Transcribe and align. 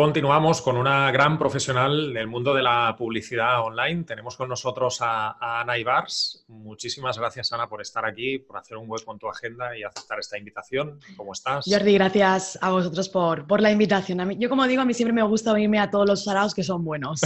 Continuamos 0.00 0.62
con 0.62 0.78
una 0.78 1.12
gran 1.12 1.38
profesional 1.38 2.14
del 2.14 2.26
mundo 2.26 2.54
de 2.54 2.62
la 2.62 2.96
publicidad 2.96 3.60
online. 3.62 4.04
Tenemos 4.04 4.34
con 4.34 4.48
nosotros 4.48 4.96
a, 5.02 5.60
Ana 5.60 5.76
Ibars. 5.76 6.42
Muchísimas 6.48 7.18
gracias, 7.18 7.52
Ana, 7.52 7.68
por 7.68 7.82
estar 7.82 8.06
aquí, 8.06 8.38
por 8.38 8.56
hacer 8.56 8.78
un 8.78 8.90
hueco 8.90 9.12
en 9.12 9.18
tu 9.18 9.28
agenda 9.28 9.76
y 9.76 9.82
aceptar 9.82 10.18
esta 10.18 10.38
invitación. 10.38 10.98
¿Cómo 11.18 11.34
estás? 11.34 11.66
Jordi, 11.68 11.92
gracias 11.92 12.58
a 12.62 12.70
vosotros 12.70 13.10
por, 13.10 13.46
por 13.46 13.60
la 13.60 13.70
invitación. 13.70 14.20
A 14.20 14.24
mí, 14.24 14.38
yo, 14.38 14.48
como 14.48 14.66
digo, 14.66 14.80
a 14.80 14.86
mí 14.86 14.94
siempre 14.94 15.12
me 15.12 15.22
gusta 15.22 15.52
oírme 15.52 15.78
a 15.78 15.90
todos 15.90 16.08
los 16.08 16.24
saraos 16.24 16.54
que 16.54 16.62
son 16.62 16.82
buenos. 16.82 17.20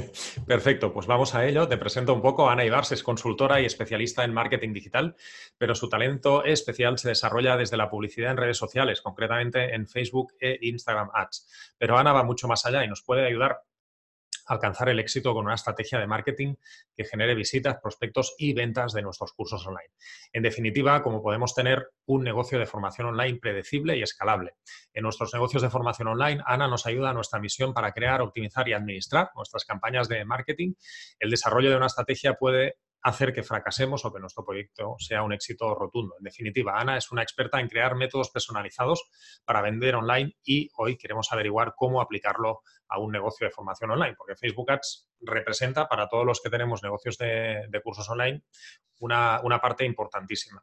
Perfecto, 0.46 0.92
pues 0.92 1.08
vamos 1.08 1.34
a 1.34 1.44
ello. 1.44 1.66
Te 1.66 1.78
presento 1.78 2.14
un 2.14 2.22
poco. 2.22 2.48
Ana 2.48 2.64
Ibars 2.64 2.92
es 2.92 3.02
consultora 3.02 3.60
y 3.60 3.64
especialista 3.64 4.22
en 4.22 4.32
marketing 4.32 4.72
digital, 4.72 5.16
pero 5.58 5.74
su 5.74 5.88
talento 5.88 6.44
especial 6.44 6.96
se 6.96 7.08
desarrolla 7.08 7.56
desde 7.56 7.76
la 7.76 7.90
publicidad 7.90 8.30
en 8.30 8.36
redes 8.36 8.56
sociales, 8.56 9.00
concretamente 9.00 9.74
en 9.74 9.88
Facebook 9.88 10.34
e 10.40 10.60
Instagram 10.62 11.10
Ads. 11.12 11.74
Pero 11.76 11.98
Ana 11.98 12.12
va 12.12 12.19
mucho 12.22 12.48
más 12.48 12.66
allá 12.66 12.84
y 12.84 12.88
nos 12.88 13.02
puede 13.02 13.26
ayudar 13.26 13.62
a 14.46 14.54
alcanzar 14.54 14.88
el 14.88 14.98
éxito 14.98 15.32
con 15.32 15.46
una 15.46 15.54
estrategia 15.54 15.98
de 15.98 16.06
marketing 16.06 16.54
que 16.96 17.04
genere 17.04 17.34
visitas, 17.34 17.78
prospectos 17.80 18.34
y 18.38 18.52
ventas 18.52 18.92
de 18.92 19.02
nuestros 19.02 19.32
cursos 19.32 19.66
online. 19.66 19.92
En 20.32 20.42
definitiva, 20.42 21.02
como 21.02 21.22
podemos 21.22 21.54
tener 21.54 21.90
un 22.06 22.24
negocio 22.24 22.58
de 22.58 22.66
formación 22.66 23.08
online 23.08 23.38
predecible 23.38 23.96
y 23.96 24.02
escalable. 24.02 24.54
En 24.92 25.04
nuestros 25.04 25.32
negocios 25.32 25.62
de 25.62 25.70
formación 25.70 26.08
online, 26.08 26.42
Ana 26.44 26.68
nos 26.68 26.86
ayuda 26.86 27.10
a 27.10 27.14
nuestra 27.14 27.40
misión 27.40 27.72
para 27.72 27.92
crear, 27.92 28.22
optimizar 28.22 28.68
y 28.68 28.72
administrar 28.72 29.30
nuestras 29.36 29.64
campañas 29.64 30.08
de 30.08 30.24
marketing. 30.24 30.74
El 31.18 31.30
desarrollo 31.30 31.70
de 31.70 31.76
una 31.76 31.86
estrategia 31.86 32.34
puede 32.34 32.76
hacer 33.02 33.32
que 33.32 33.42
fracasemos 33.42 34.04
o 34.04 34.12
que 34.12 34.20
nuestro 34.20 34.44
proyecto 34.44 34.96
sea 34.98 35.22
un 35.22 35.32
éxito 35.32 35.74
rotundo. 35.74 36.16
En 36.18 36.24
definitiva, 36.24 36.78
Ana 36.78 36.96
es 36.96 37.10
una 37.10 37.22
experta 37.22 37.60
en 37.60 37.68
crear 37.68 37.94
métodos 37.94 38.30
personalizados 38.30 39.10
para 39.44 39.62
vender 39.62 39.94
online 39.96 40.36
y 40.44 40.68
hoy 40.76 40.96
queremos 40.96 41.32
averiguar 41.32 41.74
cómo 41.76 42.00
aplicarlo 42.00 42.60
a 42.88 42.98
un 42.98 43.12
negocio 43.12 43.46
de 43.46 43.52
formación 43.52 43.90
online, 43.90 44.14
porque 44.16 44.36
Facebook 44.36 44.70
Ads 44.70 45.08
representa 45.20 45.88
para 45.88 46.08
todos 46.08 46.26
los 46.26 46.40
que 46.40 46.50
tenemos 46.50 46.82
negocios 46.82 47.16
de, 47.16 47.80
cursos 47.82 48.08
online 48.10 48.42
una, 48.98 49.40
una 49.42 49.60
parte 49.60 49.84
importantísima. 49.84 50.62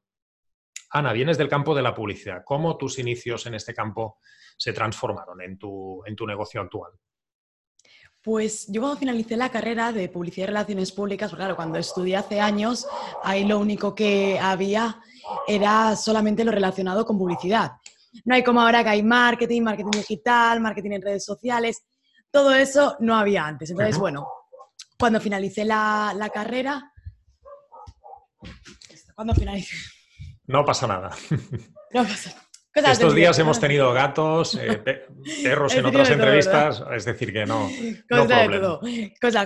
Ana, 0.91 1.11
vienes 1.11 1.37
del 1.37 1.49
campo 1.49 1.75
de 1.75 1.81
la 1.81 1.93
publicidad. 1.93 2.43
¿Cómo 2.45 2.77
tus 2.77 2.99
inicios 2.99 3.45
en 3.45 3.55
este 3.55 3.73
campo 3.73 4.19
se 4.57 4.71
transformaron 4.71 5.41
en 5.41 5.57
tu, 5.57 6.01
en 6.05 6.15
tu 6.15 6.25
negocio 6.25 6.61
actual? 6.61 6.93
Pues 8.27 8.67
yo 8.67 8.81
cuando 8.81 8.99
finalicé 8.99 9.37
la 9.37 9.47
carrera 9.47 9.93
de 9.93 10.09
Publicidad 10.09 10.43
y 10.43 10.47
Relaciones 10.47 10.91
Públicas, 10.91 11.29
pues 11.29 11.37
claro, 11.37 11.55
cuando 11.55 11.79
estudié 11.79 12.17
hace 12.17 12.41
años, 12.41 12.85
ahí 13.23 13.45
lo 13.45 13.57
único 13.57 13.95
que 13.95 14.37
había 14.37 14.99
era 15.47 15.95
solamente 15.95 16.43
lo 16.43 16.51
relacionado 16.51 17.05
con 17.05 17.17
publicidad. 17.17 17.77
No 18.25 18.35
hay 18.35 18.43
como 18.43 18.59
ahora 18.59 18.83
que 18.83 18.89
hay 18.89 19.01
marketing, 19.01 19.61
marketing 19.61 19.91
digital, 19.91 20.59
marketing 20.59 20.91
en 20.91 21.01
redes 21.03 21.23
sociales, 21.23 21.85
todo 22.29 22.53
eso 22.53 22.97
no 22.99 23.15
había 23.15 23.45
antes. 23.45 23.69
Entonces, 23.69 23.97
bueno, 23.97 24.27
cuando 24.99 25.21
finalicé 25.21 25.63
la, 25.63 26.13
la 26.13 26.27
carrera, 26.27 26.91
cuando 29.15 29.35
finalicé... 29.35 29.73
No 30.47 30.65
pasa 30.65 30.85
nada. 30.85 31.15
No 31.93 32.03
pasa 32.03 32.31
nada. 32.31 32.46
Estos 32.85 33.15
días 33.15 33.37
hemos 33.39 33.59
tenido 33.59 33.91
gatos, 33.91 34.55
eh, 34.55 34.77
perros 35.43 35.73
en 35.73 35.85
otras 35.85 36.09
entrevistas, 36.11 36.83
es 36.95 37.05
decir, 37.05 37.33
que 37.33 37.45
no. 37.45 37.69
Cosa 38.09 38.47
de 38.47 38.59
todo, 38.59 38.81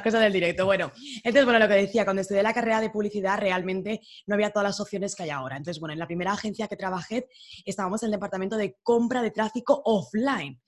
cosa, 0.04 0.20
del 0.20 0.34
directo. 0.34 0.66
Bueno, 0.66 0.92
entonces, 1.18 1.46
bueno, 1.46 1.60
lo 1.60 1.68
que 1.68 1.76
decía, 1.76 2.04
cuando 2.04 2.22
estudié 2.22 2.44
la 2.44 2.54
carrera 2.54 2.82
de 2.82 2.90
publicidad 2.90 3.40
realmente 3.40 4.02
no 4.28 4.36
había 4.36 4.52
todas 4.52 4.68
las 4.70 4.80
opciones 4.82 5.16
que 5.16 5.24
hay 5.24 5.30
ahora. 5.30 5.56
Entonces, 5.56 5.80
bueno, 5.80 5.94
en 5.94 6.00
la 6.00 6.08
primera 6.08 6.34
agencia 6.34 6.68
que 6.68 6.76
trabajé 6.76 7.28
estábamos 7.66 8.04
en 8.04 8.08
el 8.08 8.12
departamento 8.12 8.58
de 8.58 8.78
compra 8.84 9.22
de 9.22 9.32
tráfico 9.32 9.82
offline. 9.86 10.60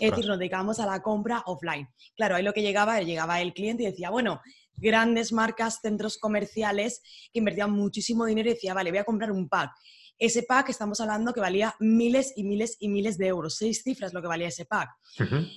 Es 0.00 0.10
decir, 0.10 0.26
nos 0.26 0.38
dedicábamos 0.38 0.80
a 0.80 0.86
la 0.86 1.00
compra 1.00 1.42
offline. 1.46 1.88
Claro, 2.16 2.34
ahí 2.34 2.42
lo 2.42 2.52
que 2.52 2.62
llegaba, 2.62 3.00
llegaba 3.02 3.40
el 3.40 3.52
cliente 3.52 3.84
y 3.84 3.86
decía, 3.86 4.10
bueno, 4.10 4.40
grandes 4.74 5.32
marcas, 5.32 5.80
centros 5.80 6.18
comerciales 6.18 7.02
que 7.32 7.38
invertían 7.38 7.70
muchísimo 7.70 8.24
dinero 8.24 8.50
y 8.50 8.54
decía, 8.54 8.74
vale, 8.74 8.90
voy 8.90 8.98
a 8.98 9.04
comprar 9.04 9.30
un 9.30 9.48
pack 9.48 9.70
ese 10.18 10.42
pack 10.42 10.70
estamos 10.70 11.00
hablando 11.00 11.32
que 11.32 11.40
valía 11.40 11.74
miles 11.80 12.32
y 12.36 12.44
miles 12.44 12.76
y 12.80 12.88
miles 12.88 13.18
de 13.18 13.26
euros, 13.26 13.56
seis 13.56 13.82
cifras 13.82 14.14
lo 14.14 14.22
que 14.22 14.28
valía 14.28 14.48
ese 14.48 14.64
pack. 14.64 14.90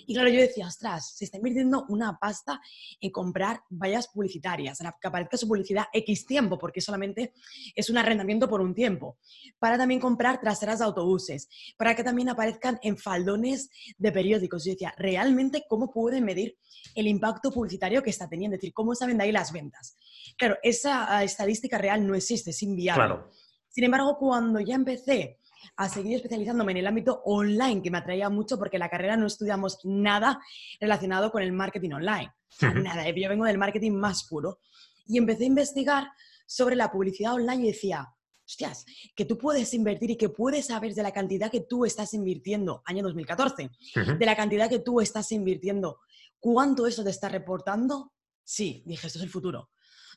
Y 0.06 0.14
claro, 0.14 0.30
yo 0.30 0.40
decía, 0.40 0.68
ostras, 0.68 1.16
se 1.16 1.26
está 1.26 1.38
invirtiendo 1.38 1.86
una 1.90 2.18
pasta 2.20 2.60
en 3.00 3.12
comprar 3.12 3.62
vallas 3.70 4.08
publicitarias, 4.08 4.80
que 4.80 5.08
aparezca 5.08 5.38
su 5.38 5.48
publicidad 5.48 5.86
X 5.94 6.26
tiempo, 6.26 6.58
porque 6.58 6.82
solamente 6.82 7.34
es 7.76 7.90
un 7.90 7.98
arrendamiento 7.98 8.50
por 8.50 8.62
un 8.62 8.74
tiempo, 8.74 9.18
para 9.60 9.78
también 9.78 10.00
comprar 10.00 10.40
traseras 10.40 10.80
de 10.80 10.86
autobuses, 10.86 11.48
para 11.78 11.96
que 11.96 12.04
también 12.04 12.30
aparezcan 12.30 12.80
en 12.82 12.98
faldones 12.98 13.70
de 13.98 14.12
periódicos. 14.12 14.66
Yo 14.66 14.72
decía, 14.72 14.94
¿realmente 14.98 15.66
cómo 15.68 15.92
pueden 15.92 16.26
medir 16.26 16.58
el 16.96 17.08
impacto 17.08 17.52
publicitario 17.52 18.04
que 18.04 18.10
está 18.10 18.28
teniendo? 18.28 18.56
Es 18.56 18.62
decir, 18.62 18.74
¿cómo 18.74 18.96
saben 18.96 19.18
de 19.18 19.26
ahí 19.26 19.32
las 19.32 19.52
ventas? 19.52 19.98
Claro, 20.38 20.58
esa 20.64 21.16
ah, 21.16 21.24
estadística 21.24 21.78
real 21.78 22.06
no 22.06 22.16
existe, 22.16 22.52
es 22.52 22.62
inviable. 22.64 23.06
Claro. 23.06 23.32
Sin 23.70 23.84
embargo, 23.84 24.18
cuando 24.18 24.60
ya 24.60 24.76
empecé 24.76 25.40
a 25.76 25.88
seguir 25.90 26.16
especializándome 26.16 26.72
en 26.74 26.80
el 26.80 26.88
ámbito 26.88 27.22
online, 27.26 27.82
que 27.82 27.92
me 27.92 28.00
atraía 28.00 28.30
mucho 28.30 28.58
porque 28.58 28.78
en 28.78 28.82
la 28.82 28.90
carrera 28.90 29.16
no 29.16 29.28
estudiamos 29.28 29.80
nada 29.84 30.42
relacionado 30.80 31.32
con 31.32 31.42
el 31.42 31.52
marketing 31.52 31.92
online. 31.92 32.32
Nada, 32.62 33.10
yo 33.10 33.30
vengo 33.30 33.46
del 33.46 33.58
marketing 33.58 33.92
más 33.92 34.26
puro. 34.26 34.60
Y 35.06 35.18
empecé 35.18 35.44
a 35.44 35.48
investigar 35.48 36.08
sobre 36.46 36.76
la 36.76 36.92
publicidad 36.92 37.34
online 37.34 37.64
y 37.64 37.68
decía, 37.68 38.08
hostias, 38.46 38.86
que 39.16 39.26
tú 39.26 39.38
puedes 39.38 39.74
invertir 39.74 40.12
y 40.12 40.18
que 40.18 40.30
puedes 40.30 40.68
saber 40.68 40.94
de 40.94 41.04
la 41.04 41.12
cantidad 41.12 41.52
que 41.52 41.62
tú 41.62 41.86
estás 41.86 42.14
invirtiendo, 42.14 42.82
año 42.86 43.04
2014, 43.04 43.70
de 44.18 44.26
la 44.26 44.36
cantidad 44.36 44.70
que 44.70 44.80
tú 44.80 45.00
estás 45.00 45.32
invirtiendo, 45.32 46.00
cuánto 46.40 46.88
eso 46.88 47.04
te 47.04 47.12
está 47.12 47.30
reportando. 47.30 48.12
Sí, 48.44 48.84
dije, 48.86 49.08
esto 49.08 49.20
es 49.20 49.24
el 49.24 49.30
futuro. 49.30 49.70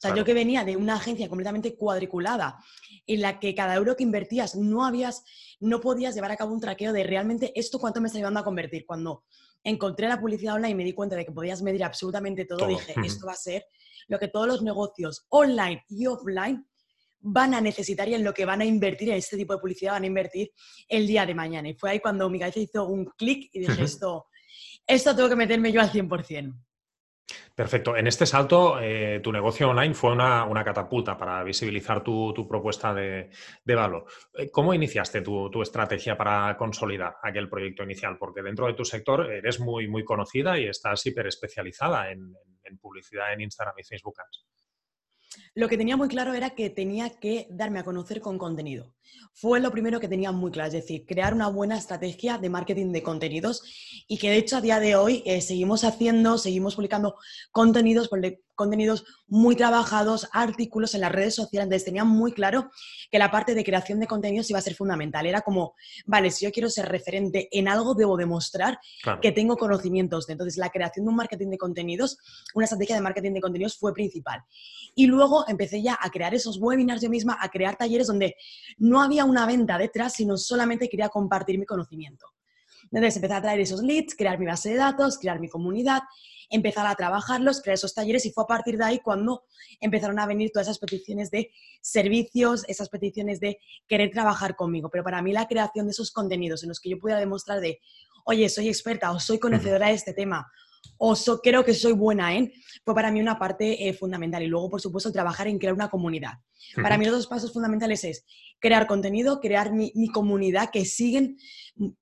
O 0.02 0.08
sea, 0.08 0.16
yo 0.16 0.24
que 0.24 0.34
venía 0.34 0.64
de 0.64 0.76
una 0.76 0.96
agencia 0.96 1.28
completamente 1.28 1.76
cuadriculada, 1.76 2.58
en 3.06 3.20
la 3.20 3.38
que 3.38 3.54
cada 3.54 3.76
euro 3.76 3.96
que 3.96 4.02
invertías 4.02 4.56
no 4.56 4.84
habías, 4.84 5.22
no 5.60 5.80
podías 5.80 6.16
llevar 6.16 6.32
a 6.32 6.36
cabo 6.36 6.52
un 6.52 6.60
traqueo 6.60 6.92
de 6.92 7.04
realmente 7.04 7.52
esto 7.54 7.78
cuánto 7.78 8.00
me 8.00 8.08
está 8.08 8.18
llevando 8.18 8.40
a 8.40 8.44
convertir. 8.44 8.84
Cuando 8.84 9.22
encontré 9.62 10.08
la 10.08 10.18
publicidad 10.18 10.56
online 10.56 10.72
y 10.72 10.74
me 10.74 10.84
di 10.84 10.92
cuenta 10.92 11.14
de 11.14 11.24
que 11.24 11.30
podías 11.30 11.62
medir 11.62 11.84
absolutamente 11.84 12.46
todo, 12.46 12.66
dije, 12.66 12.94
esto 13.04 13.26
va 13.26 13.32
a 13.34 13.36
ser 13.36 13.64
lo 14.08 14.18
que 14.18 14.26
todos 14.26 14.48
los 14.48 14.62
negocios 14.62 15.24
online 15.28 15.84
y 15.88 16.08
offline 16.08 16.66
van 17.20 17.54
a 17.54 17.60
necesitar 17.60 18.08
y 18.08 18.14
en 18.14 18.24
lo 18.24 18.34
que 18.34 18.44
van 18.44 18.60
a 18.60 18.64
invertir 18.64 19.10
en 19.10 19.18
este 19.18 19.36
tipo 19.36 19.52
de 19.52 19.60
publicidad 19.60 19.92
van 19.92 20.02
a 20.02 20.06
invertir 20.06 20.50
el 20.88 21.06
día 21.06 21.24
de 21.24 21.34
mañana. 21.36 21.68
Y 21.68 21.74
fue 21.74 21.90
ahí 21.90 22.00
cuando 22.00 22.28
mi 22.28 22.40
cabeza 22.40 22.58
hizo 22.58 22.88
un 22.88 23.04
clic 23.16 23.50
y 23.52 23.60
dije, 23.60 23.84
esto, 23.84 24.26
esto 24.84 25.14
tengo 25.14 25.28
que 25.28 25.36
meterme 25.36 25.70
yo 25.70 25.80
al 25.80 25.92
100%. 25.92 26.52
Perfecto. 27.54 27.96
En 27.96 28.06
este 28.06 28.26
salto, 28.26 28.80
eh, 28.80 29.20
tu 29.22 29.30
negocio 29.30 29.68
online 29.68 29.94
fue 29.94 30.12
una, 30.12 30.64
catapulta 30.64 31.16
para 31.16 31.42
visibilizar 31.44 32.02
tu, 32.02 32.46
propuesta 32.48 32.94
de, 32.94 33.30
valor. 33.64 34.06
Eh, 34.34 34.50
¿Cómo 34.50 34.72
iniciaste 34.74 35.20
tu, 35.20 35.62
estrategia 35.62 36.16
para 36.16 36.56
consolidar 36.56 37.16
aquel 37.22 37.48
proyecto 37.48 37.82
inicial? 37.82 38.16
Porque 38.18 38.42
dentro 38.42 38.66
de 38.66 38.74
tu 38.74 38.84
sector 38.84 39.30
eres 39.30 39.60
muy, 39.60 39.88
muy 39.88 40.04
conocida 40.04 40.58
y 40.58 40.66
estás 40.66 41.04
hiper 41.06 41.26
especializada 41.26 42.10
en, 42.10 42.34
en 42.64 42.78
publicidad 42.78 43.32
en 43.32 43.42
Instagram 43.42 43.74
y 43.78 43.84
Facebook 43.84 44.20
Ads. 44.20 44.51
Lo 45.54 45.68
que 45.68 45.76
tenía 45.76 45.96
muy 45.96 46.08
claro 46.08 46.34
era 46.34 46.50
que 46.50 46.70
tenía 46.70 47.10
que 47.10 47.46
darme 47.50 47.78
a 47.78 47.84
conocer 47.84 48.20
con 48.20 48.38
contenido. 48.38 48.94
Fue 49.34 49.60
lo 49.60 49.70
primero 49.70 50.00
que 50.00 50.08
tenía 50.08 50.32
muy 50.32 50.50
claro, 50.50 50.68
es 50.68 50.74
decir, 50.74 51.04
crear 51.06 51.34
una 51.34 51.48
buena 51.48 51.78
estrategia 51.78 52.38
de 52.38 52.50
marketing 52.50 52.92
de 52.92 53.02
contenidos 53.02 53.62
y 54.06 54.18
que 54.18 54.30
de 54.30 54.36
hecho 54.36 54.56
a 54.56 54.60
día 54.60 54.80
de 54.80 54.96
hoy 54.96 55.22
eh, 55.26 55.40
seguimos 55.40 55.84
haciendo, 55.84 56.38
seguimos 56.38 56.74
publicando 56.74 57.14
contenidos, 57.50 58.08
contenidos 58.54 59.04
muy 59.26 59.56
trabajados, 59.56 60.28
artículos 60.32 60.94
en 60.94 61.00
las 61.00 61.12
redes 61.12 61.34
sociales. 61.34 61.64
Entonces 61.64 61.84
tenía 61.84 62.04
muy 62.04 62.32
claro 62.32 62.70
que 63.10 63.18
la 63.18 63.30
parte 63.30 63.54
de 63.54 63.64
creación 63.64 64.00
de 64.00 64.06
contenidos 64.06 64.50
iba 64.50 64.58
a 64.58 64.62
ser 64.62 64.74
fundamental. 64.74 65.26
Era 65.26 65.40
como, 65.40 65.74
vale, 66.06 66.30
si 66.30 66.44
yo 66.44 66.52
quiero 66.52 66.68
ser 66.70 66.88
referente 66.88 67.48
en 67.50 67.68
algo, 67.68 67.94
debo 67.94 68.16
demostrar 68.16 68.78
que 69.20 69.32
tengo 69.32 69.56
conocimientos. 69.56 70.28
Entonces 70.28 70.56
la 70.56 70.70
creación 70.70 71.06
de 71.06 71.10
un 71.10 71.16
marketing 71.16 71.48
de 71.48 71.58
contenidos, 71.58 72.18
una 72.54 72.64
estrategia 72.64 72.94
de 72.94 73.02
marketing 73.02 73.32
de 73.32 73.40
contenidos 73.40 73.78
fue 73.78 73.92
principal. 73.92 74.42
Y 74.94 75.06
luego 75.06 75.44
empecé 75.48 75.82
ya 75.82 75.98
a 76.00 76.10
crear 76.10 76.34
esos 76.34 76.58
webinars 76.58 77.02
yo 77.02 77.10
misma, 77.10 77.38
a 77.40 77.48
crear 77.48 77.76
talleres 77.76 78.06
donde 78.06 78.36
no 78.78 79.02
había 79.02 79.24
una 79.24 79.46
venta 79.46 79.78
detrás, 79.78 80.14
sino 80.14 80.36
solamente 80.36 80.88
quería 80.88 81.08
compartir 81.08 81.58
mi 81.58 81.66
conocimiento. 81.66 82.26
Entonces 82.84 83.16
empecé 83.16 83.34
a 83.34 83.42
traer 83.42 83.60
esos 83.60 83.82
leads, 83.82 84.14
crear 84.14 84.38
mi 84.38 84.46
base 84.46 84.70
de 84.70 84.76
datos, 84.76 85.18
crear 85.18 85.40
mi 85.40 85.48
comunidad, 85.48 86.02
empezar 86.52 86.86
a 86.86 86.94
trabajarlos, 86.94 87.62
crear 87.62 87.74
esos 87.74 87.94
talleres 87.94 88.24
y 88.26 88.30
fue 88.30 88.44
a 88.44 88.46
partir 88.46 88.76
de 88.78 88.84
ahí 88.84 88.98
cuando 89.00 89.42
empezaron 89.80 90.18
a 90.20 90.26
venir 90.26 90.50
todas 90.52 90.68
esas 90.68 90.78
peticiones 90.78 91.30
de 91.30 91.50
servicios, 91.80 92.64
esas 92.68 92.88
peticiones 92.88 93.40
de 93.40 93.58
querer 93.88 94.10
trabajar 94.10 94.54
conmigo. 94.54 94.90
Pero 94.90 95.02
para 95.02 95.22
mí 95.22 95.32
la 95.32 95.48
creación 95.48 95.86
de 95.86 95.92
esos 95.92 96.12
contenidos 96.12 96.62
en 96.62 96.68
los 96.68 96.78
que 96.78 96.90
yo 96.90 96.98
pudiera 96.98 97.18
demostrar 97.18 97.60
de, 97.60 97.80
oye, 98.24 98.48
soy 98.48 98.68
experta 98.68 99.10
o 99.10 99.18
soy 99.18 99.38
conocedora 99.38 99.88
de 99.88 99.94
este 99.94 100.12
tema 100.12 100.46
o 101.04 101.16
creo 101.42 101.64
que 101.64 101.74
soy 101.74 101.92
buena 101.94 102.32
en, 102.32 102.52
fue 102.84 102.94
para 102.94 103.10
mí 103.10 103.20
una 103.20 103.36
parte 103.36 103.88
eh, 103.88 103.92
fundamental. 103.92 104.40
Y 104.44 104.46
luego, 104.46 104.70
por 104.70 104.80
supuesto, 104.80 105.10
trabajar 105.10 105.48
en 105.48 105.58
crear 105.58 105.74
una 105.74 105.90
comunidad. 105.90 106.34
Para 106.80 106.96
mí 106.96 107.04
los 107.04 107.14
dos 107.16 107.26
pasos 107.26 107.52
fundamentales 107.52 108.04
es 108.04 108.24
crear 108.60 108.86
contenido, 108.86 109.40
crear 109.40 109.72
mi, 109.72 109.92
comunidad 110.12 110.70
que 110.70 110.84
siguen, 110.84 111.38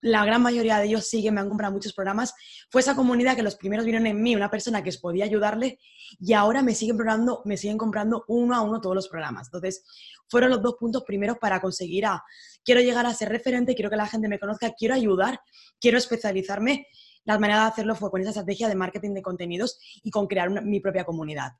la 0.03 0.27
gran 0.27 0.43
mayoría 0.43 0.79
de 0.79 0.85
ellos 0.85 1.09
siguen, 1.09 1.33
me 1.33 1.41
han 1.41 1.49
comprado 1.49 1.73
muchos 1.73 1.95
programas. 1.95 2.35
Fue 2.69 2.83
esa 2.83 2.95
comunidad 2.95 3.37
que 3.37 3.43
los 3.43 3.57
primeros 3.57 3.87
vieron 3.87 4.07
en 4.07 4.21
mí, 4.21 4.37
una 4.37 4.51
persona 4.51 4.83
que 4.83 4.93
podía 5.01 5.25
ayudarle 5.25 5.79
y 6.19 6.35
ahora 6.35 6.63
me 6.63 6.75
siguen 6.75 6.99
comprando, 6.99 7.41
me 7.47 7.57
siguen 7.57 7.79
comprando 7.79 8.25
uno 8.29 8.55
a 8.55 8.61
uno 8.61 8.83
todos 8.83 8.95
los 8.95 9.09
programas. 9.09 9.47
Entonces, 9.47 9.83
fueron 10.29 10.51
los 10.51 10.61
dos 10.61 10.75
puntos 10.79 11.05
primeros 11.05 11.39
para 11.39 11.59
conseguir 11.63 12.05
a, 12.05 12.23
quiero 12.63 12.83
llegar 12.83 13.07
a 13.07 13.15
ser 13.15 13.31
referente, 13.31 13.75
quiero 13.75 13.89
que 13.89 13.97
la 13.97 14.07
gente 14.07 14.29
me 14.29 14.39
conozca, 14.39 14.75
quiero 14.77 14.95
ayudar, 14.95 15.41
quiero 15.81 15.97
especializarme 15.97 16.87
la 17.25 17.39
manera 17.39 17.63
de 17.63 17.69
hacerlo 17.69 17.95
fue 17.95 18.11
con 18.11 18.21
esa 18.21 18.31
estrategia 18.31 18.69
de 18.69 18.75
marketing 18.75 19.15
de 19.15 19.23
contenidos 19.23 19.79
y 20.03 20.11
con 20.11 20.27
crear 20.27 20.51
mi 20.63 20.81
propia 20.81 21.05
comunidad. 21.05 21.53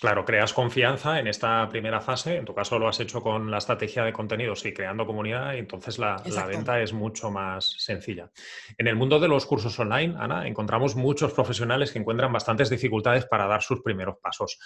Claro, 0.00 0.24
creas 0.24 0.52
confianza 0.52 1.18
en 1.18 1.26
esta 1.26 1.68
primera 1.68 2.00
fase. 2.00 2.36
En 2.36 2.44
tu 2.44 2.54
caso 2.54 2.78
lo 2.78 2.88
has 2.88 3.00
hecho 3.00 3.20
con 3.20 3.50
la 3.50 3.58
estrategia 3.58 4.04
de 4.04 4.12
contenidos 4.12 4.64
y 4.64 4.72
creando 4.72 5.06
comunidad, 5.06 5.54
y 5.54 5.58
entonces 5.58 5.98
la, 5.98 6.22
la, 6.26 6.46
venta 6.46 6.80
es 6.80 6.92
mucho 6.92 7.30
más 7.30 7.74
sencilla. 7.78 8.30
En 8.76 8.86
el 8.86 8.94
mundo 8.94 9.18
de 9.18 9.28
los 9.28 9.46
cursos 9.46 9.78
online, 9.78 10.14
Ana, 10.18 10.46
encontramos 10.46 10.94
muchos 10.94 11.32
profesionales 11.32 11.90
que 11.90 11.98
encuentran 11.98 12.32
bastantes 12.32 12.70
dificultades 12.70 13.26
para 13.26 13.46
dar 13.46 13.62
sus 13.62 13.80
primeros 13.82 14.16
pasos. 14.22 14.58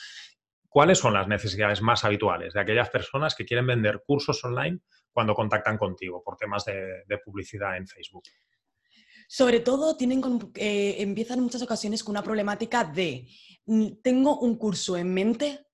¿Cuáles 0.68 0.98
son 0.98 1.14
las 1.14 1.28
necesidades 1.28 1.80
más 1.80 2.04
habituales 2.04 2.52
de 2.52 2.60
aquellas 2.60 2.90
personas 2.90 3.34
que 3.34 3.44
quieren 3.44 3.66
vender 3.66 4.02
cursos 4.06 4.42
online 4.44 4.80
cuando 5.12 5.34
contactan 5.34 5.78
contigo 5.78 6.22
por 6.22 6.36
temas 6.36 6.64
de, 6.64 7.04
de 7.06 7.18
publicidad 7.18 7.76
en 7.76 7.86
Facebook? 7.86 8.24
Sobre 9.34 9.60
todo 9.60 9.96
tienen 9.96 10.20
eh, 10.56 10.96
empiezan 10.98 11.38
en 11.38 11.44
muchas 11.44 11.62
ocasiones 11.62 12.04
con 12.04 12.12
una 12.12 12.22
problemática 12.22 12.84
de 12.84 13.26
mm, 13.64 13.86
tengo 14.02 14.38
un 14.40 14.56
curso 14.56 14.94
en 14.98 15.14
mente, 15.14 15.64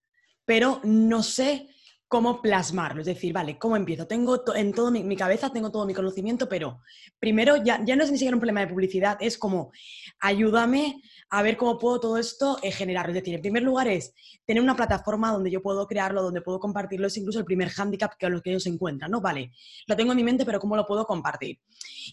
pero 0.44 0.80
no 0.84 1.24
sé 1.24 1.68
cómo 2.08 2.40
plasmarlo. 2.40 3.02
Es 3.02 3.06
decir, 3.06 3.32
vale, 3.32 3.58
¿cómo 3.58 3.76
empiezo? 3.76 4.06
Tengo 4.06 4.42
en 4.54 4.72
todo 4.72 4.90
mi, 4.90 5.16
cabeza, 5.16 5.50
tengo 5.50 5.70
todo 5.70 5.86
mi 5.86 5.92
conocimiento, 5.92 6.48
pero 6.48 6.80
primero 7.20 7.56
ya, 7.56 7.84
ya 7.84 7.96
no 7.96 8.04
es 8.04 8.10
ni 8.10 8.16
siquiera 8.16 8.34
un 8.34 8.40
problema 8.40 8.60
de 8.60 8.68
publicidad, 8.68 9.18
es 9.20 9.36
como 9.36 9.70
ayúdame 10.18 11.02
a 11.30 11.42
ver 11.42 11.58
cómo 11.58 11.78
puedo 11.78 12.00
todo 12.00 12.16
esto 12.16 12.58
eh, 12.62 12.72
generar. 12.72 13.10
Es 13.10 13.14
decir, 13.14 13.34
en 13.34 13.42
primer 13.42 13.62
lugar 13.62 13.88
es 13.88 14.14
tener 14.46 14.62
una 14.62 14.74
plataforma 14.74 15.30
donde 15.30 15.50
yo 15.50 15.60
puedo 15.60 15.86
crearlo, 15.86 16.22
donde 16.22 16.40
puedo 16.40 16.58
compartirlo, 16.58 17.06
es 17.06 17.16
incluso 17.18 17.38
el 17.38 17.44
primer 17.44 17.68
hándicap 17.68 18.14
que 18.16 18.30
los 18.30 18.40
que 18.40 18.50
ellos 18.50 18.62
se 18.62 18.70
encuentran, 18.70 19.10
¿no? 19.10 19.20
Vale, 19.20 19.52
lo 19.86 19.94
tengo 19.94 20.12
en 20.12 20.16
mi 20.16 20.24
mente, 20.24 20.46
pero 20.46 20.58
¿cómo 20.58 20.76
lo 20.76 20.86
puedo 20.86 21.04
compartir? 21.04 21.60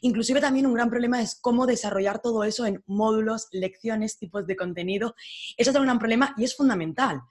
Inclusive 0.01 0.41
también 0.41 0.65
un 0.65 0.73
gran 0.73 0.89
problema 0.89 1.21
es 1.21 1.39
cómo 1.39 1.65
desarrollar 1.65 2.21
todo 2.21 2.43
eso 2.43 2.65
en 2.65 2.83
módulos, 2.85 3.47
lecciones, 3.53 4.19
tipos 4.19 4.45
de 4.45 4.57
contenido. 4.57 5.15
Eso 5.55 5.71
es 5.71 5.77
un 5.77 5.83
gran 5.83 5.99
problema 5.99 6.33
y 6.37 6.43
es 6.43 6.53
fundamental 6.53 7.21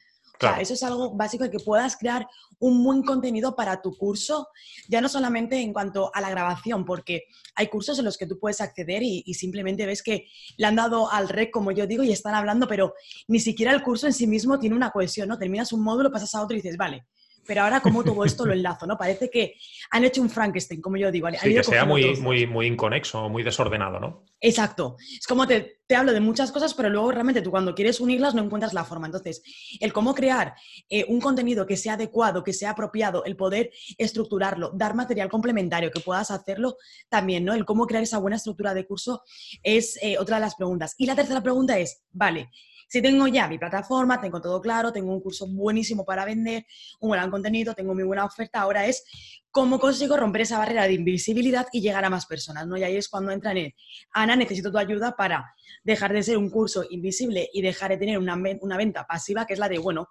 eso 0.60 0.75
es 0.75 0.82
algo 0.82 1.14
básico 1.14 1.44
de 1.44 1.50
que 1.50 1.58
puedas 1.58 1.96
crear 1.96 2.26
un 2.58 2.82
buen 2.82 3.02
contenido 3.02 3.54
para 3.56 3.81
tu 3.81 3.96
curso, 3.96 4.48
ya 4.88 5.00
no 5.00 5.08
solamente 5.08 5.60
en 5.60 5.72
cuanto 5.72 6.10
a 6.14 6.20
la 6.20 6.31
grabación, 6.31 6.84
porque 6.84 7.25
hay 7.54 7.69
cursos 7.69 7.98
en 7.98 8.04
los 8.04 8.16
que 8.16 8.26
tú 8.26 8.38
puedes 8.38 8.60
acceder 8.60 9.02
y, 9.02 9.22
y 9.26 9.34
simplemente 9.34 9.86
ves 9.86 10.02
que 10.02 10.26
le 10.56 10.66
han 10.66 10.76
dado 10.76 11.10
al 11.10 11.28
rec, 11.28 11.50
como 11.50 11.72
yo 11.72 11.86
digo, 11.86 12.02
y 12.02 12.12
están 12.12 12.34
hablando, 12.34 12.66
pero 12.66 12.94
ni 13.28 13.40
siquiera 13.40 13.72
el 13.72 13.82
curso 13.82 14.06
en 14.06 14.12
sí 14.12 14.26
mismo 14.26 14.58
tiene 14.58 14.76
una 14.76 14.90
cohesión, 14.90 15.28
¿no? 15.28 15.38
Terminas 15.38 15.72
un 15.72 15.82
módulo, 15.82 16.10
pasas 16.10 16.34
a 16.34 16.42
otro 16.42 16.56
y 16.56 16.60
dices, 16.60 16.76
vale, 16.76 17.06
pero 17.46 17.62
ahora 17.62 17.81
como 17.81 18.02
todo 18.05 18.25
esto 18.25 18.44
lo 18.44 18.52
enlazo, 18.52 18.87
¿no? 18.87 18.96
Parece 18.96 19.31
que 19.31 19.55
han 19.91 20.05
hecho 20.05 20.23
un 20.23 20.31
Frankenstein, 20.31 20.81
como 20.81 20.96
yo 20.96 21.11
digo. 21.11 21.29
Sí, 21.41 21.55
que 21.55 21.62
sea 21.62 21.85
muy, 21.85 22.17
muy, 22.17 22.46
muy 22.46 22.67
inconexo, 22.67 23.29
muy 23.29 23.43
desordenado, 23.43 24.00
¿no? 24.00 24.25
Exacto. 24.41 24.96
Es 24.99 25.26
como 25.26 25.46
te, 25.46 25.81
te, 25.87 25.96
hablo 25.96 26.12
de 26.12 26.20
muchas 26.20 26.52
cosas, 26.52 26.75
pero 26.75 26.91
luego 26.91 27.11
realmente 27.11 27.41
tú 27.41 27.50
cuando 27.50 27.75
quieres 27.75 28.00
unirlas 28.00 28.35
no 28.35 28.43
encuentras 28.43 28.75
la 28.75 28.85
forma. 28.85 29.06
Entonces, 29.06 29.43
el 29.81 29.93
cómo 29.93 30.14
crear 30.14 30.55
eh, 30.91 31.06
un 31.08 31.20
contenido 31.20 31.67
que 31.67 31.76
sea 31.76 31.94
adecuado, 31.94 32.44
que 32.44 32.52
sea 32.52 32.70
apropiado, 32.70 33.25
el 33.25 33.37
poder 33.37 33.70
estructurarlo, 33.96 34.70
dar 34.75 34.94
material 34.94 35.31
complementario, 35.31 35.91
que 35.91 36.00
puedas 36.00 36.31
hacerlo 36.31 36.76
también, 37.08 37.44
¿no? 37.44 37.55
El 37.55 37.64
cómo 37.64 37.87
crear 37.87 38.02
esa 38.02 38.19
buena 38.19 38.37
estructura 38.37 38.75
de 38.75 38.87
curso 38.87 39.23
es 39.62 39.99
eh, 40.02 40.19
otra 40.19 40.37
de 40.37 40.43
las 40.43 40.56
preguntas. 40.56 40.94
Y 40.99 41.06
la 41.06 41.14
tercera 41.14 41.43
pregunta 41.43 41.79
es, 41.79 42.02
vale, 42.12 42.50
si 42.94 43.02
tengo 43.02 43.26
ya 43.26 43.49
mi 43.49 43.58
plataforma, 43.58 44.20
tengo 44.20 44.41
todo 44.41 44.61
claro, 44.61 44.93
tengo 44.93 45.12
un 45.12 45.20
curso 45.20 45.49
buenísimo 45.49 46.05
para 46.05 46.25
vender, 46.25 46.64
un 47.00 47.11
gran 47.11 47.29
contenido, 47.29 47.75
tengo 47.75 47.93
mi 47.93 48.05
buena 48.05 48.25
oferta, 48.25 48.61
ahora 48.61 48.87
es 48.87 49.05
cómo 49.50 49.81
consigo 49.81 50.17
romper 50.17 50.43
esa 50.43 50.58
barrera 50.58 50.87
de 50.87 50.93
invisibilidad 50.93 51.67
y 51.73 51.81
llegar 51.81 52.05
a 52.05 52.11
más 52.11 52.25
personas, 52.26 52.69
¿no? 52.69 52.76
Y 52.76 52.85
ahí 52.85 52.96
es 52.96 53.08
cuando 53.08 53.32
entra 53.32 53.50
en 53.50 53.56
el, 53.56 53.75
Ana, 54.12 54.37
necesito 54.37 54.70
tu 54.70 54.79
ayuda 54.79 55.17
para 55.17 55.44
dejar 55.82 56.12
de 56.12 56.23
ser 56.23 56.38
un 56.38 56.50
curso 56.50 56.85
invisible 56.88 57.50
y 57.52 57.62
dejar 57.62 57.91
de 57.91 57.96
tener 57.96 58.17
una, 58.17 58.41
una 58.61 58.76
venta 58.76 59.05
pasiva, 59.05 59.44
que 59.44 59.55
es 59.55 59.58
la 59.58 59.69
de, 59.69 59.79
bueno, 59.79 60.11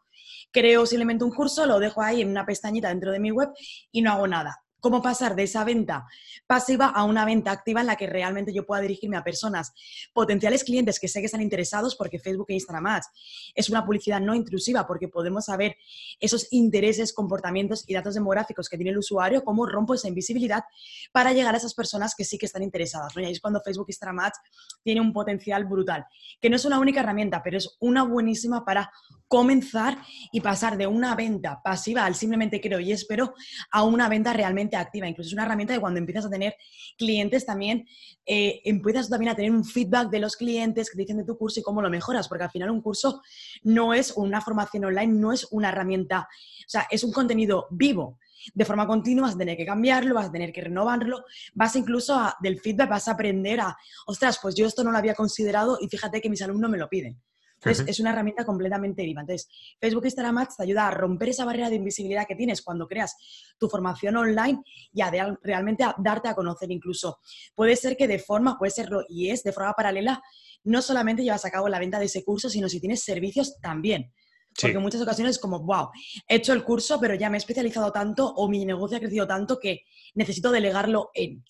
creo 0.51 0.85
simplemente 0.85 1.23
un 1.23 1.31
curso, 1.31 1.65
lo 1.65 1.79
dejo 1.79 2.01
ahí 2.01 2.19
en 2.19 2.31
una 2.31 2.45
pestañita 2.45 2.89
dentro 2.89 3.13
de 3.13 3.21
mi 3.21 3.31
web 3.31 3.47
y 3.93 4.01
no 4.01 4.11
hago 4.11 4.27
nada 4.27 4.62
cómo 4.83 5.01
pasar 5.01 5.33
de 5.33 5.43
esa 5.43 5.63
venta 5.63 6.05
pasiva 6.45 6.87
a 6.87 7.05
una 7.05 7.23
venta 7.23 7.51
activa 7.51 7.79
en 7.79 7.87
la 7.87 7.95
que 7.95 8.05
realmente 8.05 8.53
yo 8.53 8.65
pueda 8.65 8.81
dirigirme 8.81 9.15
a 9.15 9.23
personas, 9.23 9.73
potenciales 10.11 10.65
clientes 10.65 10.99
que 10.99 11.07
sé 11.07 11.21
que 11.21 11.27
están 11.27 11.41
interesados, 11.41 11.95
porque 11.95 12.19
Facebook 12.19 12.47
e 12.49 12.55
Instagram 12.55 12.87
Ads 12.87 13.07
es 13.55 13.69
una 13.69 13.85
publicidad 13.85 14.19
no 14.19 14.35
intrusiva, 14.35 14.85
porque 14.85 15.07
podemos 15.07 15.45
saber 15.45 15.77
esos 16.19 16.51
intereses, 16.51 17.13
comportamientos 17.13 17.85
y 17.87 17.93
datos 17.93 18.13
demográficos 18.13 18.67
que 18.67 18.75
tiene 18.75 18.91
el 18.91 18.97
usuario, 18.97 19.45
cómo 19.45 19.65
rompo 19.65 19.93
esa 19.93 20.09
invisibilidad 20.09 20.65
para 21.13 21.31
llegar 21.31 21.53
a 21.55 21.59
esas 21.59 21.73
personas 21.73 22.13
que 22.13 22.25
sí 22.25 22.37
que 22.37 22.45
están 22.45 22.61
interesadas. 22.61 23.15
Y 23.15 23.23
ahí 23.23 23.31
es 23.31 23.39
cuando 23.39 23.61
Facebook 23.61 23.87
e 23.87 23.93
Instagram 23.93 24.19
Ads 24.19 24.39
tiene 24.83 24.99
un 24.99 25.13
potencial 25.13 25.63
brutal, 25.63 26.05
que 26.41 26.49
no 26.49 26.57
es 26.57 26.65
una 26.65 26.77
única 26.77 26.99
herramienta, 26.99 27.41
pero 27.41 27.57
es 27.57 27.77
una 27.79 28.03
buenísima 28.03 28.65
para 28.65 28.91
comenzar 29.29 29.97
y 30.31 30.41
pasar 30.41 30.77
de 30.77 30.85
una 30.85 31.15
venta 31.15 31.61
pasiva 31.63 32.05
al 32.05 32.13
simplemente 32.13 32.61
creo 32.61 32.79
y 32.79 32.91
espero 32.91 33.33
a 33.71 33.83
una 33.83 34.07
venta 34.07 34.31
realmente 34.31 34.72
activa. 34.81 35.07
Incluso 35.07 35.29
es 35.29 35.33
una 35.33 35.43
herramienta 35.43 35.73
de 35.73 35.79
cuando 35.79 35.99
empiezas 35.99 36.25
a 36.25 36.29
tener 36.29 36.55
clientes 36.97 37.45
también, 37.45 37.87
eh, 38.25 38.61
empiezas 38.65 39.09
también 39.09 39.31
a 39.31 39.35
tener 39.35 39.51
un 39.51 39.65
feedback 39.65 40.09
de 40.09 40.19
los 40.19 40.35
clientes 40.35 40.89
que 40.89 40.97
dicen 40.97 41.17
de 41.17 41.25
tu 41.25 41.37
curso 41.37 41.59
y 41.59 41.63
cómo 41.63 41.81
lo 41.81 41.89
mejoras, 41.89 42.27
porque 42.27 42.43
al 42.43 42.51
final 42.51 42.71
un 42.71 42.81
curso 42.81 43.21
no 43.63 43.93
es 43.93 44.13
una 44.15 44.41
formación 44.41 44.85
online, 44.85 45.13
no 45.13 45.31
es 45.31 45.47
una 45.51 45.69
herramienta, 45.69 46.21
o 46.21 46.69
sea, 46.69 46.87
es 46.89 47.03
un 47.03 47.11
contenido 47.11 47.67
vivo. 47.71 48.19
De 48.53 48.65
forma 48.65 48.85
continua 48.85 49.27
vas 49.27 49.35
a 49.35 49.37
tener 49.37 49.55
que 49.55 49.65
cambiarlo, 49.65 50.15
vas 50.15 50.27
a 50.27 50.31
tener 50.31 50.51
que 50.51 50.61
renovarlo, 50.61 51.23
vas 51.53 51.75
incluso 51.75 52.15
a, 52.15 52.35
del 52.41 52.59
feedback, 52.59 52.89
vas 52.89 53.07
a 53.07 53.11
aprender 53.11 53.61
a, 53.61 53.77
ostras, 54.05 54.39
pues 54.41 54.53
yo 54.55 54.65
esto 54.65 54.83
no 54.83 54.91
lo 54.91 54.97
había 54.97 55.15
considerado 55.15 55.77
y 55.79 55.87
fíjate 55.87 56.19
que 56.19 56.29
mis 56.29 56.41
alumnos 56.41 56.69
me 56.69 56.77
lo 56.77 56.89
piden. 56.89 57.21
Entonces, 57.65 57.87
es 57.87 57.99
una 57.99 58.11
herramienta 58.11 58.45
completamente 58.45 59.03
viva. 59.03 59.21
Entonces, 59.21 59.49
Facebook 59.79 60.05
Instagram 60.05 60.37
Ads 60.39 60.57
te 60.57 60.63
ayuda 60.63 60.87
a 60.87 60.91
romper 60.91 61.29
esa 61.29 61.45
barrera 61.45 61.69
de 61.69 61.75
invisibilidad 61.75 62.27
que 62.27 62.35
tienes 62.35 62.61
cuando 62.61 62.87
creas 62.87 63.15
tu 63.57 63.69
formación 63.69 64.17
online 64.17 64.61
y 64.91 65.01
a 65.01 65.37
realmente 65.41 65.83
a 65.83 65.95
darte 65.97 66.27
a 66.27 66.35
conocer 66.35 66.71
incluso. 66.71 67.19
Puede 67.55 67.75
ser 67.75 67.95
que 67.95 68.07
de 68.07 68.19
forma, 68.19 68.57
puede 68.57 68.71
serlo 68.71 69.03
y 69.07 69.29
es 69.29 69.43
de 69.43 69.53
forma 69.53 69.73
paralela, 69.73 70.21
no 70.63 70.81
solamente 70.81 71.23
llevas 71.23 71.45
a 71.45 71.51
cabo 71.51 71.69
la 71.69 71.79
venta 71.79 71.99
de 71.99 72.05
ese 72.05 72.23
curso, 72.23 72.49
sino 72.49 72.67
si 72.67 72.79
tienes 72.79 73.03
servicios 73.03 73.59
también. 73.61 74.11
Porque 74.59 74.77
en 74.77 74.83
muchas 74.83 75.01
ocasiones 75.01 75.37
es 75.37 75.41
como, 75.41 75.61
wow, 75.61 75.89
he 76.27 76.35
hecho 76.35 76.53
el 76.53 76.63
curso, 76.63 76.99
pero 76.99 77.15
ya 77.15 77.29
me 77.29 77.37
he 77.37 77.39
especializado 77.39 77.91
tanto 77.91 78.27
o 78.27 78.47
mi 78.47 78.65
negocio 78.65 78.97
ha 78.97 78.99
crecido 78.99 79.25
tanto 79.25 79.59
que 79.59 79.81
necesito 80.13 80.51
delegarlo 80.51 81.09
en. 81.13 81.43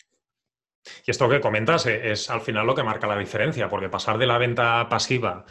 Y 1.06 1.12
esto 1.12 1.30
que 1.30 1.42
comentas 1.42 1.86
eh, 1.86 2.12
es, 2.12 2.30
al 2.30 2.42
final 2.42 2.66
lo 2.66 2.76
que 2.76 2.84
marca 2.84 3.08
la 3.08 3.18
diferencia, 3.18 3.70
porque 3.70 3.90
pasar 3.90 4.18
de 4.18 4.28
la 4.28 4.38
venta 4.38 4.88
pasiva 4.90 5.46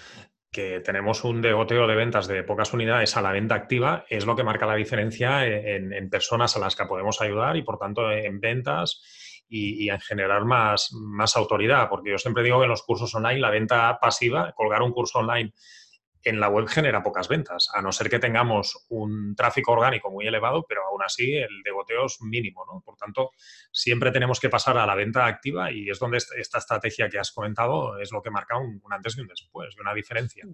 que 0.53 0.81
tenemos 0.81 1.25
un 1.25 1.41
degoteo 1.41 1.87
de 1.87 1.97
ventas 1.97 2.29
de 2.29 2.45
pocas 2.45 2.73
unidades 2.75 3.17
a 3.17 3.23
la 3.23 3.33
venta 3.33 3.55
activa 3.55 4.05
es 4.09 4.27
lo 4.27 4.37
que 4.37 4.45
marca 4.45 4.67
la 4.67 4.75
diferencia 4.75 5.47
en, 5.47 6.11
personas 6.11 6.57
a 6.57 6.61
las 6.61 6.77
que 6.77 6.85
podemos 6.85 7.21
ayudar 7.23 7.57
y 7.57 7.63
por 7.63 7.79
tanto 7.79 8.13
en 8.13 8.39
ventas 8.39 9.03
y, 9.49 9.89
en 9.89 10.01
generar 10.01 10.45
más, 10.45 10.93
más 10.93 11.37
autoridad. 11.37 11.89
Porque 11.89 12.11
yo 12.11 12.19
siempre 12.19 12.43
digo 12.43 12.59
que 12.59 12.65
en 12.65 12.71
los 12.71 12.83
cursos 12.83 13.15
online 13.15 13.41
la 13.41 13.51
venta 13.51 13.99
pasiva, 13.99 14.53
colgar 14.53 14.83
un 14.83 14.93
curso 14.93 15.21
online 15.21 15.53
en 16.25 16.41
la 16.41 16.49
web 16.49 16.67
genera 16.67 17.03
pocas 17.03 17.29
ventas, 17.29 17.69
a 17.75 17.83
no 17.83 17.93
ser 17.93 18.09
que 18.09 18.19
tengamos 18.19 18.87
un 18.89 19.35
tráfico 19.35 19.73
orgánico 19.73 20.11
muy 20.11 20.27
elevado, 20.27 20.65
pero 20.69 20.83
aún 20.87 21.03
así 21.03 21.35
el 21.35 21.63
degoteo 21.65 22.07
es 22.07 22.21
mínimo, 22.21 22.65
¿no? 22.65 22.81
Por 22.81 22.97
tanto, 22.97 23.31
siempre 23.73 24.11
tenemos 24.13 24.39
que 24.41 24.49
pasar 24.49 24.79
a 24.79 24.87
la 24.87 24.95
venta 24.95 25.27
activa 25.27 25.73
y 25.73 25.91
es 25.91 25.99
donde 25.99 26.19
esta 26.19 26.59
estrategia 26.59 27.09
que 27.09 27.19
has 27.19 27.33
comentado 27.33 27.99
es 27.99 28.13
lo 28.13 28.23
que 28.23 28.31
marca 28.31 28.59
un, 28.59 28.81
antes 28.91 29.17
y 29.17 29.21
un 29.21 29.27
después, 29.27 29.77
una 29.81 29.95
diferencia. 29.95 30.45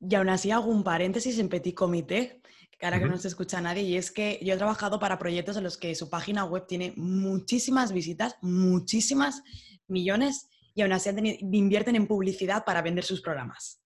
Y 0.00 0.14
aún 0.14 0.28
así 0.28 0.50
hago 0.50 0.70
un 0.70 0.84
paréntesis 0.84 1.38
en 1.38 1.48
Petit 1.48 1.74
Comité, 1.74 2.40
que 2.78 2.86
ahora 2.86 3.00
que 3.00 3.06
no 3.06 3.18
se 3.18 3.26
escucha 3.26 3.60
nadie, 3.60 3.82
y 3.82 3.96
es 3.96 4.12
que 4.12 4.38
yo 4.40 4.54
he 4.54 4.56
trabajado 4.56 5.00
para 5.00 5.18
proyectos 5.18 5.56
en 5.56 5.64
los 5.64 5.76
que 5.76 5.96
su 5.96 6.08
página 6.08 6.44
web 6.44 6.66
tiene 6.68 6.92
muchísimas 6.96 7.92
visitas, 7.92 8.36
muchísimas 8.40 9.42
millones, 9.88 10.48
y 10.74 10.82
aún 10.82 10.92
así 10.92 11.10
invierten 11.50 11.96
en 11.96 12.06
publicidad 12.06 12.64
para 12.64 12.82
vender 12.82 13.02
sus 13.02 13.20
programas. 13.20 13.82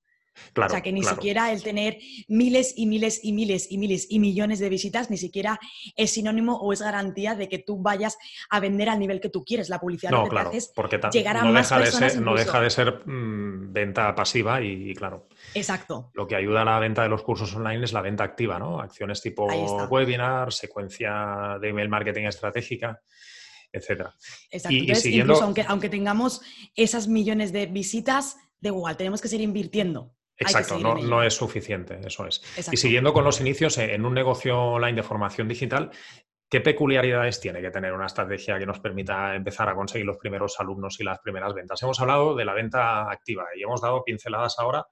O 0.56 0.68
sea, 0.68 0.80
que 0.80 0.92
ni 0.92 1.02
siquiera 1.02 1.52
el 1.52 1.62
tener 1.62 1.98
miles 2.28 2.74
y 2.76 2.86
miles 2.86 3.20
y 3.22 3.32
miles 3.32 3.66
y 3.70 3.78
miles 3.78 4.06
y 4.10 4.18
millones 4.18 4.58
de 4.58 4.68
visitas 4.68 5.10
ni 5.10 5.16
siquiera 5.16 5.58
es 5.96 6.12
sinónimo 6.12 6.56
o 6.56 6.72
es 6.72 6.82
garantía 6.82 7.34
de 7.34 7.48
que 7.48 7.58
tú 7.58 7.80
vayas 7.80 8.18
a 8.50 8.60
vender 8.60 8.88
al 8.88 8.98
nivel 8.98 9.20
que 9.20 9.28
tú 9.28 9.44
quieres. 9.44 9.68
La 9.68 9.78
publicidad 9.78 10.10
no, 10.10 10.26
claro, 10.26 10.50
porque 10.74 11.00
llegar 11.12 11.36
a 11.36 11.44
no 11.44 11.52
más 11.52 11.68
deja 11.68 11.82
personas. 11.82 12.12
De 12.12 12.16
ser, 12.16 12.22
no 12.22 12.34
deja 12.34 12.60
de 12.60 12.70
ser 12.70 13.06
mm, 13.06 13.72
venta 13.72 14.14
pasiva 14.14 14.60
y, 14.62 14.94
claro. 14.94 15.28
Exacto. 15.54 16.10
Lo 16.14 16.26
que 16.26 16.36
ayuda 16.36 16.62
a 16.62 16.64
la 16.64 16.78
venta 16.78 17.02
de 17.02 17.08
los 17.08 17.22
cursos 17.22 17.54
online 17.54 17.84
es 17.84 17.92
la 17.92 18.02
venta 18.02 18.24
activa, 18.24 18.58
¿no? 18.58 18.80
Acciones 18.80 19.20
tipo 19.20 19.46
webinar, 19.90 20.52
secuencia 20.52 21.58
de 21.60 21.68
email 21.68 21.88
marketing 21.88 22.24
estratégica 22.24 23.00
etcétera. 23.72 24.14
Exacto. 24.50 24.76
Y, 24.76 24.94
siguiendo... 24.94 25.32
incluso 25.32 25.44
aunque, 25.44 25.64
aunque 25.66 25.88
tengamos 25.88 26.42
esas 26.76 27.08
millones 27.08 27.52
de 27.52 27.66
visitas, 27.66 28.36
de 28.60 28.68
igual, 28.68 28.96
tenemos 28.96 29.20
que 29.20 29.28
seguir 29.28 29.44
invirtiendo. 29.44 30.14
Exacto, 30.36 30.78
no, 30.78 31.22
es 31.22 31.34
suficiente, 31.34 32.00
eso 32.04 32.26
es. 32.26 32.42
Y 32.72 32.76
siguiendo 32.76 33.12
con 33.12 33.24
los 33.24 33.40
inicios, 33.40 33.78
eh, 33.78 33.94
en 33.94 34.04
un 34.04 34.14
negocio 34.14 34.58
online 34.58 34.96
de 34.96 35.02
formación 35.02 35.48
digital, 35.48 35.90
¿qué 36.48 36.60
peculiaridades 36.60 37.40
tiene 37.40 37.60
que 37.60 37.70
tener 37.70 37.92
una 37.92 38.06
estrategia 38.06 38.58
que 38.58 38.66
nos 38.66 38.80
permita 38.80 39.34
empezar 39.34 39.68
a 39.68 39.74
conseguir 39.74 40.06
los 40.06 40.18
primeros 40.18 40.58
alumnos 40.58 40.98
y 41.00 41.04
las 41.04 41.20
primeras 41.20 41.54
ventas? 41.54 41.82
Hemos 41.82 42.00
hablado 42.00 42.34
de 42.34 42.44
la 42.44 42.54
venta 42.54 43.10
activa 43.10 43.46
y 43.56 43.62
hemos 43.62 43.80
dado 43.80 44.02
pinceladas 44.04 44.58
ahora, 44.58 44.86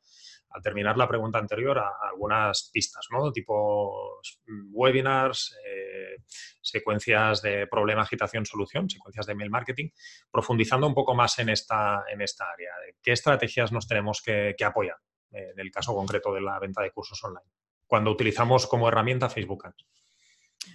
al 0.52 0.62
terminar 0.62 0.96
la 0.96 1.08
pregunta 1.08 1.38
anterior, 1.38 1.78
a, 1.78 1.90
algunas 2.10 2.70
pistas, 2.72 3.06
¿no? 3.10 3.30
Tipo 3.32 4.20
mm, 4.46 4.70
webinars, 4.72 5.56
eh, 5.64 6.16
secuencias 6.60 7.40
de 7.42 7.66
problema, 7.66 8.02
agitación, 8.02 8.44
solución, 8.44 8.90
secuencias 8.90 9.26
de 9.26 9.34
mail 9.34 9.50
marketing, 9.50 9.90
profundizando 10.30 10.86
un 10.86 10.94
poco 10.94 11.14
más 11.14 11.38
en 11.38 11.48
esta, 11.48 12.04
en 12.12 12.20
esta 12.20 12.50
área. 12.50 12.72
¿Qué 13.02 13.12
estrategias 13.12 13.72
nos 13.72 13.86
tenemos 13.86 14.22
que 14.22 14.54
apoyar? 14.64 14.96
En 15.30 15.58
el 15.58 15.70
caso 15.70 15.94
concreto 15.94 16.32
de 16.32 16.40
la 16.40 16.58
venta 16.58 16.82
de 16.82 16.90
cursos 16.90 17.22
online, 17.24 17.46
cuando 17.86 18.10
utilizamos 18.10 18.66
como 18.66 18.88
herramienta 18.88 19.28
Facebook 19.28 19.66
Ads. 19.66 19.86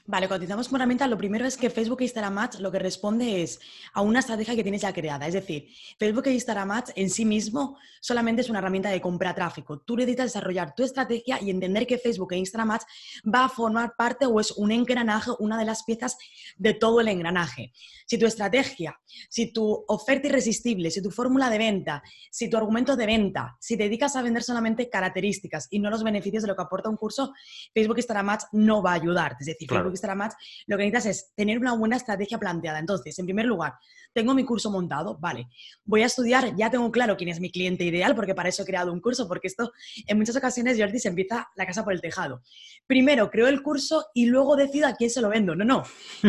Vale, 0.08 0.28
cuando 0.28 0.44
utilizamos 0.44 0.68
como 0.68 0.78
herramienta, 0.78 1.08
lo 1.08 1.18
primero 1.18 1.46
es 1.46 1.58
que 1.58 1.72
Facebook 1.72 2.02
e 2.02 2.04
Instagram 2.04 2.38
Ads 2.38 2.60
lo 2.60 2.72
que 2.72 2.78
responde 2.78 3.42
es 3.42 3.60
a 3.92 4.02
una 4.02 4.20
estrategia 4.20 4.56
que 4.56 4.62
tienes 4.62 4.82
ya 4.82 4.94
creada. 4.94 5.26
Es 5.26 5.34
decir, 5.34 5.68
Facebook 5.98 6.28
e 6.28 6.34
Instagram 6.34 6.72
Ads 6.72 6.94
en 6.96 7.10
sí 7.10 7.26
mismo 7.26 7.78
solamente 8.02 8.42
es 8.42 8.50
una 8.50 8.60
herramienta 8.60 8.90
de 8.90 9.02
compra 9.02 9.34
tráfico. 9.34 9.80
Tú 9.80 9.98
necesitas 9.98 10.28
desarrollar 10.28 10.76
tu 10.76 10.84
estrategia 10.84 11.42
y 11.42 11.50
entender 11.50 11.88
que 11.88 11.98
Facebook 11.98 12.34
e 12.34 12.38
Instagram 12.38 12.72
Ads 12.72 12.86
va 13.34 13.46
a 13.46 13.50
formar 13.50 13.96
parte 13.98 14.28
o 14.28 14.40
es 14.40 14.52
un 14.52 14.72
engranaje, 14.72 15.32
una 15.40 15.58
de 15.58 15.66
las 15.66 15.84
piezas 15.84 16.18
de 16.56 16.76
todo 16.76 17.02
el 17.02 17.08
engranaje. 17.08 17.74
Si 18.06 18.20
tu 18.20 18.28
estrategia, 18.28 19.00
si 19.30 19.52
tu 19.52 19.86
oferta 19.88 20.28
irresistible, 20.28 20.92
si 20.92 21.02
tu 21.02 21.10
fórmula 21.10 21.50
de 21.50 21.58
venta, 21.58 22.04
si 22.30 22.48
tu 22.48 22.58
argumento 22.58 22.96
de 22.96 23.08
venta, 23.08 23.58
si 23.60 23.76
te 23.76 23.84
dedicas 23.84 24.16
a 24.16 24.22
vender 24.22 24.44
solamente 24.44 24.88
características 24.88 25.68
y 25.72 25.80
no 25.80 25.90
los 25.90 26.04
beneficios 26.04 26.44
de 26.44 26.50
lo 26.50 26.56
que 26.56 26.62
aporta 26.62 26.90
un 26.90 26.98
curso, 26.98 27.34
Facebook 27.74 27.98
e 27.98 28.02
Instagram 28.02 28.30
Ads 28.30 28.48
no 28.52 28.84
va 28.84 28.92
a 28.92 28.96
ayudarte. 28.96 29.38
Es 29.40 29.48
decir, 29.48 29.68
Facebook 29.76 29.94
Instagram 29.94 30.22
Ads, 30.22 30.36
lo 30.68 30.78
que 30.78 30.84
necesitas 30.84 31.06
es 31.06 31.36
tener 31.36 31.58
una 31.60 31.74
buena 31.74 31.98
estrategia 31.98 32.38
planteada. 32.38 32.80
Entonces, 32.80 33.18
en 33.20 33.26
primer 33.26 33.46
lugar, 33.46 33.74
tengo 34.14 34.34
mi 34.34 34.46
curso 34.46 34.72
montado, 34.72 35.18
vale, 35.20 35.50
voy 35.84 36.02
a 36.02 36.06
estudiar, 36.06 36.56
ya 36.56 36.70
tengo 36.70 36.90
claro 36.90 37.18
quién 37.18 37.30
es 37.30 37.42
mi 37.42 37.52
cliente 37.52 37.84
ideal, 37.84 38.16
porque 38.16 38.34
para 38.34 38.48
eso 38.48 38.64
he 38.64 38.66
creado 38.66 38.94
un 38.94 39.02
curso, 39.02 39.28
porque 39.28 39.48
esto 39.48 39.74
en 40.08 40.18
muchas 40.18 40.38
ocasiones, 40.38 40.80
Jordi, 40.80 41.00
se 41.00 41.10
empieza 41.10 41.50
la 41.56 41.66
casa 41.66 41.84
por 41.84 41.92
el 41.92 42.00
tejado. 42.00 42.42
Primero 42.88 43.30
creo 43.30 43.48
el 43.48 43.62
curso 43.62 44.06
y 44.14 44.28
luego 44.28 44.56
decido 44.56 44.88
a 44.88 44.96
quién 44.96 45.10
se 45.10 45.22
lo 45.22 45.28
vendo. 45.28 45.54
No, 45.54 45.66
no. 45.66 45.84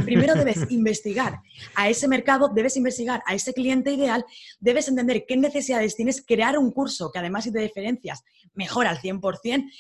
Primero 0.05 0.35
debes 0.35 0.67
investigar 0.71 1.41
a 1.77 1.89
ese 1.89 2.09
mercado, 2.09 2.51
debes 2.53 2.77
investigar 2.77 3.23
a 3.25 3.35
ese 3.35 3.55
cliente 3.55 3.93
ideal, 3.93 4.25
debes 4.59 4.89
entender 4.89 5.25
qué 5.27 5.37
necesidades 5.37 5.95
tienes, 5.95 6.25
crear 6.27 6.59
un 6.59 6.73
curso 6.73 7.13
que 7.13 7.21
además 7.21 7.45
si 7.45 7.53
te 7.53 7.61
diferencias 7.61 8.25
mejor 8.55 8.87
al 8.87 8.99
100%, 8.99 9.71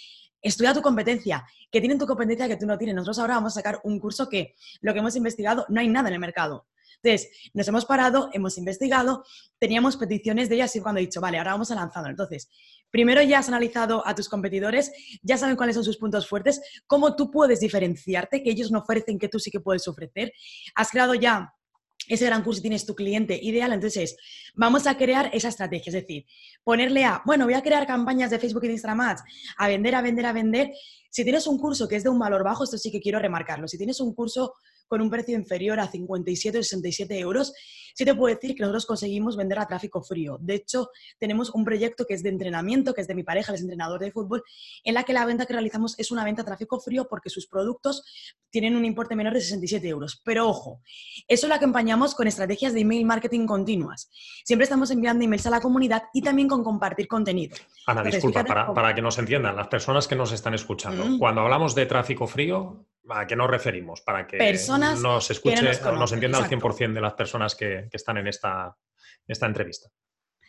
estudia 0.46 0.74
tu 0.74 0.82
competencia, 0.82 1.44
que 1.70 1.80
tienen 1.80 1.98
tu 1.98 2.06
competencia 2.06 2.48
que 2.48 2.56
tú 2.56 2.66
no 2.66 2.78
tienes. 2.78 2.94
Nosotros 2.94 3.18
ahora 3.18 3.34
vamos 3.34 3.52
a 3.52 3.60
sacar 3.60 3.80
un 3.84 3.98
curso 3.98 4.28
que 4.28 4.54
lo 4.80 4.92
que 4.92 5.00
hemos 5.00 5.16
investigado, 5.16 5.66
no 5.68 5.80
hay 5.80 5.88
nada 5.88 6.08
en 6.08 6.14
el 6.14 6.20
mercado. 6.20 6.66
Entonces, 7.02 7.50
nos 7.54 7.68
hemos 7.68 7.84
parado, 7.84 8.30
hemos 8.32 8.58
investigado, 8.58 9.24
teníamos 9.58 9.96
peticiones 9.96 10.48
de 10.48 10.56
ellas 10.56 10.74
y 10.76 10.80
cuando 10.80 11.00
he 11.00 11.04
dicho, 11.04 11.20
vale, 11.20 11.38
ahora 11.38 11.52
vamos 11.52 11.70
a 11.70 11.74
lanzarlo. 11.74 12.10
Entonces, 12.10 12.48
primero 12.90 13.22
ya 13.22 13.40
has 13.40 13.48
analizado 13.48 14.06
a 14.06 14.14
tus 14.14 14.28
competidores, 14.28 14.92
ya 15.22 15.36
saben 15.36 15.56
cuáles 15.56 15.76
son 15.76 15.84
sus 15.84 15.98
puntos 15.98 16.28
fuertes, 16.28 16.60
cómo 16.86 17.14
tú 17.14 17.30
puedes 17.30 17.60
diferenciarte, 17.60 18.42
que 18.42 18.50
ellos 18.50 18.70
no 18.70 18.80
ofrecen, 18.80 19.18
que 19.18 19.28
tú 19.28 19.38
sí 19.38 19.50
que 19.50 19.60
puedes 19.60 19.86
ofrecer. 19.88 20.32
Has 20.74 20.90
creado 20.90 21.14
ya 21.14 21.52
ese 22.08 22.26
gran 22.26 22.42
curso 22.42 22.60
tienes 22.60 22.86
tu 22.86 22.94
cliente 22.94 23.38
ideal, 23.40 23.72
entonces 23.72 24.16
vamos 24.54 24.86
a 24.86 24.96
crear 24.96 25.30
esa 25.32 25.48
estrategia, 25.48 25.90
es 25.90 25.94
decir, 25.94 26.26
ponerle 26.64 27.04
a, 27.04 27.22
bueno, 27.24 27.44
voy 27.44 27.54
a 27.54 27.62
crear 27.62 27.86
campañas 27.86 28.30
de 28.30 28.38
Facebook 28.38 28.64
y 28.64 28.68
de 28.68 28.74
Instagram 28.74 29.00
Ads, 29.00 29.22
a 29.58 29.68
vender, 29.68 29.94
a 29.94 30.02
vender, 30.02 30.26
a 30.26 30.32
vender. 30.32 30.72
Si 31.10 31.24
tienes 31.24 31.46
un 31.46 31.58
curso 31.58 31.88
que 31.88 31.96
es 31.96 32.04
de 32.04 32.10
un 32.10 32.18
valor 32.18 32.44
bajo, 32.44 32.64
esto 32.64 32.78
sí 32.78 32.90
que 32.90 33.00
quiero 33.00 33.18
remarcarlo. 33.18 33.68
Si 33.68 33.78
tienes 33.78 34.00
un 34.00 34.14
curso 34.14 34.54
con 34.86 35.00
un 35.00 35.10
precio 35.10 35.36
inferior 35.36 35.80
a 35.80 35.88
57 35.88 36.58
o 36.58 36.62
67 36.62 37.18
euros, 37.18 37.52
sí 37.94 38.04
te 38.04 38.14
puedo 38.14 38.34
decir 38.34 38.54
que 38.54 38.60
nosotros 38.60 38.86
conseguimos 38.86 39.36
vender 39.36 39.58
a 39.58 39.66
tráfico 39.66 40.02
frío. 40.02 40.36
De 40.40 40.54
hecho, 40.54 40.90
tenemos 41.18 41.50
un 41.54 41.64
proyecto 41.64 42.04
que 42.04 42.14
es 42.14 42.22
de 42.22 42.28
entrenamiento, 42.28 42.92
que 42.92 43.00
es 43.00 43.08
de 43.08 43.14
mi 43.14 43.22
pareja, 43.22 43.54
es 43.54 43.60
entrenador 43.62 44.00
de 44.00 44.12
fútbol, 44.12 44.42
en 44.84 44.94
la 44.94 45.04
que 45.04 45.14
la 45.14 45.24
venta 45.24 45.46
que 45.46 45.54
realizamos 45.54 45.98
es 45.98 46.10
una 46.10 46.22
venta 46.24 46.42
a 46.42 46.44
tráfico 46.44 46.78
frío 46.78 47.06
porque 47.08 47.30
sus 47.30 47.46
productos 47.46 48.02
tienen 48.50 48.76
un 48.76 48.84
importe 48.84 49.16
menor 49.16 49.32
de 49.32 49.40
67 49.40 49.88
euros. 49.88 50.20
Pero 50.24 50.48
ojo, 50.48 50.82
eso 51.26 51.48
lo 51.48 51.54
acompañamos 51.54 52.14
con 52.14 52.26
estrategias 52.26 52.74
de 52.74 52.80
email 52.80 53.06
marketing 53.06 53.46
continuas. 53.46 54.10
Siempre 54.44 54.64
estamos 54.64 54.90
enviando 54.90 55.24
emails 55.24 55.46
a 55.46 55.50
la 55.50 55.60
comunidad 55.60 56.04
y 56.12 56.20
también 56.20 56.48
con 56.48 56.62
compartir 56.62 57.08
contenido. 57.08 57.56
Ana, 57.86 58.02
disculpa, 58.02 58.44
para, 58.44 58.94
que 58.94 59.02
nos 59.02 59.18
entiendan 59.18 59.56
las 59.56 59.68
personas 59.68 60.06
que 60.06 60.16
nos 60.16 60.32
están 60.32 60.54
escuchando, 60.54 61.18
cuando 61.18 61.40
hablamos 61.40 61.74
de 61.74 61.86
tráfico 61.86 62.26
frío, 62.26 62.84
¿A 63.08 63.26
qué 63.26 63.36
nos 63.36 63.48
referimos? 63.48 64.00
Para 64.00 64.26
que 64.26 64.38
nos 65.00 65.30
escuche 65.30 65.70
o 65.84 65.92
nos 65.92 66.12
entienda 66.12 66.38
al 66.38 66.48
100% 66.48 66.92
de 66.92 67.00
las 67.00 67.14
personas 67.14 67.54
que, 67.54 67.88
que 67.90 67.96
están 67.96 68.18
en 68.18 68.26
esta, 68.26 68.76
en 69.26 69.32
esta 69.32 69.46
entrevista. 69.46 69.88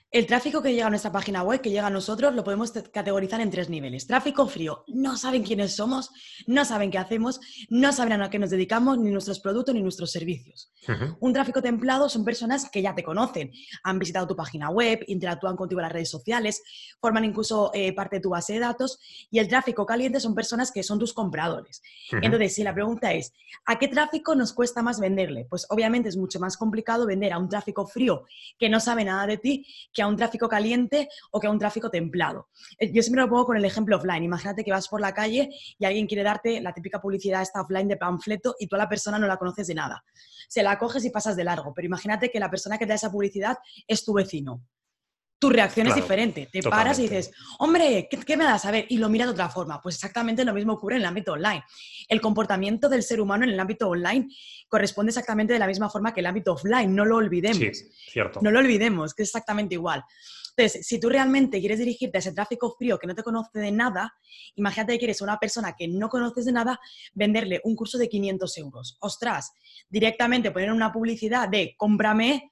El 0.10 0.26
tráfico 0.26 0.62
que 0.62 0.74
llega 0.74 0.88
a 0.88 0.90
nuestra 0.90 1.12
página 1.12 1.44
web, 1.44 1.60
que 1.60 1.70
llega 1.70 1.88
a 1.88 1.90
nosotros, 1.90 2.34
lo 2.34 2.42
podemos 2.42 2.72
categorizar 2.72 3.42
en 3.42 3.52
tres 3.52 3.70
niveles. 3.70 4.08
Tráfico 4.08 4.48
frío, 4.48 4.86
no 4.88 5.18
saben 5.18 5.44
quiénes 5.44 5.76
somos, 5.76 6.12
no 6.48 6.64
saben 6.64 6.92
qué 6.92 6.98
hacemos, 6.98 7.42
no 7.70 7.92
saben 7.92 8.22
a 8.22 8.30
qué 8.30 8.40
nos 8.40 8.50
dedicamos, 8.50 8.98
ni 9.00 9.12
nuestros 9.12 9.42
productos, 9.42 9.76
ni 9.76 9.82
nuestros 9.82 10.12
servicios. 10.14 10.72
Un 11.20 11.34
tráfico 11.34 11.62
templado 11.62 12.08
son 12.08 12.24
personas 12.24 12.70
que 12.70 12.82
ya 12.82 12.96
te 12.96 13.04
conocen, 13.04 13.52
han 13.84 14.00
visitado 14.00 14.28
tu 14.28 14.36
página 14.38 14.70
web, 14.70 15.04
interactúan 15.08 15.58
contigo 15.58 15.82
en 15.82 15.84
las 15.84 15.92
redes 15.92 16.10
sociales, 16.10 16.64
forman 17.02 17.26
incluso 17.26 17.72
eh, 17.74 17.94
parte 17.94 18.16
de 18.16 18.22
tu 18.22 18.30
base 18.30 18.54
de 18.54 18.60
datos. 18.60 19.00
Y 19.30 19.40
el 19.40 19.50
tráfico 19.50 19.86
caliente 19.86 20.22
son 20.22 20.34
personas 20.34 20.72
que 20.72 20.84
son 20.84 21.00
tus 21.00 21.14
compradores. 21.14 21.82
Entonces, 22.22 22.56
si 22.56 22.64
la 22.64 22.74
pregunta 22.74 23.12
es, 23.12 23.34
¿a 23.66 23.78
qué 23.78 23.90
tráfico 23.90 24.36
nos 24.36 24.54
cuesta 24.54 24.82
más 24.82 25.02
venderle? 25.02 25.48
Pues 25.50 25.66
obviamente 25.70 26.08
es 26.08 26.16
mucho 26.16 26.40
más 26.40 26.56
complicado 26.56 27.06
vender 27.06 27.34
a 27.34 27.40
un 27.40 27.50
tráfico 27.50 27.86
frío 27.86 28.24
que 28.58 28.70
no 28.70 28.80
sabe 28.80 29.04
nada 29.04 29.28
de 29.28 29.38
ti 29.38 29.68
que 29.98 30.04
a 30.04 30.08
un 30.08 30.16
tráfico 30.16 30.48
caliente 30.48 31.10
o 31.32 31.40
que 31.40 31.48
a 31.48 31.50
un 31.50 31.58
tráfico 31.58 31.90
templado. 31.90 32.50
Eh, 32.78 32.92
yo 32.94 33.02
siempre 33.02 33.24
lo 33.24 33.30
pongo 33.30 33.48
con 33.48 33.58
el 33.58 33.66
ejemplo 33.66 33.98
offline. 33.98 34.24
Imagínate 34.24 34.64
que 34.64 34.70
vas 34.70 34.88
por 34.88 35.02
la 35.02 35.12
calle 35.12 35.50
y 35.80 35.86
alguien 35.86 36.06
quiere 36.06 36.22
darte 36.22 36.62
la 36.62 36.72
típica 36.72 37.02
publicidad 37.02 37.42
esta 37.42 37.62
offline 37.62 37.88
de 37.88 37.98
panfleto 37.98 38.54
y 38.60 38.68
tú 38.68 38.76
a 38.76 38.78
la 38.78 38.88
persona 38.88 39.18
no 39.18 39.26
la 39.26 39.38
conoces 39.38 39.66
de 39.66 39.74
nada. 39.74 40.04
Se 40.48 40.62
la 40.62 40.78
coges 40.78 41.04
y 41.04 41.10
pasas 41.10 41.36
de 41.36 41.44
largo, 41.44 41.74
pero 41.74 41.88
imagínate 41.88 42.30
que 42.30 42.40
la 42.40 42.52
persona 42.52 42.78
que 42.78 42.86
te 42.86 42.90
da 42.90 42.96
esa 42.96 43.12
publicidad 43.12 43.58
es 43.88 44.06
tu 44.06 44.14
vecino 44.14 44.62
tu 45.40 45.50
reacción 45.50 45.88
es 45.88 45.96
diferente. 45.96 46.50
Te 46.52 46.64
paras 46.64 46.98
y 47.00 47.04
dices, 47.04 47.32
hombre, 47.60 48.08
¿qué, 48.10 48.38
me 48.38 48.44
das 48.44 48.66
a 48.66 48.72
ver? 48.72 48.86
Y 48.90 48.98
lo 48.98 49.10
miras 49.10 49.28
de 49.28 49.34
otra 49.34 49.50
forma. 49.50 49.82
Pues 49.82 49.96
exactamente 49.96 50.44
lo 50.44 50.54
mismo 50.54 50.74
ocurre 50.74 50.96
en 50.96 51.02
el 51.02 51.08
ámbito 51.08 51.34
online. 51.34 51.64
El 52.08 52.22
comportamiento 52.22 52.90
del 52.90 53.04
ser 53.04 53.22
humano 53.22 53.44
en 53.44 53.52
el 53.52 53.60
ámbito 53.60 53.88
online 53.88 54.28
corresponde 54.68 55.12
exactamente 55.12 55.54
de 55.54 55.60
la 55.60 55.68
misma 55.68 55.90
forma 55.90 56.14
que 56.14 56.22
el 56.22 56.26
ámbito 56.26 56.54
offline. 56.54 56.94
No 56.94 57.06
lo 57.06 57.18
olvidemos. 57.18 57.58
Sí, 57.58 57.72
cierto. 58.12 58.40
No 58.42 58.50
lo 58.50 58.60
olvidemos, 58.60 59.14
que 59.14 59.24
es 59.24 59.30
exactamente 59.30 59.76
igual. 59.76 60.04
Entonces, 60.58 60.88
si 60.88 61.00
tú 61.00 61.10
realmente 61.10 61.60
quieres 61.60 61.78
dirigirte 61.78 62.18
a 62.18 62.20
ese 62.20 62.32
tráfico 62.32 62.76
frío 62.76 62.98
que 62.98 63.06
no 63.06 63.14
te 63.14 63.22
conoce 63.22 63.60
de 63.60 63.72
nada, 63.72 64.16
imagínate 64.56 64.94
que 64.94 65.00
quieres 65.00 65.22
a 65.22 65.26
una 65.26 65.38
persona 65.38 65.76
que 65.78 65.88
no 65.88 66.10
conoces 66.10 66.46
de 66.46 66.52
nada, 66.52 66.80
venderle 67.14 67.62
un 67.64 67.76
curso 67.76 68.00
de 68.00 68.10
500 68.10 68.58
euros. 68.58 68.98
Ostras, 69.02 69.54
directamente 69.88 70.50
poner 70.50 70.72
una 70.72 70.92
publicidad 70.92 71.48
de 71.48 71.76
cómprame 71.78 72.52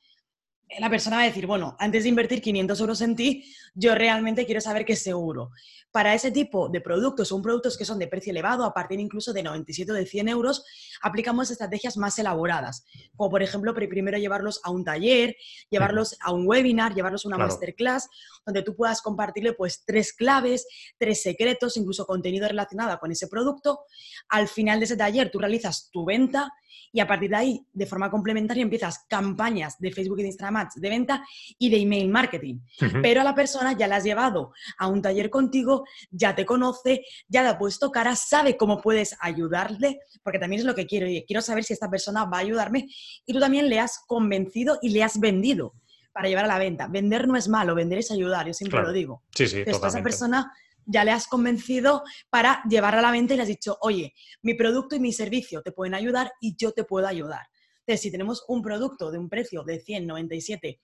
la 0.80 0.90
persona 0.90 1.18
va 1.18 1.24
a 1.24 1.26
decir, 1.26 1.46
bueno, 1.46 1.76
antes 1.80 2.04
de 2.04 2.10
invertir 2.10 2.42
500 2.42 2.80
euros 2.80 3.02
en 3.02 3.16
ti, 3.16 3.46
yo 3.74 3.96
realmente 3.96 4.46
quiero 4.46 4.62
saber 4.62 4.86
que 4.86 4.94
es 4.94 5.02
seguro. 5.02 5.52
Para 5.92 6.14
ese 6.14 6.32
tipo 6.32 6.68
de 6.68 6.82
productos, 6.82 7.30
son 7.30 7.42
productos 7.42 7.78
que 7.78 7.86
son 7.86 8.00
de 8.00 8.08
precio 8.08 8.32
elevado, 8.32 8.66
a 8.66 8.74
partir 8.74 9.00
incluso 9.00 9.32
de 9.32 9.44
97 9.44 9.92
o 9.92 9.96
de 9.96 10.06
100 10.06 10.28
euros, 10.28 10.66
aplicamos 11.02 11.52
estrategias 11.52 11.96
más 11.96 12.20
elaboradas, 12.20 12.86
como 13.16 13.30
por 13.30 13.44
ejemplo, 13.44 13.74
primero 13.74 14.18
llevarlos 14.18 14.60
a 14.64 14.72
un 14.72 14.84
taller, 14.84 15.38
llevarlos 15.70 16.18
a 16.20 16.34
un 16.34 16.46
webinar, 16.48 16.94
llevarlos 16.94 17.26
a 17.26 17.30
una 17.30 17.38
masterclass, 17.38 18.10
donde 18.46 18.62
tú 18.62 18.76
puedas 18.76 19.02
compartirle 19.02 19.54
pues 19.54 19.84
tres 19.86 20.12
claves, 20.12 20.68
tres 20.98 21.22
secretos, 21.22 21.78
incluso 21.78 22.06
contenido 22.06 22.48
relacionado 22.48 22.98
con 23.00 23.12
ese 23.12 23.28
producto. 23.28 23.86
Al 24.30 24.48
final 24.48 24.80
de 24.80 24.86
ese 24.86 24.98
taller, 24.98 25.32
tú 25.32 25.40
realizas 25.40 25.90
tu 25.92 26.04
venta 26.04 26.52
y 26.96 27.02
a 27.02 27.08
partir 27.08 27.30
de 27.30 27.36
ahí, 27.36 27.68
de 27.74 27.86
forma 27.86 28.10
complementaria, 28.10 28.64
empiezas 28.64 29.06
campañas 29.10 29.78
de 29.80 29.92
Facebook 29.92 30.20
y 30.20 30.24
de 30.24 30.30
Instagram 30.30 30.55
Instagram 30.56 30.82
de 30.82 30.90
venta 30.90 31.26
y 31.58 31.70
de 31.70 31.78
email 31.78 32.10
marketing. 32.10 32.60
Pero 33.02 33.22
a 33.22 33.24
la 33.24 33.36
persona 33.36 33.74
ya 33.74 33.88
la 33.88 33.98
has 33.98 34.04
llevado 34.04 34.54
a 34.78 34.88
un 34.88 35.02
taller 35.02 35.30
contigo, 35.30 35.86
ya 36.12 36.36
te 36.36 36.46
conoce, 36.46 37.06
ya 37.28 37.44
le 37.44 37.50
ha 37.50 37.58
puesto 37.58 37.92
cara, 37.92 38.16
sabe 38.16 38.58
cómo 38.58 38.82
puedes 38.82 39.16
ayudarle, 39.20 40.00
porque 40.24 40.40
también 40.40 40.62
es 40.62 40.66
lo 40.66 40.76
que 40.76 40.86
quiero. 40.86 41.08
Quiero 41.26 41.42
saber 41.42 41.64
si 41.64 41.74
esta 41.74 41.90
persona 41.90 42.26
va 42.26 42.38
a 42.38 42.42
ayudarme 42.42 42.88
y 43.26 43.34
tú 43.34 43.40
también 43.40 43.70
le 43.70 43.80
has 43.80 44.00
convencido 44.08 44.80
y 44.82 44.90
le 44.90 45.04
has 45.04 45.20
vendido 45.20 45.74
para 46.12 46.30
llevar 46.30 46.46
a 46.46 46.50
la 46.50 46.58
venta. 46.58 46.88
Vender 46.88 47.28
no 47.28 47.36
es 47.36 47.48
malo, 47.48 47.76
vender 47.76 48.00
es 48.00 48.12
ayudar, 48.12 48.48
yo 48.48 48.54
siempre 48.54 48.82
lo 48.82 48.92
digo. 48.92 49.24
Sí, 49.36 49.48
sí, 49.48 49.60
Entonces, 49.60 49.96
esa 49.96 50.04
persona 50.04 50.52
ya 50.86 51.04
le 51.04 51.12
has 51.12 51.28
convencido 51.28 52.04
para 52.30 52.62
llevarla 52.70 53.00
a 53.00 53.04
la 53.04 53.12
venta 53.12 53.34
y 53.34 53.38
le 53.38 53.44
has 53.44 53.50
dicho, 53.50 53.78
oye, 53.82 54.14
mi 54.42 54.54
producto 54.54 54.96
y 54.96 55.00
mi 55.00 55.12
servicio 55.12 55.62
te 55.62 55.72
pueden 55.72 55.96
ayudar 55.96 56.32
y 56.40 56.56
yo 56.56 56.72
te 56.72 56.84
puedo 56.84 57.08
ayudar. 57.08 57.48
Entonces, 57.86 58.02
si 58.02 58.12
tenemos 58.12 58.44
un 58.48 58.64
producto 58.64 59.12
de 59.12 59.20
un 59.20 59.30
precio 59.30 59.64
de 59.64 59.80
197, 59.80 60.80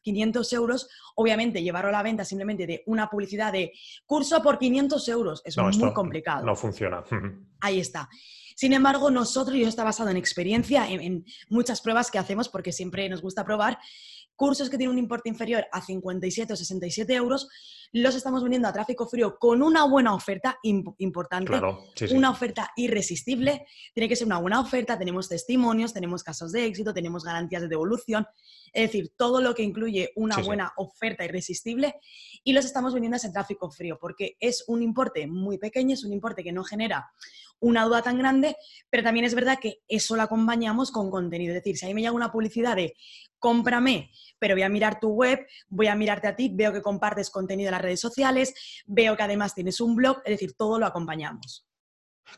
500 0.00 0.52
eh, 0.52 0.56
euros, 0.56 0.88
obviamente 1.16 1.62
llevarlo 1.62 1.90
a 1.90 1.92
la 1.92 2.02
venta 2.02 2.24
simplemente 2.24 2.66
de 2.66 2.82
una 2.86 3.10
publicidad 3.10 3.52
de 3.52 3.72
curso 4.06 4.42
por 4.42 4.58
500 4.58 5.08
euros 5.08 5.42
es 5.44 5.56
muy 5.58 5.92
complicado. 5.92 6.46
No 6.46 6.56
funciona. 6.56 7.04
Ahí 7.60 7.78
está. 7.80 8.08
Sin 8.56 8.72
embargo, 8.72 9.10
nosotros, 9.10 9.56
y 9.56 9.62
eso 9.62 9.68
está 9.68 9.84
basado 9.84 10.10
en 10.10 10.16
experiencia, 10.16 10.88
en, 10.88 11.24
muchas 11.48 11.80
pruebas 11.80 12.10
que 12.10 12.18
hacemos, 12.18 12.48
porque 12.48 12.72
siempre 12.72 13.08
nos 13.08 13.20
gusta 13.20 13.44
probar, 13.44 13.78
cursos 14.36 14.68
que 14.68 14.76
tienen 14.76 14.92
un 14.92 14.98
importe 14.98 15.28
inferior 15.28 15.66
a 15.72 15.80
57 15.80 16.52
o 16.52 16.56
67 16.56 17.14
euros, 17.14 17.48
los 17.92 18.14
estamos 18.14 18.42
vendiendo 18.42 18.68
a 18.68 18.72
tráfico 18.72 19.06
frío 19.06 19.38
con 19.38 19.62
una 19.62 19.84
buena 19.84 20.14
oferta 20.14 20.58
importante, 20.62 21.60
una 22.12 22.30
oferta 22.30 22.70
irresistible, 22.76 23.66
tiene 23.92 24.08
que 24.08 24.16
ser 24.16 24.26
una 24.26 24.38
buena 24.38 24.60
oferta, 24.60 24.98
tenemos 24.98 25.28
testimonios, 25.28 25.92
tenemos 25.92 26.24
casos 26.24 26.50
de 26.52 26.64
éxito, 26.66 26.92
tenemos 26.92 27.24
garantías 27.24 27.62
de 27.62 27.68
devolución, 27.68 28.26
es 28.72 28.88
decir, 28.88 29.12
todo 29.16 29.40
lo 29.40 29.54
que 29.54 29.62
incluye 29.62 30.10
una 30.16 30.38
buena 30.38 30.72
oferta 30.76 31.24
irresistible 31.24 31.94
y 32.42 32.52
los 32.52 32.64
estamos 32.64 32.92
vendiendo 32.92 33.14
a 33.14 33.18
ese 33.18 33.30
tráfico 33.30 33.70
frío, 33.70 33.98
porque 34.00 34.36
es 34.40 34.64
un 34.66 34.82
importe 34.82 35.26
muy 35.28 35.58
pequeño, 35.58 35.94
es 35.94 36.04
un 36.04 36.12
importe 36.12 36.42
que 36.42 36.52
no 36.52 36.64
genera 36.64 37.10
una 37.60 37.84
duda 37.84 38.02
tan 38.02 38.18
grande, 38.18 38.56
pero 38.90 39.02
también 39.02 39.24
es 39.24 39.34
verdad 39.34 39.58
que 39.60 39.78
eso 39.88 40.16
lo 40.16 40.22
acompañamos 40.22 40.90
con 40.90 41.10
contenido. 41.10 41.54
Es 41.54 41.62
decir, 41.62 41.76
si 41.76 41.86
ahí 41.86 41.94
me 41.94 42.00
llega 42.00 42.12
una 42.12 42.32
publicidad 42.32 42.76
de 42.76 42.94
cómprame, 43.38 44.10
pero 44.38 44.54
voy 44.54 44.62
a 44.62 44.68
mirar 44.68 45.00
tu 45.00 45.08
web, 45.08 45.46
voy 45.68 45.86
a 45.86 45.94
mirarte 45.94 46.28
a 46.28 46.36
ti, 46.36 46.50
veo 46.52 46.72
que 46.72 46.82
compartes 46.82 47.30
contenido 47.30 47.68
en 47.68 47.72
las 47.72 47.82
redes 47.82 48.00
sociales, 48.00 48.54
veo 48.86 49.16
que 49.16 49.22
además 49.22 49.54
tienes 49.54 49.80
un 49.80 49.96
blog, 49.96 50.18
es 50.24 50.32
decir, 50.32 50.54
todo 50.54 50.78
lo 50.78 50.86
acompañamos. 50.86 51.66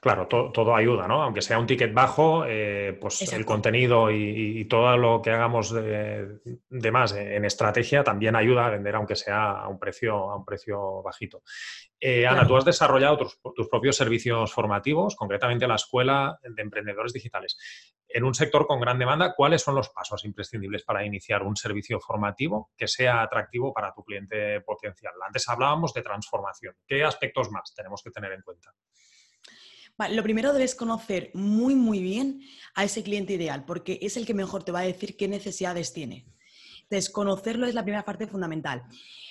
Claro, 0.00 0.26
todo 0.26 0.74
ayuda, 0.74 1.06
¿no? 1.06 1.22
Aunque 1.22 1.40
sea 1.40 1.58
un 1.58 1.66
ticket 1.66 1.94
bajo, 1.94 2.44
eh, 2.44 2.98
pues 3.00 3.32
el 3.32 3.46
contenido 3.46 4.10
y, 4.10 4.64
todo 4.66 4.96
lo 4.96 5.22
que 5.22 5.30
hagamos 5.30 5.72
de, 5.72 6.90
más 6.90 7.12
en 7.12 7.44
estrategia 7.44 8.02
también 8.02 8.34
ayuda 8.34 8.66
a 8.66 8.70
vender, 8.70 8.96
aunque 8.96 9.14
sea 9.14 9.52
a 9.52 9.68
un 9.68 9.78
precio, 9.78 10.14
a 10.30 10.36
un 10.36 10.44
precio 10.44 11.02
bajito. 11.02 11.42
Eh, 12.00 12.26
Ana, 12.26 12.46
tú 12.46 12.56
has 12.56 12.64
desarrollado 12.64 13.16
tus, 13.16 13.68
propios 13.68 13.96
servicios 13.96 14.52
formativos, 14.52 15.14
concretamente 15.14 15.68
la 15.68 15.76
Escuela 15.76 16.38
de 16.42 16.62
Emprendedores 16.62 17.12
Digitales. 17.12 17.56
En 18.08 18.24
un 18.24 18.34
sector 18.34 18.66
con 18.66 18.80
gran 18.80 18.98
demanda, 18.98 19.34
¿cuáles 19.34 19.62
son 19.62 19.76
los 19.76 19.90
pasos 19.90 20.24
imprescindibles 20.24 20.82
para 20.82 21.04
iniciar 21.04 21.42
un 21.42 21.56
servicio 21.56 22.00
formativo 22.00 22.70
que 22.76 22.88
sea 22.88 23.22
atractivo 23.22 23.72
para 23.72 23.92
tu 23.94 24.04
cliente 24.04 24.60
potencial? 24.62 25.14
Antes 25.24 25.48
hablábamos 25.48 25.94
de 25.94 26.02
transformación. 26.02 26.74
¿Qué 26.86 27.04
aspectos 27.04 27.50
más 27.50 27.72
tenemos 27.74 28.02
que 28.02 28.10
tener 28.10 28.32
en 28.32 28.42
cuenta? 28.42 28.72
Lo 30.10 30.22
primero 30.22 30.52
debes 30.52 30.74
conocer 30.74 31.30
muy, 31.34 31.74
muy 31.74 32.00
bien 32.00 32.42
a 32.74 32.84
ese 32.84 33.02
cliente 33.02 33.34
ideal, 33.34 33.64
porque 33.64 33.98
es 34.02 34.16
el 34.16 34.26
que 34.26 34.34
mejor 34.34 34.62
te 34.62 34.72
va 34.72 34.80
a 34.80 34.86
decir 34.86 35.16
qué 35.16 35.28
necesidades 35.28 35.92
tiene. 35.92 36.26
Entonces, 36.82 37.10
conocerlo 37.10 37.66
es 37.66 37.74
la 37.74 37.82
primera 37.82 38.04
parte 38.04 38.26
fundamental. 38.26 38.82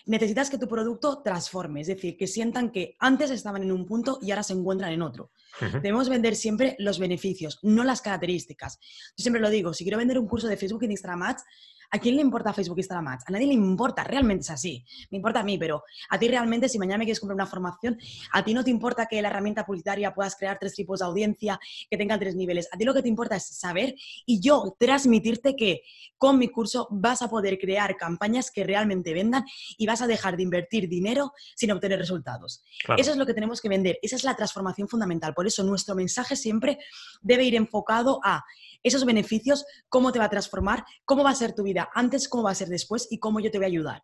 Necesitas 0.06 0.50
que 0.50 0.58
tu 0.58 0.68
producto 0.68 1.22
transforme, 1.24 1.82
es 1.82 1.88
decir, 1.88 2.16
que 2.18 2.28
sientan 2.28 2.72
que 2.72 2.96
antes 3.00 3.32
estaban 3.32 3.64
en 3.64 3.72
un 3.72 3.86
punto 3.86 4.20
y 4.22 4.32
ahora 4.32 4.44
se 4.44 4.54
encuentran 4.54 4.92
en 4.92 5.02
otro. 5.02 5.32
Debemos 5.60 6.10
vender 6.10 6.36
siempre 6.36 6.76
los 6.80 7.00
beneficios, 7.00 7.60
no 7.64 7.84
las 7.84 8.02
características. 8.02 8.80
Yo 9.18 9.24
siempre 9.24 9.42
lo 9.42 9.50
digo, 9.50 9.74
si 9.74 9.84
quiero 9.84 9.98
vender 9.98 10.20
un 10.20 10.28
curso 10.28 10.48
de 10.48 10.58
Facebook 10.58 10.84
en 10.84 10.92
Instagram 10.92 11.24
Ads, 11.24 11.44
¿A 11.92 12.00
quién 12.00 12.16
le 12.16 12.22
importa 12.22 12.54
Facebook 12.54 12.78
Instagram 12.80 13.08
Ads? 13.08 13.24
A 13.28 13.32
nadie 13.32 13.48
le 13.48 13.54
importa, 13.54 14.04
realmente 14.04 14.44
es 14.44 14.50
así. 14.50 14.84
Me 15.12 15.18
importa 15.18 15.42
a 15.42 15.44
mí, 15.44 15.58
pero 15.58 15.84
a 16.10 16.20
ti 16.20 16.28
realmente, 16.28 16.70
si 16.70 16.80
mañana 16.80 16.98
me 16.98 17.06
quieres 17.06 17.20
comprar 17.20 17.36
una 17.36 17.46
formación, 17.46 17.98
a 18.32 18.44
ti 18.44 18.54
no 18.54 18.64
te 18.64 18.70
importa 18.70 19.06
que 19.06 19.22
la 19.22 19.30
herramienta 19.30 19.66
publicitaria 19.66 20.14
puedas 20.14 20.36
crear 20.36 20.58
tres 20.60 20.74
tipos 20.74 21.00
de 21.00 21.06
audiencia, 21.06 21.60
que 21.90 21.98
tenga 21.98 22.18
tres 22.20 22.36
niveles. 22.36 22.68
A 22.72 22.78
ti 22.78 22.86
lo 22.86 22.94
que 22.94 23.02
te 23.02 23.10
importa 23.10 23.36
es 23.36 23.46
saber 23.46 23.96
y 24.26 24.40
yo 24.40 24.76
transmitirte 24.80 25.56
que 25.56 25.82
con 26.18 26.38
mi 26.38 26.50
curso 26.50 26.88
vas 26.92 27.22
a 27.22 27.30
poder 27.30 27.58
crear 27.58 27.96
campañas 27.98 28.52
que 28.52 28.64
realmente 28.64 29.14
vendan 29.14 29.46
y 29.78 29.86
vas 29.86 29.95
a 30.02 30.08
dejar 30.08 30.38
de 30.38 30.44
invertir 30.44 30.88
dinero 30.88 31.34
sin 31.56 31.72
obtener 31.72 32.00
resultados. 32.00 32.64
Eso 32.98 33.12
es 33.12 33.18
lo 33.18 33.26
que 33.26 33.34
tenemos 33.34 33.62
que 33.62 33.70
vender. 33.70 34.00
Esa 34.02 34.16
es 34.16 34.24
la 34.24 34.36
transformación 34.36 34.88
fundamental. 34.88 35.34
Por 35.34 35.48
eso 35.48 35.64
nuestro 35.64 35.96
mensaje 35.96 36.36
siempre 36.36 36.80
debe 37.22 37.44
ir 37.44 37.56
enfocado 37.56 38.20
a 38.24 38.44
esos 38.84 39.04
beneficios, 39.04 39.66
cómo 39.90 40.12
te 40.12 40.20
va 40.20 40.26
a 40.26 40.30
transformar, 40.30 40.86
cómo 41.06 41.24
va 41.24 41.32
a 41.32 41.36
ser 41.36 41.54
tu 41.54 41.64
vida 41.64 41.90
antes, 41.94 42.30
cómo 42.30 42.44
va 42.44 42.52
a 42.52 42.56
ser 42.56 42.68
después 42.68 43.08
y 43.10 43.18
cómo 43.18 43.40
yo 43.40 43.50
te 43.50 43.58
voy 43.58 43.66
a 43.66 43.68
ayudar. 43.68 44.04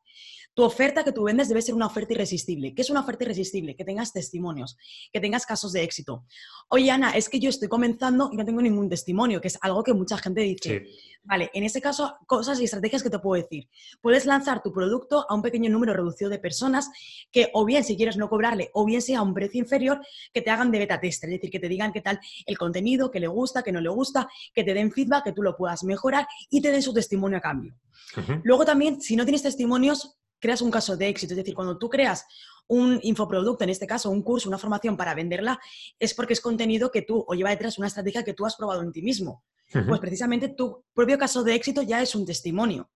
Tu 0.54 0.64
oferta 0.64 1.04
que 1.04 1.12
tú 1.12 1.24
vendes 1.24 1.48
debe 1.48 1.62
ser 1.62 1.76
una 1.76 1.86
oferta 1.86 2.14
irresistible. 2.14 2.74
¿Qué 2.74 2.82
es 2.82 2.90
una 2.90 3.00
oferta 3.00 3.24
irresistible? 3.24 3.76
Que 3.76 3.86
tengas 3.86 4.12
testimonios, 4.12 4.78
que 5.14 5.20
tengas 5.20 5.46
casos 5.46 5.72
de 5.72 5.84
éxito. 5.84 6.26
Oye, 6.70 6.92
Ana, 6.92 7.12
es 7.12 7.30
que 7.30 7.40
yo 7.40 7.50
estoy 7.50 7.70
comenzando 7.70 8.30
y 8.34 8.38
no 8.38 8.44
tengo 8.44 8.62
ningún 8.62 8.90
testimonio, 8.90 9.40
que 9.40 9.48
es 9.48 9.58
algo 9.62 9.84
que 9.84 9.94
mucha 9.94 10.18
gente 10.18 10.42
dice. 10.42 10.86
Vale, 11.24 11.52
en 11.54 11.64
ese 11.64 11.82
caso, 11.82 12.18
cosas 12.26 12.60
y 12.60 12.66
estrategias 12.66 13.04
que 13.04 13.10
te 13.10 13.20
puedo 13.20 13.42
decir. 13.42 13.70
Puedes 14.02 14.26
lanzar 14.26 14.64
tu 14.64 14.74
producto 14.74 15.26
a 15.30 15.36
un 15.36 15.42
pequeño 15.42 15.70
número 15.70 15.94
reducido 15.94 16.30
de 16.30 16.40
personas 16.40 16.90
que, 17.32 17.50
o 17.54 17.64
bien 17.64 17.84
si 17.84 17.96
quieres 17.96 18.18
no 18.18 18.28
cobrarle, 18.28 18.72
o 18.74 18.86
bien 18.86 19.02
sea 19.02 19.20
a 19.20 19.22
un 19.22 19.34
precio 19.34 19.60
inferior, 19.60 20.02
que 20.34 20.42
te 20.42 20.50
hagan 20.50 20.72
de 20.72 20.80
beta 20.80 21.00
tester, 21.00 21.30
es 21.30 21.36
decir, 21.36 21.52
que 21.52 21.60
te 21.60 21.70
digan 21.70 21.94
qué 21.94 22.02
tal 22.02 22.20
el 22.46 22.58
contenido, 22.58 23.12
que 23.12 23.20
le 23.20 23.28
gusta, 23.28 23.62
que 23.62 23.72
no 23.72 23.80
le 23.80 23.90
gusta, 23.90 24.28
que 24.54 24.64
te 24.64 24.74
den 24.74 24.92
feedback, 24.92 25.26
que 25.26 25.32
tú 25.32 25.44
lo 25.44 25.56
puedas 25.56 25.84
mejorar 25.84 26.28
y 26.50 26.62
te 26.62 26.72
den 26.72 26.82
su 26.82 26.94
testimonio 26.94 27.38
a 27.38 27.42
cambio. 27.42 27.76
Luego 28.44 28.66
también, 28.66 29.00
si 29.00 29.16
no 29.16 29.24
tienes 29.24 29.44
testimonios, 29.44 30.18
creas 30.42 30.62
un 30.62 30.72
caso 30.72 30.98
de 30.98 31.08
éxito. 31.08 31.34
Es 31.34 31.38
decir, 31.38 31.56
cuando 31.56 31.78
tú 31.78 31.90
creas 31.90 32.26
un 32.68 33.00
infoproducto, 33.04 33.64
en 33.64 33.70
este 33.70 33.88
caso 33.88 34.10
un 34.10 34.24
curso, 34.24 34.50
una 34.50 34.58
formación 34.58 34.98
para 34.98 35.14
venderla, 35.14 35.60
es 36.00 36.14
porque 36.14 36.34
es 36.34 36.42
contenido 36.42 36.92
que 36.92 37.04
tú 37.04 37.24
o 37.28 37.34
lleva 37.34 37.52
detrás 37.52 37.78
una 37.78 37.88
estrategia 37.88 38.24
que 38.24 38.34
tú 38.34 38.46
has 38.46 38.56
probado 38.56 38.82
en 38.82 38.92
ti 38.92 39.02
mismo. 39.02 39.44
Pues 39.88 40.02
precisamente 40.02 40.50
tu 40.50 40.84
propio 40.94 41.18
caso 41.18 41.44
de 41.44 41.56
éxito 41.56 41.82
ya 41.82 42.02
es 42.02 42.14
un 42.14 42.26
testimonio. 42.26 42.90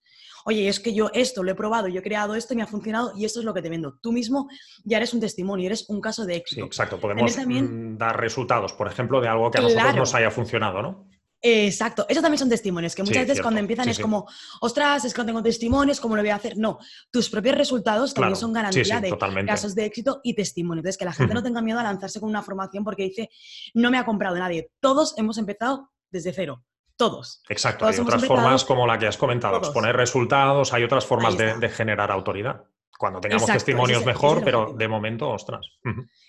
Oye, 0.47 0.67
es 0.67 0.79
que 0.79 0.93
yo 0.93 1.09
esto 1.13 1.41
lo 1.41 1.51
he 1.51 1.55
probado, 1.55 1.87
yo 1.87 2.01
he 2.01 2.03
creado 2.03 2.35
esto 2.35 2.53
y 2.53 2.57
me 2.57 2.63
ha 2.63 2.67
funcionado 2.67 3.13
y 3.15 3.25
esto 3.25 3.39
es 3.39 3.45
lo 3.45 3.53
que 3.53 3.61
te 3.61 3.69
vendo. 3.69 3.97
Tú 4.01 4.11
mismo 4.11 4.47
ya 4.83 4.97
eres 4.97 5.13
un 5.13 5.19
testimonio, 5.19 5.65
eres 5.65 5.89
un 5.89 6.01
caso 6.01 6.25
de 6.25 6.35
éxito. 6.35 6.61
Sí, 6.61 6.67
exacto. 6.67 6.99
Podemos 6.99 7.35
mm, 7.35 7.97
dar 7.97 8.19
resultados, 8.19 8.73
por 8.73 8.87
ejemplo, 8.87 9.21
de 9.21 9.27
algo 9.27 9.49
que 9.49 9.57
a 9.57 9.61
nosotros 9.61 9.95
nos 9.95 10.13
haya 10.13 10.29
funcionado, 10.29 10.81
¿no? 10.81 11.07
Exacto, 11.47 12.07
esos 12.09 12.23
también 12.23 12.39
son 12.39 12.49
testimonios, 12.49 12.95
que 12.95 13.03
muchas 13.03 13.27
veces 13.27 13.39
cuando 13.39 13.59
empiezan 13.59 13.87
es 13.87 13.99
como, 13.99 14.27
ostras, 14.61 15.05
es 15.05 15.13
que 15.13 15.21
no 15.21 15.27
tengo 15.27 15.43
testimonios, 15.43 15.99
¿cómo 15.99 16.15
lo 16.15 16.23
voy 16.23 16.31
a 16.31 16.37
hacer? 16.37 16.57
No, 16.57 16.79
tus 17.11 17.29
propios 17.29 17.55
resultados 17.55 18.15
también 18.15 18.35
son 18.35 18.51
garantía 18.51 18.99
de 18.99 19.15
casos 19.45 19.75
de 19.75 19.85
éxito 19.85 20.21
y 20.23 20.33
testimonio. 20.33 20.79
Entonces, 20.79 20.97
que 20.97 21.05
la 21.05 21.13
gente 21.13 21.35
no 21.35 21.43
tenga 21.43 21.61
miedo 21.61 21.79
a 21.79 21.83
lanzarse 21.83 22.19
con 22.19 22.29
una 22.29 22.41
formación 22.41 22.83
porque 22.83 23.03
dice, 23.03 23.29
no 23.75 23.91
me 23.91 23.99
ha 23.99 24.05
comprado 24.05 24.35
nadie. 24.39 24.71
Todos 24.79 25.15
hemos 25.19 25.37
empezado 25.37 25.91
desde 26.09 26.33
cero. 26.33 26.63
Todos. 26.97 27.43
Exacto, 27.47 27.85
hay 27.85 27.99
otras 27.99 28.25
formas 28.25 28.65
como 28.65 28.87
la 28.87 28.97
que 28.97 29.05
has 29.05 29.17
comentado, 29.17 29.57
exponer 29.57 29.95
resultados, 29.95 30.73
hay 30.73 30.83
otras 30.83 31.05
formas 31.05 31.37
de, 31.37 31.69
generar 31.69 32.09
autoridad. 32.09 32.63
Cuando 32.97 33.19
tengamos 33.19 33.45
testimonios 33.45 34.05
mejor, 34.05 34.43
pero 34.43 34.73
de 34.73 34.87
momento, 34.87 35.29
ostras. 35.29 35.65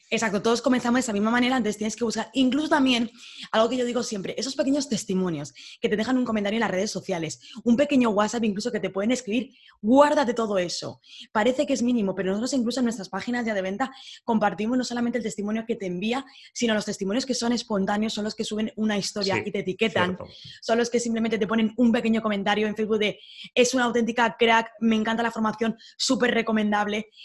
Exacto, 0.08 0.40
todos 0.40 0.62
comenzamos 0.62 0.98
de 0.98 1.00
esa 1.00 1.12
misma 1.12 1.32
manera, 1.32 1.56
entonces 1.56 1.78
tienes 1.78 1.96
que 1.96 2.04
buscar, 2.04 2.30
incluso 2.32 2.68
también, 2.68 3.10
algo 3.50 3.68
que 3.68 3.76
yo 3.76 3.84
digo 3.84 4.04
siempre, 4.04 4.36
esos 4.38 4.54
pequeños 4.54 4.88
testimonios 4.88 5.52
que 5.80 5.88
te 5.88 5.96
dejan 5.96 6.16
un 6.16 6.24
comentario 6.24 6.58
en 6.58 6.60
las 6.60 6.70
redes 6.70 6.92
sociales, 6.92 7.40
un 7.64 7.76
pequeño 7.76 8.10
WhatsApp 8.10 8.44
incluso 8.44 8.70
que 8.70 8.78
te 8.78 8.90
pueden 8.90 9.10
escribir, 9.10 9.56
guárdate 9.82 10.32
todo 10.32 10.58
eso. 10.58 11.00
Parece 11.32 11.66
que 11.66 11.72
es 11.72 11.82
mínimo, 11.82 12.14
pero 12.14 12.30
nosotros 12.30 12.52
incluso 12.52 12.78
en 12.78 12.84
nuestras 12.84 13.08
páginas 13.08 13.44
ya 13.44 13.52
de 13.52 13.62
venta 13.62 13.92
compartimos 14.22 14.78
no 14.78 14.84
solamente 14.84 15.18
el 15.18 15.24
testimonio 15.24 15.64
que 15.66 15.74
te 15.74 15.86
envía, 15.86 16.24
sino 16.52 16.72
los 16.74 16.84
testimonios 16.84 17.26
que 17.26 17.34
son 17.34 17.52
espontáneos, 17.52 18.12
son 18.12 18.22
los 18.22 18.36
que 18.36 18.44
suben 18.44 18.72
una 18.76 18.96
historia 18.96 19.42
y 19.44 19.50
te 19.50 19.58
etiquetan, 19.60 20.16
son 20.62 20.78
los 20.78 20.88
que 20.88 21.00
simplemente 21.00 21.36
te 21.36 21.48
ponen 21.48 21.74
un 21.78 21.90
pequeño 21.90 22.22
comentario 22.22 22.68
en 22.68 22.76
Facebook 22.76 22.98
de, 22.98 23.18
es 23.56 23.74
una 23.74 23.84
auténtica 23.84 24.36
crack, 24.38 24.70
me 24.78 24.94
encanta 24.94 25.24
la 25.24 25.32
formación, 25.32 25.76
súper 25.96 26.32
recomendable, 26.32 26.55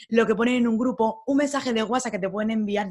lo 0.10 0.28
que 0.28 0.36
ponen 0.36 0.56
en 0.56 0.67
un 0.67 0.78
grupo, 0.78 1.24
un 1.26 1.38
mensaje 1.38 1.74
de 1.74 1.84
WhatsApp 1.84 2.13
que 2.13 2.20
te 2.20 2.30
pueden 2.30 2.52
enviar 2.52 2.89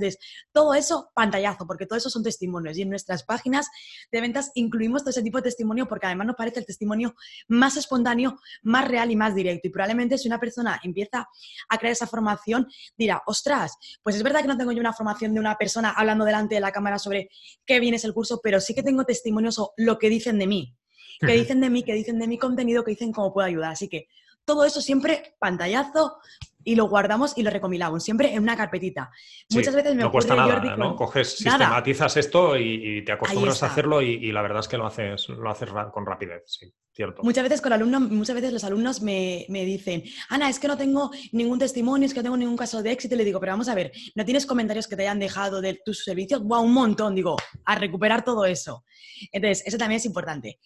todo 0.52 0.74
eso, 0.74 1.10
pantallazo, 1.14 1.66
porque 1.66 1.86
todo 1.86 1.98
eso 1.98 2.10
son 2.10 2.22
testimonios. 2.22 2.76
Y 2.78 2.82
en 2.82 2.90
nuestras 2.90 3.24
páginas 3.24 3.68
de 4.10 4.20
ventas 4.20 4.50
incluimos 4.54 5.02
todo 5.02 5.10
ese 5.10 5.22
tipo 5.22 5.38
de 5.38 5.42
testimonio 5.42 5.86
porque 5.86 6.06
además 6.06 6.28
nos 6.28 6.36
parece 6.36 6.60
el 6.60 6.66
testimonio 6.66 7.14
más 7.48 7.76
espontáneo, 7.76 8.38
más 8.62 8.88
real 8.88 9.10
y 9.10 9.16
más 9.16 9.34
directo. 9.34 9.68
Y 9.68 9.70
probablemente 9.70 10.18
si 10.18 10.28
una 10.28 10.40
persona 10.40 10.80
empieza 10.82 11.28
a 11.68 11.78
crear 11.78 11.92
esa 11.92 12.06
formación, 12.06 12.68
dirá, 12.96 13.22
ostras, 13.26 13.76
pues 14.02 14.16
es 14.16 14.22
verdad 14.22 14.42
que 14.42 14.48
no 14.48 14.56
tengo 14.56 14.72
yo 14.72 14.80
una 14.80 14.92
formación 14.92 15.34
de 15.34 15.40
una 15.40 15.56
persona 15.56 15.90
hablando 15.90 16.24
delante 16.24 16.54
de 16.54 16.60
la 16.60 16.72
cámara 16.72 16.98
sobre 16.98 17.30
qué 17.66 17.80
bien 17.80 17.94
es 17.94 18.04
el 18.04 18.14
curso, 18.14 18.40
pero 18.42 18.60
sí 18.60 18.74
que 18.74 18.82
tengo 18.82 19.04
testimonios 19.04 19.58
o 19.58 19.72
lo 19.76 19.98
que 19.98 20.08
dicen 20.08 20.38
de 20.38 20.46
mí. 20.46 20.76
que 21.20 21.32
dicen 21.32 21.60
de 21.60 21.68
mí, 21.68 21.82
que 21.82 21.92
dicen 21.92 22.18
de 22.18 22.26
mi 22.26 22.38
contenido, 22.38 22.82
que 22.82 22.92
dicen 22.92 23.12
cómo 23.12 23.32
puedo 23.34 23.46
ayudar. 23.46 23.72
Así 23.72 23.88
que 23.88 24.08
todo 24.44 24.64
eso 24.64 24.80
siempre 24.80 25.36
pantallazo 25.38 26.18
y 26.64 26.74
lo 26.74 26.88
guardamos 26.88 27.36
y 27.36 27.42
lo 27.42 27.50
recomilamos, 27.50 28.04
siempre 28.04 28.34
en 28.34 28.42
una 28.42 28.56
carpetita. 28.56 29.10
Muchas 29.50 29.74
veces 29.74 29.94
me 29.94 30.02
no 30.02 30.10
cuesta 30.10 30.34
nada, 30.34 30.76
¿no? 30.76 30.94
Coges, 30.94 31.36
sistematizas 31.36 32.16
esto 32.16 32.56
y, 32.56 33.02
te 33.04 33.12
acostumbras 33.12 33.62
a 33.62 33.66
hacerlo 33.66 34.02
y, 34.02 34.30
la 34.32 34.42
verdad 34.42 34.60
es 34.60 34.68
que 34.68 34.76
lo 34.76 34.86
haces, 34.86 35.28
lo 35.28 35.50
haces 35.50 35.70
con 35.92 36.04
rapidez, 36.06 36.42
sí, 36.46 36.72
cierto. 36.92 37.22
Muchas 37.22 37.44
veces 37.44 37.60
con 37.60 37.72
alumnos, 37.72 38.02
muchas 38.02 38.34
veces 38.34 38.52
los 38.52 38.64
alumnos 38.64 39.00
me, 39.00 39.46
me, 39.48 39.64
dicen, 39.64 40.02
Ana, 40.28 40.48
es 40.48 40.58
que 40.58 40.68
no 40.68 40.76
tengo 40.76 41.10
ningún 41.32 41.58
testimonio, 41.58 42.06
es 42.06 42.12
que 42.12 42.20
no 42.20 42.24
tengo 42.24 42.36
ningún 42.36 42.56
caso 42.56 42.82
de 42.82 42.92
éxito, 42.92 43.14
y 43.14 43.18
le 43.18 43.24
digo, 43.24 43.40
pero 43.40 43.52
vamos 43.52 43.68
a 43.68 43.74
ver, 43.74 43.92
¿no 44.14 44.24
tienes 44.24 44.46
comentarios 44.46 44.86
que 44.86 44.96
te 44.96 45.02
hayan 45.02 45.18
dejado 45.18 45.60
de 45.60 45.80
tus 45.84 46.04
servicios? 46.04 46.42
¡Wow! 46.42 46.62
Un 46.62 46.74
montón, 46.74 47.14
digo, 47.14 47.36
a 47.64 47.74
recuperar 47.76 48.24
todo 48.24 48.44
eso. 48.44 48.84
Entonces, 49.32 49.66
eso 49.66 49.78
también 49.78 49.96
es 49.96 50.06
importante 50.06 50.58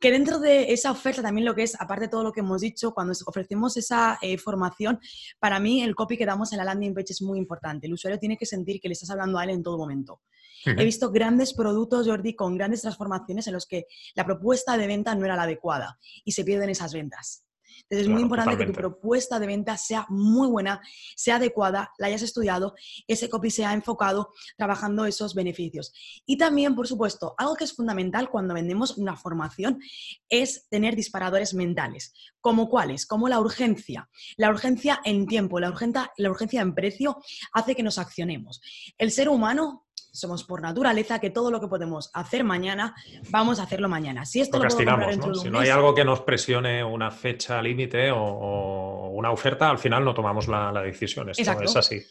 que 0.00 0.10
dentro 0.10 0.38
de 0.38 0.72
esa 0.72 0.90
oferta 0.90 1.22
también 1.22 1.44
lo 1.44 1.54
que 1.54 1.64
es, 1.64 1.80
aparte 1.80 2.04
de 2.04 2.08
todo 2.08 2.22
lo 2.22 2.32
que 2.32 2.40
hemos 2.40 2.60
dicho, 2.60 2.92
cuando 2.92 3.12
ofrecemos 3.26 3.76
esa 3.76 4.18
eh, 4.22 4.38
formación, 4.38 5.00
para 5.38 5.58
mí 5.58 5.82
el 5.82 5.94
copy 5.94 6.16
que 6.16 6.26
damos 6.26 6.52
en 6.52 6.58
la 6.58 6.64
landing 6.64 6.94
page 6.94 7.12
es 7.12 7.22
muy 7.22 7.38
importante. 7.38 7.86
El 7.86 7.94
usuario 7.94 8.18
tiene 8.18 8.36
que 8.36 8.46
sentir 8.46 8.80
que 8.80 8.88
le 8.88 8.92
estás 8.92 9.10
hablando 9.10 9.38
a 9.38 9.44
él 9.44 9.50
en 9.50 9.62
todo 9.62 9.78
momento. 9.78 10.20
He 10.64 10.84
visto 10.84 11.10
grandes 11.10 11.54
productos, 11.54 12.06
Jordi, 12.06 12.34
con 12.34 12.56
grandes 12.56 12.82
transformaciones 12.82 13.46
en 13.46 13.54
los 13.54 13.66
que 13.66 13.86
la 14.14 14.24
propuesta 14.24 14.76
de 14.76 14.86
venta 14.86 15.14
no 15.14 15.24
era 15.24 15.36
la 15.36 15.44
adecuada 15.44 15.98
y 16.24 16.32
se 16.32 16.44
pierden 16.44 16.68
esas 16.70 16.92
ventas. 16.92 17.47
Entonces 17.82 18.06
es 18.06 18.08
muy 18.08 18.22
importante 18.22 18.56
que 18.56 18.66
tu 18.66 18.72
propuesta 18.72 19.38
de 19.38 19.46
venta 19.46 19.76
sea 19.76 20.06
muy 20.08 20.48
buena, 20.48 20.80
sea 21.16 21.36
adecuada, 21.36 21.92
la 21.98 22.08
hayas 22.08 22.22
estudiado, 22.22 22.74
ese 23.06 23.28
copy 23.28 23.50
sea 23.50 23.72
enfocado 23.72 24.32
trabajando 24.56 25.06
esos 25.06 25.34
beneficios. 25.34 25.92
Y 26.26 26.36
también, 26.36 26.74
por 26.74 26.86
supuesto, 26.86 27.34
algo 27.38 27.54
que 27.54 27.64
es 27.64 27.74
fundamental 27.74 28.30
cuando 28.30 28.54
vendemos 28.54 28.98
una 28.98 29.16
formación 29.16 29.80
es 30.28 30.68
tener 30.68 30.96
disparadores 30.96 31.54
mentales. 31.54 32.12
¿Como 32.40 32.68
cuáles? 32.68 33.06
Como 33.06 33.28
la 33.28 33.40
urgencia. 33.40 34.08
La 34.36 34.50
urgencia 34.50 35.00
en 35.04 35.26
tiempo, 35.26 35.60
la 35.60 35.68
la 36.16 36.30
urgencia 36.30 36.60
en 36.60 36.74
precio 36.74 37.18
hace 37.52 37.74
que 37.74 37.82
nos 37.82 37.98
accionemos. 37.98 38.60
El 38.96 39.10
ser 39.10 39.28
humano 39.28 39.87
somos 40.18 40.44
por 40.44 40.62
naturaleza 40.62 41.18
que 41.18 41.30
todo 41.30 41.50
lo 41.50 41.60
que 41.60 41.68
podemos 41.68 42.10
hacer 42.14 42.44
mañana, 42.44 42.94
vamos 43.30 43.60
a 43.60 43.64
hacerlo 43.64 43.88
mañana. 43.88 44.24
Si 44.24 44.40
esto 44.40 44.58
lo, 44.58 44.64
¿no? 44.64 45.34
Si 45.34 45.50
no 45.50 45.60
hay 45.60 45.68
algo 45.68 45.94
que 45.94 46.04
nos 46.04 46.20
presione 46.20 46.82
una 46.82 47.10
fecha 47.10 47.62
límite 47.62 48.10
o, 48.10 49.10
una 49.12 49.30
oferta, 49.30 49.70
al 49.70 49.78
final 49.78 50.04
no 50.04 50.14
tomamos 50.14 50.48
la, 50.48 50.72
decisión. 50.82 51.28
Esto 51.30 51.60
es 51.62 51.76
así. 51.76 52.02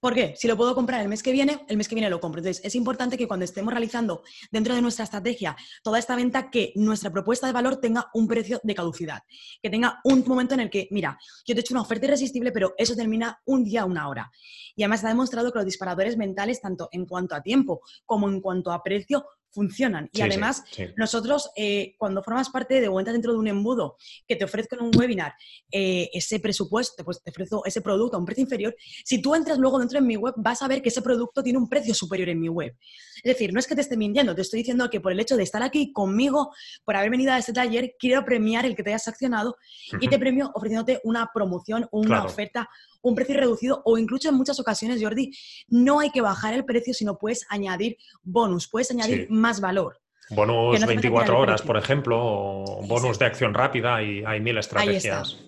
¿Por 0.00 0.14
qué? 0.14 0.34
Si 0.36 0.46
lo 0.46 0.56
puedo 0.56 0.76
comprar 0.76 1.00
el 1.00 1.08
mes 1.08 1.24
que 1.24 1.32
viene, 1.32 1.64
el 1.68 1.76
mes 1.76 1.88
que 1.88 1.96
viene 1.96 2.08
lo 2.08 2.20
compro. 2.20 2.38
Entonces, 2.38 2.64
es 2.64 2.76
importante 2.76 3.18
que 3.18 3.26
cuando 3.26 3.44
estemos 3.44 3.72
realizando 3.72 4.22
dentro 4.52 4.76
de 4.76 4.80
nuestra 4.80 5.04
estrategia 5.04 5.56
toda 5.82 5.98
esta 5.98 6.14
venta, 6.14 6.50
que 6.50 6.72
nuestra 6.76 7.10
propuesta 7.10 7.48
de 7.48 7.52
valor 7.52 7.76
tenga 7.76 8.08
un 8.14 8.28
precio 8.28 8.60
de 8.62 8.74
caducidad, 8.76 9.22
que 9.60 9.70
tenga 9.70 9.98
un 10.04 10.22
momento 10.24 10.54
en 10.54 10.60
el 10.60 10.70
que, 10.70 10.86
mira, 10.92 11.18
yo 11.44 11.54
te 11.54 11.60
he 11.60 11.62
hecho 11.62 11.74
una 11.74 11.82
oferta 11.82 12.06
irresistible, 12.06 12.52
pero 12.52 12.74
eso 12.78 12.94
termina 12.94 13.40
un 13.44 13.64
día, 13.64 13.84
una 13.84 14.08
hora. 14.08 14.30
Y 14.76 14.84
además 14.84 15.02
ha 15.02 15.08
demostrado 15.08 15.50
que 15.50 15.58
los 15.58 15.66
disparadores 15.66 16.16
mentales, 16.16 16.60
tanto 16.60 16.88
en 16.92 17.04
cuanto 17.04 17.34
a 17.34 17.42
tiempo 17.42 17.80
como 18.06 18.28
en 18.28 18.40
cuanto 18.40 18.70
a 18.70 18.80
precio, 18.84 19.26
funcionan. 19.50 20.08
Y 20.12 20.22
además, 20.22 20.62
nosotros, 20.96 21.50
eh, 21.56 21.94
cuando 21.98 22.22
formas 22.22 22.50
parte 22.50 22.80
de 22.80 22.88
entras 22.88 23.12
dentro 23.12 23.32
de 23.32 23.38
un 23.38 23.48
embudo 23.48 23.96
que 24.26 24.36
te 24.36 24.44
ofrezco 24.44 24.76
en 24.76 24.82
un 24.82 24.90
webinar 24.96 25.34
eh, 25.70 26.10
ese 26.12 26.40
presupuesto, 26.40 27.04
pues 27.04 27.22
te 27.22 27.30
ofrezco 27.30 27.64
ese 27.64 27.80
producto 27.80 28.16
a 28.16 28.20
un 28.20 28.26
precio 28.26 28.42
inferior, 28.42 28.74
si 29.04 29.20
tú 29.20 29.34
entras 29.34 29.58
luego 29.58 29.78
dentro 29.78 30.00
de 30.00 30.06
mi 30.06 30.16
web, 30.16 30.34
vas 30.36 30.62
a 30.62 30.68
ver 30.68 30.82
que 30.82 30.88
ese 30.88 31.02
producto 31.02 31.42
tiene 31.42 31.58
un 31.58 31.68
precio 31.68 31.94
superior 31.94 32.28
en 32.28 32.40
mi 32.40 32.48
web. 32.48 32.76
Es 33.16 33.32
decir, 33.34 33.52
no 33.52 33.58
es 33.58 33.66
que 33.66 33.74
te 33.74 33.80
esté 33.80 33.96
mintiendo, 33.96 34.34
te 34.34 34.42
estoy 34.42 34.58
diciendo 34.60 34.88
que 34.90 35.00
por 35.00 35.12
el 35.12 35.20
hecho 35.20 35.36
de 35.36 35.42
estar 35.42 35.62
aquí 35.62 35.92
conmigo, 35.92 36.52
por 36.84 36.96
haber 36.96 37.10
venido 37.10 37.32
a 37.32 37.38
este 37.38 37.52
taller, 37.52 37.94
quiero 37.98 38.24
premiar 38.24 38.64
el 38.64 38.76
que 38.76 38.82
te 38.82 38.90
hayas 38.90 39.08
accionado 39.08 39.56
y 40.00 40.08
te 40.08 40.18
premio 40.18 40.50
ofreciéndote 40.54 41.00
una 41.04 41.30
promoción, 41.32 41.88
una 41.90 42.24
oferta, 42.24 42.68
un 43.02 43.14
precio 43.14 43.36
reducido 43.36 43.82
o 43.84 43.98
incluso 43.98 44.28
en 44.28 44.34
muchas 44.34 44.58
ocasiones, 44.60 45.02
Jordi, 45.02 45.32
no 45.68 46.00
hay 46.00 46.10
que 46.10 46.20
bajar 46.20 46.54
el 46.54 46.64
precio, 46.64 46.94
sino 46.94 47.18
puedes 47.18 47.46
añadir 47.48 47.96
bonus, 48.22 48.68
puedes 48.68 48.90
añadir 48.90 49.28
más 49.30 49.60
valor. 49.60 50.00
Bonus 50.30 50.84
24 50.84 51.38
horas, 51.38 51.62
por 51.62 51.76
ejemplo, 51.78 52.18
o 52.20 52.86
bonus 52.86 53.18
de 53.18 53.24
acción 53.24 53.54
rápida 53.54 54.02
y 54.02 54.22
hay 54.24 54.40
mil 54.40 54.58
estrategias. 54.58 55.38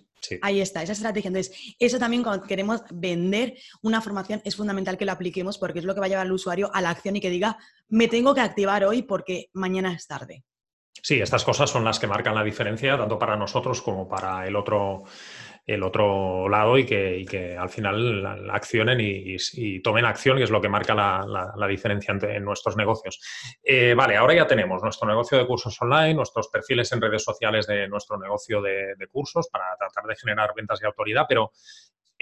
Ahí 0.42 0.60
está, 0.60 0.82
esa 0.82 0.92
estrategia. 0.92 1.28
Entonces, 1.28 1.74
eso 1.78 1.98
también 1.98 2.22
cuando 2.22 2.46
queremos 2.46 2.82
vender 2.90 3.56
una 3.82 4.00
formación 4.00 4.40
es 4.44 4.56
fundamental 4.56 4.96
que 4.96 5.04
lo 5.04 5.12
apliquemos 5.12 5.58
porque 5.58 5.78
es 5.78 5.84
lo 5.84 5.94
que 5.94 6.00
va 6.00 6.06
a 6.06 6.08
llevar 6.08 6.26
al 6.26 6.32
usuario 6.32 6.70
a 6.74 6.80
la 6.80 6.90
acción 6.90 7.16
y 7.16 7.20
que 7.20 7.30
diga, 7.30 7.58
me 7.88 8.08
tengo 8.08 8.34
que 8.34 8.40
activar 8.40 8.84
hoy 8.84 9.02
porque 9.02 9.50
mañana 9.52 9.92
es 9.92 10.06
tarde. 10.06 10.44
Sí, 11.02 11.20
estas 11.20 11.44
cosas 11.44 11.70
son 11.70 11.84
las 11.84 11.98
que 11.98 12.06
marcan 12.06 12.34
la 12.34 12.44
diferencia, 12.44 12.98
tanto 12.98 13.18
para 13.18 13.36
nosotros 13.36 13.80
como 13.80 14.06
para 14.06 14.46
el 14.46 14.54
otro, 14.54 15.04
el 15.66 15.82
otro 15.82 16.48
lado 16.48 16.78
y 16.78 16.84
que, 16.84 17.56
al 17.58 17.68
final 17.68 18.50
accionen 18.50 18.98
y, 19.00 19.80
tomen 19.80 20.04
acción, 20.04 20.38
que 20.38 20.44
es 20.44 20.50
lo 20.50 20.60
que 20.60 20.68
marca 20.68 20.94
la, 20.94 21.66
diferencia 21.68 22.16
en 22.20 22.44
nuestros 22.44 22.76
negocios. 22.76 23.20
Eh, 23.62 23.94
vale, 23.94 24.16
ahora 24.16 24.34
ya 24.34 24.46
tenemos 24.46 24.82
nuestro 24.82 25.08
negocio 25.08 25.38
de 25.38 25.46
cursos 25.46 25.80
online, 25.80 26.14
nuestros 26.14 26.48
perfiles 26.48 26.90
en 26.92 27.00
redes 27.00 27.22
sociales 27.22 27.66
de 27.66 27.88
nuestro 27.88 28.18
negocio 28.18 28.60
de, 28.60 28.94
cursos 29.10 29.48
para 29.50 29.64
tratar 29.78 30.04
de 30.04 30.16
generar 30.16 30.52
ventas 30.54 30.80
y 30.82 30.86
autoridad, 30.86 31.26
pero 31.28 31.50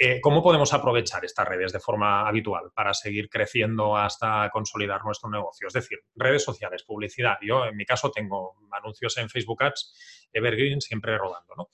eh, 0.01 0.21
¿Cómo 0.21 0.45
podemos 0.45 0.73
aprovechar 0.73 1.25
estas 1.25 1.49
redes 1.49 1.73
de 1.73 1.81
forma 1.81 2.29
habitual 2.29 2.71
para 2.73 2.95
seguir 2.95 3.29
creciendo 3.29 3.97
hasta 3.97 4.49
consolidar 4.53 5.05
nuestro 5.05 5.29
negocio? 5.29 5.67
Es 5.67 5.73
decir, 5.73 5.99
redes 6.15 6.45
sociales, 6.45 6.85
publicidad. 6.85 7.37
Yo, 7.43 7.65
en 7.65 7.77
mi 7.77 7.85
caso, 7.85 8.13
tengo 8.13 8.55
anuncios 8.71 9.17
en 9.17 9.29
Facebook 9.29 9.61
Ads, 9.61 10.29
Evergreen, 10.33 10.81
siempre 10.81 11.19
rodando. 11.19 11.53
¿no? 11.57 11.69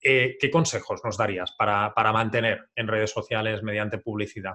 Eh, 0.00 0.36
¿qué 0.40 0.50
consejos 0.50 1.00
nos 1.04 1.16
darías 1.16 1.52
para, 1.52 1.92
mantener 2.12 2.70
en 2.76 2.86
redes 2.86 3.10
sociales 3.10 3.62
mediante 3.62 3.98
publicidad 3.98 4.54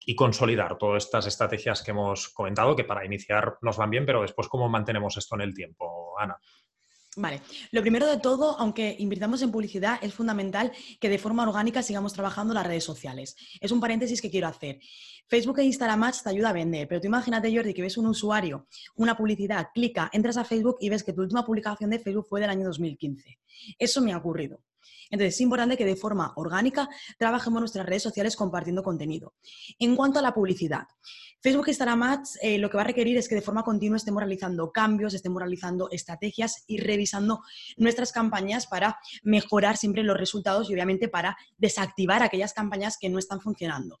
y 0.00 0.14
consolidar 0.14 0.78
todas 0.78 1.04
estas 1.04 1.26
estrategias 1.26 1.82
que 1.82 1.90
hemos 1.90 2.30
comentado, 2.30 2.74
que 2.74 2.84
para 2.84 3.04
iniciar 3.04 3.58
nos 3.60 3.76
van 3.76 3.90
bien, 3.90 4.06
pero 4.06 4.22
después 4.22 4.48
cómo 4.48 4.68
mantenemos 4.68 5.16
esto 5.18 5.34
en 5.34 5.42
el 5.42 5.54
tiempo, 5.54 6.18
Ana? 6.18 6.38
Vale, 7.16 7.40
lo 7.72 7.80
primero 7.80 8.06
de 8.06 8.18
todo, 8.18 8.58
aunque 8.60 8.94
invirtamos 8.98 9.42
en 9.42 9.50
publicidad, 9.50 9.98
es 10.02 10.14
fundamental 10.14 10.70
que 11.00 11.08
de 11.08 11.18
forma 11.18 11.42
orgánica 11.42 11.82
sigamos 11.82 12.12
trabajando 12.12 12.54
las 12.54 12.66
redes 12.66 12.84
sociales. 12.84 13.34
Es 13.60 13.72
un 13.72 13.80
paréntesis 13.80 14.22
que 14.22 14.30
quiero 14.30 14.46
hacer. 14.46 14.78
Facebook 15.26 15.58
e 15.58 15.64
Instagram 15.64 16.04
Ads 16.04 16.22
te 16.22 16.30
ayuda 16.30 16.50
a 16.50 16.52
vender, 16.52 16.86
pero 16.86 17.00
tú 17.00 17.06
imagínate, 17.06 17.54
Jordi, 17.54 17.74
que 17.74 17.82
ves 17.82 17.98
un 17.98 18.06
usuario, 18.06 18.68
una 18.94 19.16
publicidad, 19.16 19.68
clica, 19.74 20.10
entras 20.12 20.36
a 20.36 20.44
Facebook 20.44 20.76
y 20.80 20.90
ves 20.90 21.02
que 21.02 21.12
tu 21.12 21.22
última 21.22 21.44
publicación 21.44 21.90
de 21.90 21.98
Facebook 21.98 22.26
fue 22.28 22.40
del 22.40 22.50
año 22.50 22.66
2015. 22.66 23.38
Eso 23.78 24.00
me 24.00 24.12
ha 24.12 24.18
ocurrido. 24.18 24.60
Entonces, 25.10 25.34
es 25.34 25.40
importante 25.40 25.76
que 25.76 25.84
de 25.84 25.96
forma 25.96 26.32
orgánica 26.36 26.88
trabajemos 27.18 27.60
nuestras 27.60 27.86
redes 27.86 28.02
sociales 28.02 28.36
compartiendo 28.36 28.82
contenido. 28.82 29.34
En 29.78 29.96
cuanto 29.96 30.18
a 30.18 30.22
la 30.22 30.34
publicidad, 30.34 30.86
Facebook 31.40 31.68
Instagram 31.68 32.02
Ads 32.02 32.38
eh, 32.42 32.58
lo 32.58 32.68
que 32.68 32.76
va 32.76 32.82
a 32.82 32.86
requerir 32.86 33.16
es 33.16 33.28
que 33.28 33.36
de 33.36 33.42
forma 33.42 33.62
continua 33.62 33.96
estemos 33.96 34.20
realizando 34.20 34.72
cambios, 34.72 35.14
estemos 35.14 35.40
realizando 35.40 35.88
estrategias 35.90 36.64
y 36.66 36.78
revisando 36.78 37.42
nuestras 37.76 38.12
campañas 38.12 38.66
para 38.66 38.98
mejorar 39.22 39.76
siempre 39.76 40.02
los 40.02 40.16
resultados 40.16 40.68
y 40.68 40.74
obviamente 40.74 41.08
para 41.08 41.36
desactivar 41.56 42.22
aquellas 42.22 42.52
campañas 42.52 42.98
que 43.00 43.08
no 43.08 43.18
están 43.18 43.40
funcionando. 43.40 44.00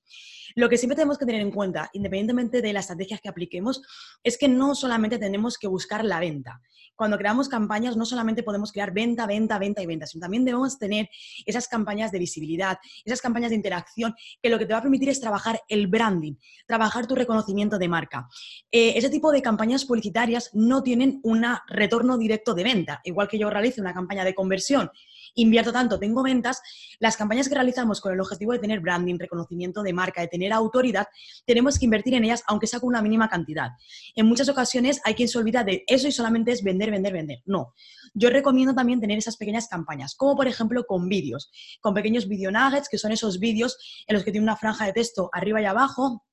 Lo 0.58 0.68
que 0.68 0.76
siempre 0.76 0.96
tenemos 0.96 1.18
que 1.18 1.24
tener 1.24 1.40
en 1.40 1.52
cuenta, 1.52 1.88
independientemente 1.92 2.60
de 2.60 2.72
las 2.72 2.86
estrategias 2.86 3.20
que 3.20 3.28
apliquemos, 3.28 3.80
es 4.24 4.36
que 4.36 4.48
no 4.48 4.74
solamente 4.74 5.16
tenemos 5.16 5.56
que 5.56 5.68
buscar 5.68 6.04
la 6.04 6.18
venta. 6.18 6.60
Cuando 6.96 7.16
creamos 7.16 7.48
campañas 7.48 7.96
no 7.96 8.04
solamente 8.04 8.42
podemos 8.42 8.72
crear 8.72 8.92
venta, 8.92 9.24
venta, 9.24 9.56
venta 9.60 9.80
y 9.82 9.86
venta, 9.86 10.08
sino 10.08 10.22
también 10.22 10.44
debemos 10.44 10.76
tener 10.76 11.08
esas 11.46 11.68
campañas 11.68 12.10
de 12.10 12.18
visibilidad, 12.18 12.76
esas 13.04 13.20
campañas 13.20 13.50
de 13.50 13.54
interacción, 13.54 14.16
que 14.42 14.50
lo 14.50 14.58
que 14.58 14.66
te 14.66 14.72
va 14.72 14.80
a 14.80 14.82
permitir 14.82 15.10
es 15.10 15.20
trabajar 15.20 15.60
el 15.68 15.86
branding, 15.86 16.34
trabajar 16.66 17.06
tu 17.06 17.14
conocimiento 17.24 17.78
de 17.78 17.86
marca. 17.86 18.26
Eh, 18.72 18.94
ese 18.96 19.10
tipo 19.10 19.30
de 19.30 19.42
campañas 19.42 19.84
publicitarias 19.84 20.50
no 20.54 20.82
tienen 20.82 21.20
un 21.22 21.46
retorno 21.68 22.18
directo 22.18 22.52
de 22.52 22.64
venta. 22.64 23.00
Igual 23.04 23.28
que 23.28 23.38
yo 23.38 23.48
realizo 23.48 23.80
una 23.80 23.94
campaña 23.94 24.24
de 24.24 24.34
conversión, 24.34 24.90
invierto 25.38 25.72
tanto, 25.72 25.98
tengo 25.98 26.22
ventas, 26.22 26.60
las 26.98 27.16
campañas 27.16 27.48
que 27.48 27.54
realizamos 27.54 28.00
con 28.00 28.12
el 28.12 28.20
objetivo 28.20 28.52
de 28.52 28.58
tener 28.58 28.80
branding, 28.80 29.18
reconocimiento 29.18 29.82
de 29.82 29.92
marca, 29.92 30.20
de 30.20 30.28
tener 30.28 30.52
autoridad, 30.52 31.06
tenemos 31.46 31.78
que 31.78 31.84
invertir 31.84 32.14
en 32.14 32.24
ellas 32.24 32.42
aunque 32.46 32.66
sea 32.66 32.80
con 32.80 32.88
una 32.88 33.02
mínima 33.02 33.28
cantidad. 33.28 33.70
En 34.14 34.26
muchas 34.26 34.48
ocasiones 34.48 35.00
hay 35.04 35.14
quien 35.14 35.28
se 35.28 35.38
olvida 35.38 35.64
de 35.64 35.84
eso 35.86 36.08
y 36.08 36.12
solamente 36.12 36.52
es 36.52 36.62
vender, 36.62 36.90
vender, 36.90 37.12
vender. 37.12 37.38
No. 37.46 37.74
Yo 38.14 38.30
recomiendo 38.30 38.74
también 38.74 39.00
tener 39.00 39.18
esas 39.18 39.36
pequeñas 39.36 39.68
campañas, 39.68 40.14
como 40.14 40.36
por 40.36 40.48
ejemplo 40.48 40.84
con 40.86 41.08
vídeos, 41.08 41.50
con 41.80 41.94
pequeños 41.94 42.26
video 42.26 42.50
nuggets, 42.50 42.88
que 42.88 42.98
son 42.98 43.12
esos 43.12 43.38
vídeos 43.38 43.78
en 44.06 44.14
los 44.14 44.24
que 44.24 44.32
tiene 44.32 44.44
una 44.44 44.56
franja 44.56 44.86
de 44.86 44.92
texto 44.92 45.30
arriba 45.32 45.62
y 45.62 45.66
abajo, 45.66 46.24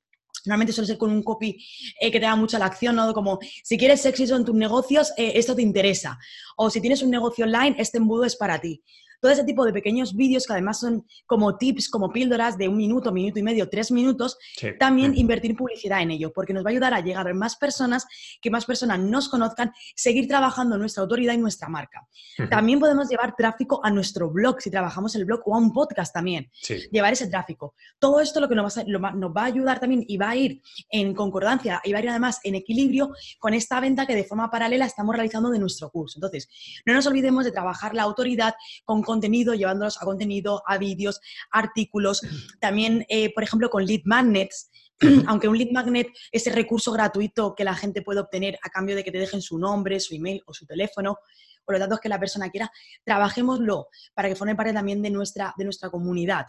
Normalmente 0.46 0.74
suele 0.74 0.88
ser 0.88 0.98
con 0.98 1.12
un 1.12 1.24
copy 1.24 1.58
eh, 2.00 2.12
que 2.12 2.20
te 2.20 2.26
da 2.26 2.36
mucha 2.36 2.60
la 2.60 2.66
acción, 2.66 2.96
¿no? 2.96 3.14
Como 3.14 3.40
si 3.64 3.78
quieres 3.78 4.06
éxito 4.06 4.36
en 4.36 4.46
tus 4.46 4.56
negocios, 4.56 5.14
eh, 5.18 5.34
esto 5.36 5.56
te 5.56 5.62
interesa. 5.62 6.18
O 6.58 6.70
si 6.70 6.82
tienes 6.82 7.02
un 7.02 7.10
negocio 7.10 7.46
online, 7.46 7.76
este 7.80 7.98
embudo 7.98 8.26
es 8.26 8.36
para 8.36 8.60
ti. 8.60 8.84
Todo 9.26 9.34
ese 9.34 9.44
tipo 9.44 9.66
de 9.66 9.74
pequeños 9.74 10.16
vídeos 10.16 10.46
que 10.46 10.54
además 10.54 10.80
son 10.82 11.04
como 11.26 11.58
tips, 11.58 11.90
como 11.90 12.12
píldoras 12.12 12.60
de 12.60 12.68
un 12.68 12.78
minuto, 12.78 13.12
minuto 13.12 13.40
y 13.40 13.42
medio, 13.42 13.68
tres 13.68 13.92
minutos, 13.92 14.38
también 14.78 15.14
mm. 15.14 15.18
invertir 15.18 15.56
publicidad 15.56 16.04
en 16.04 16.12
ello, 16.12 16.32
porque 16.32 16.54
nos 16.54 16.64
va 16.64 16.70
a 16.70 16.74
ayudar 16.74 16.94
a 16.94 17.00
llegar 17.00 17.28
a 17.28 17.34
más 17.34 17.56
personas, 17.56 18.06
que 18.40 18.52
más 18.52 18.66
personas 18.66 19.00
nos 19.00 19.28
conozcan, 19.28 19.74
seguir 19.96 20.28
trabajando 20.28 20.78
nuestra 20.78 21.02
autoridad 21.02 21.34
y 21.34 21.40
nuestra 21.40 21.70
marca. 21.70 22.08
También 22.52 22.80
podemos 22.80 23.10
llevar 23.10 23.36
tráfico 23.36 23.82
a 23.84 23.90
nuestro 23.90 24.30
blog, 24.30 24.62
si 24.62 24.70
trabajamos 24.70 25.16
el 25.16 25.26
blog, 25.26 25.42
o 25.46 25.56
a 25.56 25.58
un 25.58 25.74
podcast 25.74 26.14
también, 26.14 26.52
llevar 26.92 27.14
ese 27.14 27.26
tráfico. 27.26 27.74
Todo 27.98 28.20
esto 28.20 28.40
lo 28.40 28.48
que 28.48 28.54
nos 28.54 28.78
va, 28.78 29.10
a, 29.10 29.12
nos 29.16 29.32
va 29.32 29.42
a 29.42 29.46
ayudar 29.46 29.80
también 29.80 30.06
y 30.08 30.18
va 30.18 30.30
a 30.30 30.36
ir 30.36 30.62
en 30.92 31.16
concordancia 31.16 31.82
y 31.84 31.94
va 31.94 31.98
a 31.98 32.04
ir 32.04 32.10
además 32.10 32.42
en 32.44 32.54
equilibrio 32.54 33.12
con 33.40 33.56
esta 33.56 33.80
venta 33.80 34.06
que 34.06 34.14
de 34.14 34.24
forma 34.24 34.52
paralela 34.52 34.86
estamos 34.86 35.16
realizando 35.16 35.50
de 35.50 35.58
nuestro 35.58 35.90
curso. 35.90 36.20
Entonces, 36.20 36.48
no 36.86 36.94
nos 36.94 37.08
olvidemos 37.08 37.44
de 37.44 37.52
trabajar 37.52 37.96
la 37.96 38.04
autoridad 38.04 38.54
con 38.84 39.02
contenido, 39.02 39.15
llevándolos 39.54 40.02
a 40.02 40.06
contenido, 40.06 40.64
a 40.66 40.78
vídeos, 40.78 41.20
artículos, 41.52 42.22
también, 42.60 43.06
eh, 43.10 43.34
por 43.34 43.44
ejemplo, 43.44 43.70
con 43.70 43.86
lead 43.86 44.02
magnets. 44.06 44.72
Aunque 45.28 45.48
un 45.48 45.58
lead 45.58 45.72
magnet 45.72 46.08
es 46.32 46.48
el 46.48 46.54
recurso 46.54 46.92
gratuito 46.92 47.54
que 47.56 47.64
la 47.64 47.76
gente 47.76 48.02
puede 48.02 48.22
obtener 48.22 48.58
a 48.64 48.70
cambio 48.70 48.96
de 48.96 49.04
que 49.04 49.12
te 49.12 49.20
dejen 49.20 49.42
su 49.42 49.58
nombre, 49.58 50.00
su 50.00 50.16
email 50.16 50.42
o 50.46 50.54
su 50.54 50.66
teléfono, 50.66 51.18
o 51.66 51.72
los 51.72 51.80
datos 51.80 52.00
que 52.00 52.10
la 52.10 52.20
persona 52.20 52.50
quiera, 52.50 52.72
trabajémoslo 53.04 53.88
para 54.14 54.30
que 54.30 54.36
forme 54.36 54.56
parte 54.56 54.74
también 54.74 55.02
de 55.02 55.10
nuestra, 55.10 55.54
de 55.58 55.64
nuestra 55.64 55.90
comunidad 55.90 56.46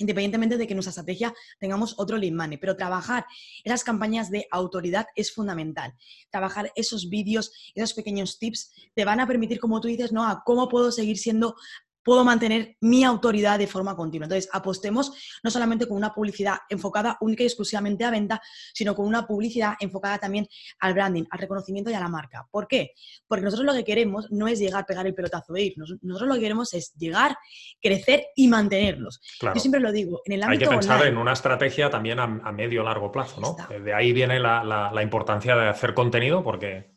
independientemente 0.00 0.56
de 0.56 0.66
que 0.66 0.74
nuestra 0.74 0.90
estrategia 0.90 1.32
tengamos 1.58 1.94
otro 1.98 2.16
lead 2.16 2.32
money. 2.32 2.58
Pero 2.58 2.76
trabajar 2.76 3.26
esas 3.62 3.84
campañas 3.84 4.30
de 4.30 4.46
autoridad 4.50 5.06
es 5.14 5.32
fundamental. 5.32 5.94
Trabajar 6.30 6.72
esos 6.74 7.08
vídeos, 7.08 7.52
esos 7.74 7.94
pequeños 7.94 8.38
tips, 8.38 8.72
te 8.94 9.04
van 9.04 9.20
a 9.20 9.26
permitir, 9.26 9.60
como 9.60 9.80
tú 9.80 9.88
dices, 9.88 10.12
¿no? 10.12 10.26
A 10.26 10.42
cómo 10.44 10.68
puedo 10.68 10.90
seguir 10.90 11.18
siendo 11.18 11.54
puedo 12.02 12.24
mantener 12.24 12.76
mi 12.80 13.04
autoridad 13.04 13.58
de 13.58 13.66
forma 13.66 13.96
continua. 13.96 14.24
Entonces, 14.26 14.48
apostemos 14.52 15.40
no 15.42 15.50
solamente 15.50 15.86
con 15.86 15.96
una 15.96 16.14
publicidad 16.14 16.58
enfocada 16.68 17.16
única 17.20 17.42
y 17.42 17.46
exclusivamente 17.46 18.04
a 18.04 18.10
venta, 18.10 18.40
sino 18.74 18.94
con 18.94 19.06
una 19.06 19.26
publicidad 19.26 19.74
enfocada 19.80 20.18
también 20.18 20.46
al 20.80 20.94
branding, 20.94 21.24
al 21.30 21.38
reconocimiento 21.38 21.90
y 21.90 21.94
a 21.94 22.00
la 22.00 22.08
marca. 22.08 22.46
¿Por 22.50 22.66
qué? 22.66 22.92
Porque 23.26 23.44
nosotros 23.44 23.66
lo 23.66 23.74
que 23.74 23.84
queremos 23.84 24.30
no 24.30 24.48
es 24.48 24.58
llegar, 24.58 24.86
pegar 24.86 25.06
el 25.06 25.14
pelotazo 25.14 25.54
e 25.56 25.62
ir. 25.62 25.74
Nosotros 25.76 26.28
lo 26.28 26.34
que 26.34 26.40
queremos 26.40 26.74
es 26.74 26.92
llegar, 26.94 27.36
crecer 27.80 28.26
y 28.34 28.48
mantenerlos. 28.48 29.20
Yo 29.40 29.60
siempre 29.60 29.80
lo 29.80 29.92
digo, 29.92 30.22
en 30.24 30.34
el 30.34 30.42
ámbito 30.42 30.64
Hay 30.64 30.68
que 30.68 30.74
pensar 30.76 31.06
en 31.06 31.16
una 31.16 31.32
estrategia 31.32 31.90
también 31.90 32.18
a, 32.18 32.26
medio 32.50 32.82
largo 32.82 33.12
plazo, 33.12 33.40
¿no? 33.40 33.56
De 33.68 33.94
ahí 33.94 34.12
viene 34.12 34.38
la 34.40 35.02
importancia 35.02 35.56
de 35.56 35.68
hacer 35.68 35.94
contenido 35.94 36.42
porque... 36.42 36.90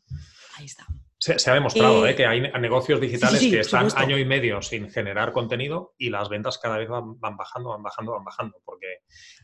Ahí 0.57 0.65
está. 0.65 0.85
Se, 1.23 1.49
ha 1.49 1.53
demostrado 1.53 2.05
eh, 2.05 2.15
que 2.15 2.25
hay 2.25 2.41
negocios 2.41 2.99
digitales 2.99 3.39
que 3.39 3.61
están 3.61 3.87
año 3.95 4.17
y 4.17 4.25
medio 4.25 4.61
sin 4.61 4.89
generar 4.89 5.31
contenido 5.31 5.93
y 5.97 6.09
las 6.09 6.27
ventas 6.27 6.57
cada 6.57 6.77
vez 6.77 6.89
van, 6.89 7.17
bajando, 7.37 7.69
van 7.69 7.81
bajando, 7.81 8.11
van 8.11 8.25
bajando, 8.25 8.57
porque 8.65 8.97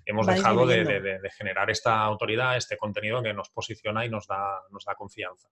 hemos 0.06 0.28
dejado 0.28 0.68
de, 0.68 1.18
generar 1.38 1.70
esta 1.70 2.02
autoridad, 2.02 2.58
este 2.58 2.76
contenido 2.76 3.24
que 3.24 3.34
nos 3.34 3.50
posiciona 3.52 4.06
y 4.06 4.10
nos 4.10 4.28
da, 4.28 4.62
nos 4.72 4.84
da 4.84 4.94
confianza. 4.96 5.48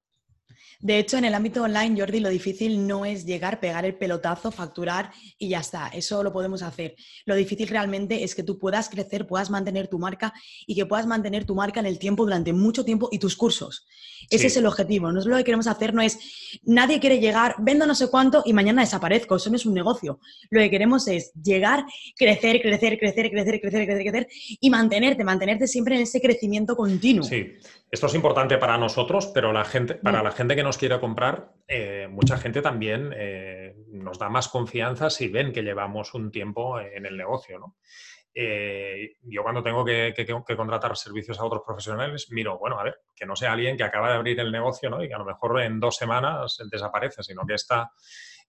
De 0.79 0.99
hecho, 0.99 1.17
en 1.17 1.25
el 1.25 1.33
ámbito 1.33 1.63
online, 1.63 1.97
Jordi, 1.97 2.19
lo 2.19 2.29
difícil 2.29 2.87
no 2.87 3.05
es 3.05 3.25
llegar, 3.25 3.59
pegar 3.59 3.85
el 3.85 3.95
pelotazo, 3.95 4.51
facturar 4.51 5.11
y 5.37 5.49
ya 5.49 5.59
está. 5.59 5.87
Eso 5.87 6.23
lo 6.23 6.31
podemos 6.31 6.61
hacer. 6.61 6.95
Lo 7.25 7.35
difícil 7.35 7.67
realmente 7.67 8.23
es 8.23 8.35
que 8.35 8.43
tú 8.43 8.59
puedas 8.59 8.89
crecer, 8.89 9.27
puedas 9.27 9.49
mantener 9.49 9.87
tu 9.87 9.97
marca 9.97 10.33
y 10.65 10.75
que 10.75 10.85
puedas 10.85 11.07
mantener 11.07 11.45
tu 11.45 11.55
marca 11.55 11.79
en 11.79 11.85
el 11.85 11.99
tiempo, 11.99 12.25
durante 12.25 12.53
mucho 12.53 12.85
tiempo 12.85 13.09
y 13.11 13.19
tus 13.19 13.35
cursos. 13.35 13.87
Ese 14.29 14.47
es 14.47 14.57
el 14.57 14.65
objetivo. 14.65 15.11
Nosotros 15.11 15.31
lo 15.31 15.37
que 15.37 15.43
queremos 15.43 15.67
hacer 15.67 15.93
no 15.93 16.01
es, 16.01 16.59
nadie 16.63 16.99
quiere 16.99 17.19
llegar, 17.19 17.55
vendo 17.59 17.85
no 17.85 17.95
sé 17.95 18.09
cuánto 18.09 18.43
y 18.45 18.53
mañana 18.53 18.81
desaparezco. 18.81 19.35
Eso 19.35 19.49
no 19.49 19.55
es 19.55 19.65
un 19.65 19.73
negocio. 19.73 20.19
Lo 20.49 20.59
que 20.59 20.69
queremos 20.69 21.07
es 21.07 21.31
llegar, 21.33 21.85
crecer, 22.17 22.61
crecer, 22.61 22.99
crecer, 22.99 23.29
crecer, 23.29 23.61
crecer, 23.61 23.85
crecer, 23.85 24.03
crecer 24.03 24.27
y 24.59 24.69
mantenerte, 24.69 25.23
mantenerte 25.23 25.67
siempre 25.67 25.95
en 25.95 26.01
ese 26.01 26.21
crecimiento 26.21 26.75
continuo. 26.75 27.23
Sí, 27.23 27.53
esto 27.89 28.07
es 28.07 28.15
importante 28.15 28.57
para 28.57 28.77
nosotros, 28.77 29.27
pero 29.33 29.53
la 29.53 29.63
gente, 29.63 29.95
para 29.95 30.21
la 30.21 30.31
gente 30.31 30.55
que 30.55 30.63
nos 30.63 30.77
quiere 30.77 30.99
comprar, 30.99 31.53
eh, 31.67 32.07
mucha 32.09 32.37
gente 32.37 32.61
también 32.61 33.13
eh, 33.15 33.75
nos 33.91 34.19
da 34.19 34.29
más 34.29 34.49
confianza 34.49 35.09
si 35.09 35.27
ven 35.27 35.53
que 35.53 35.61
llevamos 35.61 36.13
un 36.13 36.31
tiempo 36.31 36.79
en 36.79 37.05
el 37.05 37.17
negocio, 37.17 37.59
¿no? 37.59 37.75
Eh, 38.39 39.15
yo 39.23 39.41
cuando 39.41 39.63
tengo 39.63 39.83
que, 39.83 40.13
contratar 40.55 40.95
servicios 40.95 41.39
a 41.39 41.43
otros 41.43 41.63
profesionales, 41.65 42.27
miro, 42.29 42.59
bueno, 42.59 42.79
a 42.79 42.83
ver, 42.83 43.01
que 43.15 43.25
no 43.25 43.35
sea 43.35 43.53
alguien 43.53 43.75
que 43.75 43.83
acaba 43.83 44.09
de 44.09 44.15
abrir 44.15 44.39
el 44.39 44.51
negocio 44.51 44.91
¿no? 44.91 45.03
y 45.03 45.07
que 45.07 45.15
a 45.15 45.17
lo 45.17 45.25
mejor 45.25 45.59
en 45.59 45.79
dos 45.79 45.95
semanas 45.95 46.59
desaparece, 46.69 47.23
sino 47.23 47.47
que 47.47 47.55
está 47.55 47.89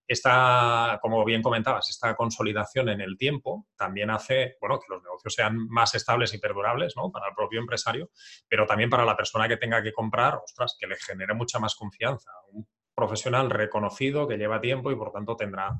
esta, 0.06 0.98
como 1.00 1.24
bien 1.24 1.40
comentabas, 1.40 1.88
esta 1.88 2.14
consolidación 2.14 2.90
en 2.90 3.00
el 3.00 3.16
tiempo 3.16 3.66
también 3.78 4.10
hace 4.10 4.58
bueno, 4.60 4.78
que 4.78 4.92
los 4.92 5.02
negocios 5.02 5.32
sean 5.32 5.56
más 5.68 5.94
estables 5.94 6.34
y 6.34 6.38
perdurables 6.38 6.94
¿no? 6.94 7.10
para 7.10 7.28
el 7.28 7.34
propio 7.34 7.58
empresario, 7.58 8.10
pero 8.46 8.66
también 8.66 8.90
para 8.90 9.06
la 9.06 9.16
persona 9.16 9.48
que 9.48 9.56
tenga 9.56 9.82
que 9.82 9.94
comprar, 9.94 10.34
ostras, 10.34 10.76
que 10.78 10.86
le 10.86 10.96
genere 10.96 11.32
mucha 11.32 11.58
más 11.58 11.74
confianza. 11.74 12.30
Un 12.52 12.68
profesional 12.94 13.48
reconocido 13.48 14.28
que 14.28 14.36
lleva 14.36 14.60
tiempo 14.60 14.90
y 14.90 14.96
por 14.96 15.12
tanto 15.12 15.34
tendrá, 15.34 15.78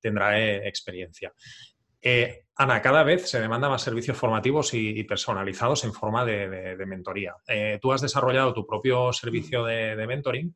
tendrá 0.00 0.38
eh, 0.38 0.68
experiencia. 0.68 1.32
Eh, 2.00 2.41
Ana, 2.62 2.80
cada 2.80 3.02
vez 3.02 3.28
se 3.28 3.40
demanda 3.40 3.68
más 3.68 3.82
servicios 3.82 4.16
formativos 4.16 4.72
y, 4.72 5.02
personalizados 5.02 5.82
en 5.82 5.92
forma 5.92 6.24
de, 6.24 6.76
mentoría. 6.86 7.34
Eh, 7.48 7.80
tú 7.82 7.92
has 7.92 8.00
desarrollado 8.00 8.54
tu 8.54 8.64
propio 8.64 9.12
servicio 9.12 9.64
de, 9.64 10.06
mentoring. 10.06 10.54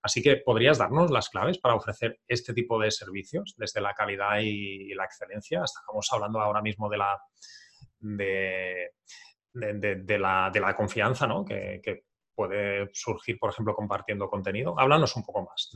Así 0.00 0.22
que, 0.22 0.38
¿podrías 0.38 0.78
darnos 0.78 1.10
las 1.10 1.28
claves 1.28 1.58
para 1.58 1.74
ofrecer 1.74 2.20
este 2.26 2.54
tipo 2.54 2.80
de 2.80 2.90
servicios, 2.90 3.54
desde 3.58 3.82
la 3.82 3.92
calidad 3.92 4.38
y, 4.40 4.94
la 4.94 5.04
excelencia? 5.04 5.62
Estamos 5.62 6.08
hablando 6.10 6.40
ahora 6.40 6.62
mismo 6.62 6.88
de 6.88 6.96
la, 6.96 7.20
de, 8.00 8.94
la, 10.18 10.74
confianza 10.74 11.26
¿no? 11.26 11.44
que, 11.44 12.04
puede 12.34 12.88
surgir, 12.94 13.38
por 13.38 13.50
ejemplo, 13.50 13.74
compartiendo 13.74 14.30
contenido. 14.30 14.74
Háblanos 14.80 15.16
un 15.16 15.22
poco 15.22 15.42
más 15.42 15.70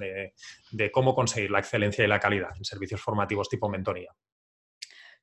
de 0.71 0.91
cómo 0.91 1.15
conseguir 1.15 1.51
la 1.51 1.59
excelencia 1.59 2.03
y 2.03 2.09
la 2.09 2.19
calidad 2.19 2.57
en 2.57 2.65
servicios 2.65 3.03
formativos 3.03 3.51
tipo 3.51 3.69
mentoría. 3.69 4.11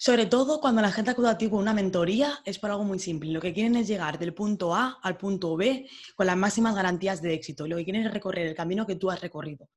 Sobre 0.06 0.26
todo 0.26 0.60
cuando 0.60 0.82
la 0.82 0.92
gente 0.92 1.12
acude 1.12 1.30
a 1.30 1.38
ti 1.38 1.50
con 1.50 1.60
una 1.60 1.74
mentoría 1.74 2.42
es 2.44 2.60
por 2.60 2.70
algo 2.70 2.84
muy 2.84 3.00
simple. 3.00 3.32
Lo 3.32 3.40
que 3.40 3.54
quieren 3.54 3.78
es 3.78 3.88
llegar 3.88 4.20
del 4.20 4.34
punto 4.34 4.76
A 4.76 5.00
al 5.02 5.16
punto 5.16 5.56
B 5.56 5.88
con 6.18 6.28
las 6.28 6.36
máximas 6.36 6.76
garantías 6.76 7.22
de 7.22 7.34
éxito. 7.34 7.70
Lo 7.70 7.78
que 7.78 7.86
quieren 7.86 8.06
es 8.06 8.12
recorrer 8.12 8.48
el 8.48 8.54
camino 8.54 8.86
que 8.86 8.98
tú 8.98 9.10
has 9.10 9.22
recorrido. 9.22 9.70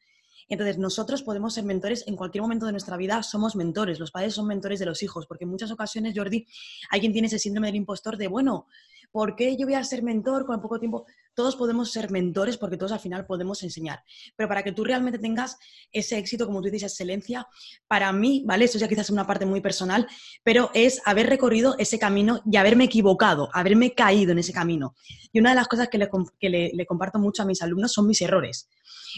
Entonces, 0.48 0.78
nosotros 0.78 1.22
podemos 1.22 1.54
ser 1.54 1.62
mentores 1.62 2.08
en 2.08 2.16
cualquier 2.16 2.42
momento 2.42 2.66
de 2.66 2.72
nuestra 2.72 2.96
vida, 2.96 3.22
somos 3.22 3.54
mentores, 3.54 4.00
los 4.00 4.10
padres 4.10 4.34
son 4.34 4.48
mentores 4.48 4.80
de 4.80 4.86
los 4.86 5.00
hijos, 5.04 5.28
porque 5.28 5.44
en 5.44 5.50
muchas 5.50 5.70
ocasiones, 5.70 6.12
Jordi, 6.16 6.44
hay 6.90 6.98
quien 6.98 7.12
tiene 7.12 7.28
ese 7.28 7.38
síndrome 7.38 7.68
del 7.68 7.76
impostor 7.76 8.16
de, 8.16 8.26
bueno, 8.26 8.66
¿por 9.10 9.36
qué 9.36 9.56
yo 9.56 9.66
voy 9.66 9.74
a 9.74 9.84
ser 9.84 10.02
mentor 10.02 10.46
con 10.46 10.60
poco 10.60 10.78
tiempo? 10.78 11.06
todos 11.36 11.54
podemos 11.54 11.92
ser 11.92 12.10
mentores 12.10 12.56
porque 12.56 12.78
todos 12.78 12.92
al 12.92 12.98
final 12.98 13.26
podemos 13.26 13.62
enseñar. 13.62 14.02
Pero 14.34 14.48
para 14.48 14.64
que 14.64 14.72
tú 14.72 14.82
realmente 14.82 15.18
tengas 15.18 15.58
ese 15.92 16.16
éxito, 16.16 16.46
como 16.46 16.62
tú 16.62 16.70
dices, 16.70 16.90
excelencia, 16.90 17.46
para 17.86 18.10
mí, 18.10 18.42
¿vale? 18.46 18.64
Eso 18.64 18.78
ya 18.78 18.88
quizás 18.88 19.06
es 19.06 19.10
una 19.10 19.26
parte 19.26 19.44
muy 19.44 19.60
personal, 19.60 20.08
pero 20.42 20.70
es 20.72 21.02
haber 21.04 21.28
recorrido 21.28 21.76
ese 21.78 21.98
camino 21.98 22.40
y 22.50 22.56
haberme 22.56 22.84
equivocado, 22.84 23.50
haberme 23.52 23.92
caído 23.92 24.32
en 24.32 24.38
ese 24.38 24.54
camino. 24.54 24.96
Y 25.30 25.38
una 25.38 25.50
de 25.50 25.56
las 25.56 25.68
cosas 25.68 25.88
que 25.88 25.98
le, 25.98 26.70
le 26.72 26.86
comparto 26.86 27.18
mucho 27.18 27.42
a 27.42 27.46
mis 27.46 27.60
alumnos 27.60 27.92
son 27.92 28.06
mis 28.06 28.22
errores. 28.22 28.70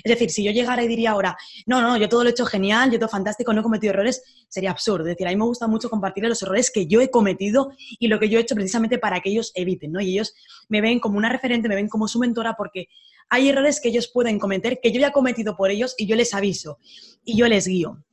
Es 0.03 0.11
decir, 0.11 0.31
si 0.31 0.45
yo 0.45 0.53
llegara 0.53 0.83
y 0.83 0.89
diría 0.89 1.11
ahora, 1.11 1.37
no, 1.67 1.81
no, 1.81 1.97
yo 1.97 2.09
todo 2.09 2.25
lo 2.25 2.31
he 2.31 2.33
hecho 2.33 2.47
genial, 2.47 2.91
yo 2.91 2.99
todo 2.99 3.09
fantástico, 3.09 3.53
no 3.53 3.61
he 3.61 3.63
cometido 3.63 3.93
errores, 3.93 4.23
sería 4.49 4.71
absurdo. 4.71 5.05
Es 5.05 5.17
decir, 5.17 5.27
a 5.27 5.31
mí 5.31 5.37
me 5.37 5.45
gusta 5.45 5.67
mucho 5.67 5.91
compartir 5.91 6.25
los 6.25 6.43
errores 6.43 6.71
que 6.71 6.87
yo 6.87 7.01
he 7.01 7.11
cometido 7.11 7.73
y 7.99 8.09
lo 8.09 8.19
que 8.19 8.29
yo 8.29 8.39
he 8.39 8.43
hecho 8.43 8.55
precisamente 8.55 8.99
para 8.99 9.21
que 9.21 9.31
ellos 9.31 9.53
eviten, 9.55 9.93
¿no? 9.93 10.01
Y 10.01 10.13
ellos 10.13 10.35
me 10.69 10.81
ven 10.81 11.01
como 11.01 11.19
una 11.19 11.29
referente, 11.29 11.69
me 11.69 11.75
ven 11.75 11.89
como 11.89 12.09
su 12.09 12.19
mentora 12.19 12.55
porque 12.57 12.89
hay 13.29 13.49
errores 13.49 13.81
que 13.81 13.89
ellos 13.89 14.09
pueden 14.09 14.39
cometer, 14.39 14.81
que 14.83 14.93
yo 14.93 15.01
ya 15.01 15.09
he 15.09 15.13
cometido 15.13 15.57
por 15.57 15.71
ellos 15.71 15.95
y 15.99 16.07
yo 16.07 16.17
les 16.17 16.35
aviso 16.35 16.79
y 17.25 17.37
yo 17.37 17.47
les 17.47 17.67
guío. 17.67 18.05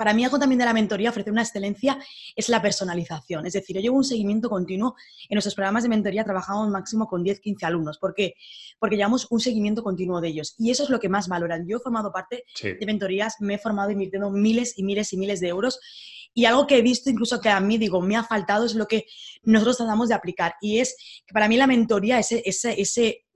Para 0.00 0.14
mí 0.14 0.24
algo 0.24 0.38
también 0.38 0.58
de 0.58 0.64
la 0.64 0.72
mentoría, 0.72 1.10
ofrecer 1.10 1.30
una 1.30 1.42
excelencia, 1.42 1.98
es 2.34 2.48
la 2.48 2.62
personalización. 2.62 3.44
Es 3.44 3.52
decir, 3.52 3.76
yo 3.76 3.82
llevo 3.82 3.98
un 3.98 4.04
seguimiento 4.04 4.48
continuo. 4.48 4.94
En 5.28 5.34
nuestros 5.34 5.54
programas 5.54 5.82
de 5.82 5.90
mentoría 5.90 6.24
trabajamos 6.24 6.70
máximo 6.70 7.06
con 7.06 7.22
10, 7.22 7.38
15 7.38 7.66
alumnos. 7.66 7.98
¿Por 7.98 8.14
qué? 8.14 8.32
Porque 8.78 8.96
llevamos 8.96 9.26
un 9.28 9.40
seguimiento 9.40 9.82
continuo 9.82 10.22
de 10.22 10.28
ellos. 10.28 10.54
Y 10.56 10.70
eso 10.70 10.84
es 10.84 10.88
lo 10.88 11.00
que 11.00 11.10
más 11.10 11.28
valoran. 11.28 11.68
Yo 11.68 11.76
he 11.76 11.80
formado 11.80 12.12
parte 12.12 12.44
de 12.62 12.86
mentorías, 12.86 13.34
me 13.40 13.56
he 13.56 13.58
formado 13.58 13.90
invirtiendo 13.90 14.30
miles 14.30 14.72
y 14.78 14.84
miles 14.84 15.12
y 15.12 15.18
miles 15.18 15.38
de 15.38 15.48
euros. 15.48 15.78
Y 16.32 16.46
algo 16.46 16.66
que 16.66 16.78
he 16.78 16.82
visto, 16.82 17.10
incluso 17.10 17.38
que 17.38 17.50
a 17.50 17.60
mí 17.60 17.76
digo, 17.76 18.00
me 18.00 18.16
ha 18.16 18.24
faltado, 18.24 18.64
es 18.64 18.74
lo 18.74 18.86
que 18.86 19.04
nosotros 19.42 19.76
tratamos 19.76 20.08
de 20.08 20.14
aplicar. 20.14 20.54
Y 20.62 20.78
es 20.78 20.96
que 21.26 21.34
para 21.34 21.46
mí 21.46 21.58
la 21.58 21.66
mentoría, 21.66 22.18
ese, 22.18 22.42
ese, 22.46 22.80
ese 22.80 23.26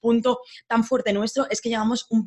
punto 0.00 0.40
tan 0.66 0.84
fuerte 0.84 1.12
nuestro 1.12 1.46
es 1.50 1.60
que 1.60 1.68
llevamos 1.68 2.06
un 2.10 2.24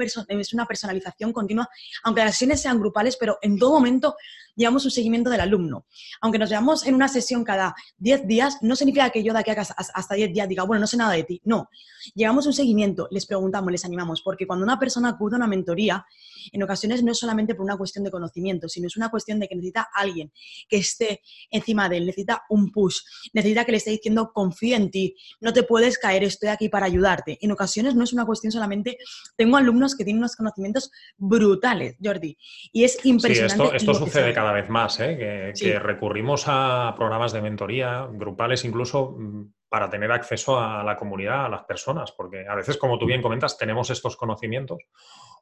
una 0.53 0.65
personalización 0.65 1.33
continua, 1.33 1.69
aunque 2.03 2.23
las 2.23 2.31
sesiones 2.31 2.61
sean 2.61 2.79
grupales, 2.79 3.17
pero 3.19 3.37
en 3.41 3.57
todo 3.57 3.73
momento 3.73 4.15
llevamos 4.55 4.85
un 4.85 4.91
seguimiento 4.91 5.29
del 5.29 5.41
alumno. 5.41 5.85
Aunque 6.21 6.39
nos 6.39 6.49
veamos 6.49 6.85
en 6.85 6.95
una 6.95 7.07
sesión 7.07 7.43
cada 7.43 7.75
10 7.97 8.27
días, 8.27 8.57
no 8.61 8.75
significa 8.75 9.09
que 9.09 9.23
yo 9.23 9.33
de 9.33 9.39
aquí 9.39 9.51
hasta 9.51 10.15
10 10.15 10.33
días 10.33 10.49
diga, 10.49 10.63
bueno, 10.63 10.81
no 10.81 10.87
sé 10.87 10.97
nada 10.97 11.13
de 11.13 11.23
ti. 11.23 11.41
No, 11.45 11.69
llevamos 12.15 12.45
un 12.45 12.53
seguimiento, 12.53 13.07
les 13.11 13.25
preguntamos, 13.25 13.71
les 13.71 13.85
animamos, 13.85 14.21
porque 14.21 14.47
cuando 14.47 14.63
una 14.63 14.79
persona 14.79 15.09
acude 15.09 15.35
a 15.35 15.37
una 15.37 15.47
mentoría, 15.47 16.05
en 16.51 16.63
ocasiones 16.63 17.03
no 17.03 17.11
es 17.11 17.19
solamente 17.19 17.55
por 17.55 17.63
una 17.63 17.77
cuestión 17.77 18.03
de 18.03 18.11
conocimiento, 18.11 18.69
sino 18.69 18.87
es 18.87 18.97
una 18.97 19.09
cuestión 19.09 19.39
de 19.39 19.47
que 19.47 19.55
necesita 19.55 19.87
alguien 19.93 20.31
que 20.67 20.77
esté 20.77 21.21
encima 21.49 21.89
de 21.89 21.97
él, 21.97 22.05
necesita 22.05 22.43
un 22.49 22.71
push, 22.71 22.99
necesita 23.33 23.65
que 23.65 23.71
le 23.71 23.77
esté 23.77 23.91
diciendo 23.91 24.31
confía 24.33 24.77
en 24.77 24.91
ti, 24.91 25.15
no 25.39 25.53
te 25.53 25.63
puedes 25.63 25.97
caer, 25.97 26.23
estoy 26.23 26.49
aquí 26.49 26.69
para 26.69 26.85
ayudarte. 26.85 27.37
En 27.41 27.51
ocasiones 27.51 27.95
no 27.95 28.03
es 28.03 28.13
una 28.13 28.25
cuestión 28.25 28.51
solamente, 28.51 28.97
tengo 29.35 29.57
alumnos 29.57 29.95
que 29.95 30.03
tienen 30.03 30.19
unos 30.19 30.35
conocimientos 30.35 30.91
brutales, 31.17 31.97
Jordi, 32.03 32.37
y 32.71 32.83
es 32.83 33.03
impresionante. 33.05 33.69
Sí, 33.69 33.75
esto, 33.77 33.93
sucede 33.93 34.33
cada 34.33 34.51
vez 34.51 34.69
más, 34.69 34.99
¿eh? 34.99 35.53
que 35.57 35.79
recurrimos 35.79 36.43
a 36.47 36.93
programas 36.95 37.31
de 37.33 37.41
mentoría 37.41 38.07
grupales 38.11 38.65
incluso 38.65 39.15
mm, 39.17 39.51
para 39.69 39.89
tener 39.89 40.11
acceso 40.11 40.59
a 40.59 40.83
la 40.83 40.97
comunidad, 40.97 41.45
a 41.45 41.49
las 41.49 41.63
personas, 41.63 42.11
porque 42.11 42.45
a 42.47 42.55
veces, 42.55 42.77
como 42.77 42.97
tú 42.97 43.05
bien 43.05 43.21
comentas, 43.21 43.57
tenemos 43.57 43.89
estos 43.89 44.15
conocimientos, 44.15 44.79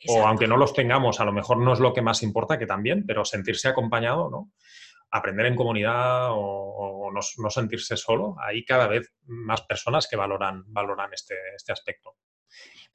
o 0.07 0.27
aunque 0.27 0.47
no 0.47 0.57
los 0.57 0.73
tengamos, 0.73 1.19
a 1.19 1.25
lo 1.25 1.31
mejor 1.31 1.57
no 1.57 1.73
es 1.73 1.79
lo 1.79 1.93
que 1.93 2.01
más 2.01 2.23
importa, 2.23 2.57
que 2.57 2.65
también, 2.65 3.05
pero 3.05 3.25
sentirse 3.25 3.67
acompañado, 3.67 4.29
¿no? 4.29 4.51
Aprender 5.11 5.45
en 5.45 5.55
comunidad 5.55 6.29
o, 6.31 7.11
no, 7.13 7.49
sentirse 7.49 7.95
solo, 7.95 8.35
hay 8.39 8.65
cada 8.65 8.87
vez 8.87 9.13
más 9.25 9.61
personas 9.61 10.07
que 10.09 10.17
valoran, 10.17 10.63
valoran 10.67 11.13
este, 11.13 11.35
este 11.55 11.71
aspecto 11.71 12.15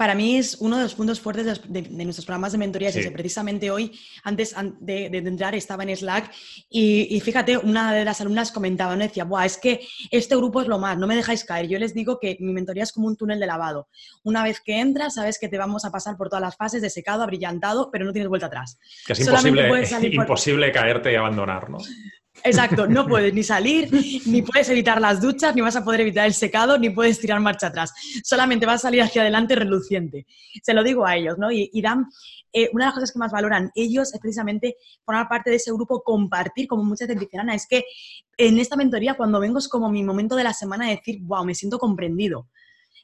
para 0.00 0.14
mí 0.14 0.38
es 0.38 0.56
uno 0.60 0.78
de 0.78 0.84
los 0.84 0.94
puntos 0.94 1.20
fuertes 1.20 1.60
de, 1.68 1.82
nuestros 1.82 2.24
programas 2.24 2.52
de 2.52 2.56
mentoría. 2.56 2.90
precisamente 3.12 3.70
hoy, 3.70 4.00
antes 4.24 4.56
de, 4.80 5.08
entrar, 5.08 5.54
estaba 5.54 5.82
en 5.82 5.94
Slack 5.94 6.32
y, 6.70 7.20
fíjate, 7.20 7.58
una 7.58 7.92
de 7.92 8.06
las 8.06 8.18
alumnas 8.22 8.50
comentaba, 8.50 8.96
¿no? 8.96 9.02
decía, 9.02 9.24
Buah, 9.24 9.44
es 9.44 9.58
que 9.58 9.86
este 10.10 10.34
grupo 10.36 10.62
es 10.62 10.68
lo 10.68 10.78
más, 10.78 10.96
no 10.96 11.06
me 11.06 11.16
dejáis 11.16 11.44
caer. 11.44 11.68
Yo 11.68 11.78
les 11.78 11.92
digo 11.92 12.18
que 12.18 12.38
mi 12.40 12.54
mentoría 12.54 12.84
es 12.84 12.92
como 12.92 13.08
un 13.08 13.16
túnel 13.18 13.38
de 13.38 13.46
lavado. 13.46 13.90
Una 14.22 14.42
vez 14.42 14.62
que 14.62 14.80
entras, 14.80 15.16
sabes 15.16 15.38
que 15.38 15.48
te 15.48 15.58
vamos 15.58 15.84
a 15.84 15.90
pasar 15.90 16.16
por 16.16 16.30
todas 16.30 16.40
las 16.40 16.56
fases 16.56 16.80
de 16.80 16.88
secado, 16.88 17.22
abrillantado, 17.22 17.90
pero 17.92 18.06
no 18.06 18.12
tienes 18.14 18.30
vuelta 18.30 18.46
atrás. 18.46 18.78
Que 19.06 19.12
es 19.12 19.20
imposible, 19.20 19.68
imposible 20.12 20.72
caerte 20.72 21.12
y 21.12 21.16
abandonar, 21.16 21.68
¿no? 21.68 21.76
Exacto, 22.44 22.86
no 22.86 23.06
puedes 23.08 23.32
ni 23.34 23.42
salir, 23.42 23.90
ni 24.26 24.42
puedes 24.42 24.68
evitar 24.68 25.00
las 25.00 25.20
duchas, 25.20 25.54
ni 25.54 25.60
vas 25.60 25.76
a 25.76 25.84
poder 25.84 26.00
evitar 26.00 26.26
el 26.26 26.34
secado, 26.34 26.78
ni 26.78 26.90
puedes 26.90 27.18
tirar 27.18 27.40
marcha 27.40 27.68
atrás. 27.68 27.92
Solamente 28.24 28.66
vas 28.66 28.76
a 28.76 28.88
salir 28.88 29.02
hacia 29.02 29.22
adelante 29.22 29.54
reluciente. 29.54 30.26
Se 30.62 30.74
lo 30.74 30.82
digo 30.82 31.06
a 31.06 31.16
ellos, 31.16 31.38
¿no? 31.38 31.50
Y, 31.50 31.70
dan, 31.82 32.06
eh, 32.52 32.68
una 32.72 32.84
de 32.84 32.88
las 32.88 32.94
cosas 32.94 33.12
que 33.12 33.18
más 33.18 33.32
valoran 33.32 33.70
ellos 33.74 34.12
es 34.12 34.20
precisamente 34.20 34.76
formar 35.04 35.28
parte 35.28 35.50
de 35.50 35.56
ese 35.56 35.72
grupo, 35.72 36.02
compartir, 36.02 36.66
como 36.66 36.84
muchas 36.84 37.08
veces 37.08 37.20
dicen, 37.20 37.40
Ana, 37.40 37.54
es 37.54 37.66
que 37.66 37.84
en 38.36 38.58
esta 38.58 38.76
mentoría 38.76 39.14
cuando 39.14 39.40
vengo 39.40 39.58
es 39.58 39.68
como 39.68 39.90
mi 39.90 40.02
momento 40.02 40.36
de 40.36 40.44
la 40.44 40.54
semana 40.54 40.86
de 40.86 40.96
decir, 40.96 41.20
wow, 41.22 41.44
me 41.44 41.54
siento 41.54 41.78
comprendido 41.78 42.48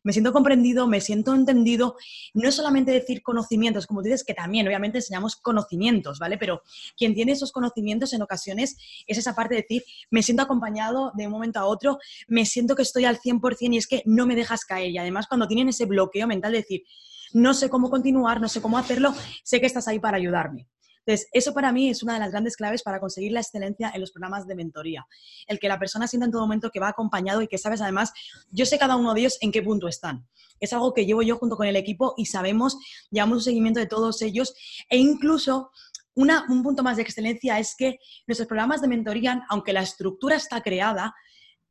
me 0.06 0.12
siento 0.12 0.32
comprendido, 0.32 0.86
me 0.86 1.00
siento 1.00 1.34
entendido. 1.34 1.96
No 2.32 2.48
es 2.48 2.54
solamente 2.54 2.92
decir 2.92 3.24
conocimientos, 3.24 3.88
como 3.88 4.02
dices, 4.02 4.22
que 4.22 4.34
también 4.34 4.64
obviamente 4.64 4.98
enseñamos 4.98 5.34
conocimientos, 5.34 6.20
¿vale? 6.20 6.38
Pero 6.38 6.62
quien 6.96 7.12
tiene 7.12 7.32
esos 7.32 7.50
conocimientos 7.50 8.12
en 8.12 8.22
ocasiones 8.22 8.76
es 9.08 9.18
esa 9.18 9.34
parte 9.34 9.56
de 9.56 9.62
decir, 9.62 9.82
me 10.12 10.22
siento 10.22 10.44
acompañado 10.44 11.10
de 11.16 11.26
un 11.26 11.32
momento 11.32 11.58
a 11.58 11.64
otro, 11.64 11.98
me 12.28 12.46
siento 12.46 12.76
que 12.76 12.82
estoy 12.82 13.04
al 13.04 13.18
100% 13.18 13.74
y 13.74 13.78
es 13.78 13.88
que 13.88 14.04
no 14.06 14.28
me 14.28 14.36
dejas 14.36 14.64
caer. 14.64 14.92
Y 14.92 14.98
además 14.98 15.26
cuando 15.26 15.48
tienen 15.48 15.70
ese 15.70 15.86
bloqueo 15.86 16.28
mental 16.28 16.52
de 16.52 16.58
decir, 16.58 16.84
no 17.32 17.52
sé 17.52 17.68
cómo 17.68 17.90
continuar, 17.90 18.40
no 18.40 18.48
sé 18.48 18.62
cómo 18.62 18.78
hacerlo, 18.78 19.12
sé 19.42 19.58
que 19.58 19.66
estás 19.66 19.88
ahí 19.88 19.98
para 19.98 20.18
ayudarme. 20.18 20.68
Entonces, 21.06 21.28
eso 21.32 21.54
para 21.54 21.70
mí 21.70 21.88
es 21.88 22.02
una 22.02 22.14
de 22.14 22.20
las 22.20 22.32
grandes 22.32 22.56
claves 22.56 22.82
para 22.82 22.98
conseguir 22.98 23.30
la 23.30 23.40
excelencia 23.40 23.92
en 23.94 24.00
los 24.00 24.10
programas 24.10 24.46
de 24.48 24.56
mentoría. 24.56 25.06
El 25.46 25.60
que 25.60 25.68
la 25.68 25.78
persona 25.78 26.08
sienta 26.08 26.26
en 26.26 26.32
todo 26.32 26.42
momento 26.42 26.70
que 26.70 26.80
va 26.80 26.88
acompañado 26.88 27.42
y 27.42 27.48
que 27.48 27.58
sabes 27.58 27.80
además, 27.80 28.12
yo 28.50 28.66
sé 28.66 28.76
cada 28.76 28.96
uno 28.96 29.14
de 29.14 29.20
ellos 29.20 29.38
en 29.40 29.52
qué 29.52 29.62
punto 29.62 29.86
están. 29.86 30.26
Es 30.58 30.72
algo 30.72 30.92
que 30.92 31.06
llevo 31.06 31.22
yo 31.22 31.36
junto 31.36 31.56
con 31.56 31.68
el 31.68 31.76
equipo 31.76 32.14
y 32.16 32.26
sabemos, 32.26 32.76
llevamos 33.10 33.38
un 33.38 33.44
seguimiento 33.44 33.78
de 33.78 33.86
todos 33.86 34.20
ellos 34.22 34.54
e 34.88 34.96
incluso 34.96 35.70
un 36.16 36.62
punto 36.62 36.82
más 36.82 36.96
de 36.96 37.02
excelencia 37.02 37.58
es 37.58 37.76
que 37.76 37.98
nuestros 38.26 38.48
programas 38.48 38.80
de 38.80 38.88
mentoría, 38.88 39.44
aunque 39.48 39.74
la 39.74 39.82
estructura 39.82 40.36
está 40.36 40.62
creada, 40.62 41.14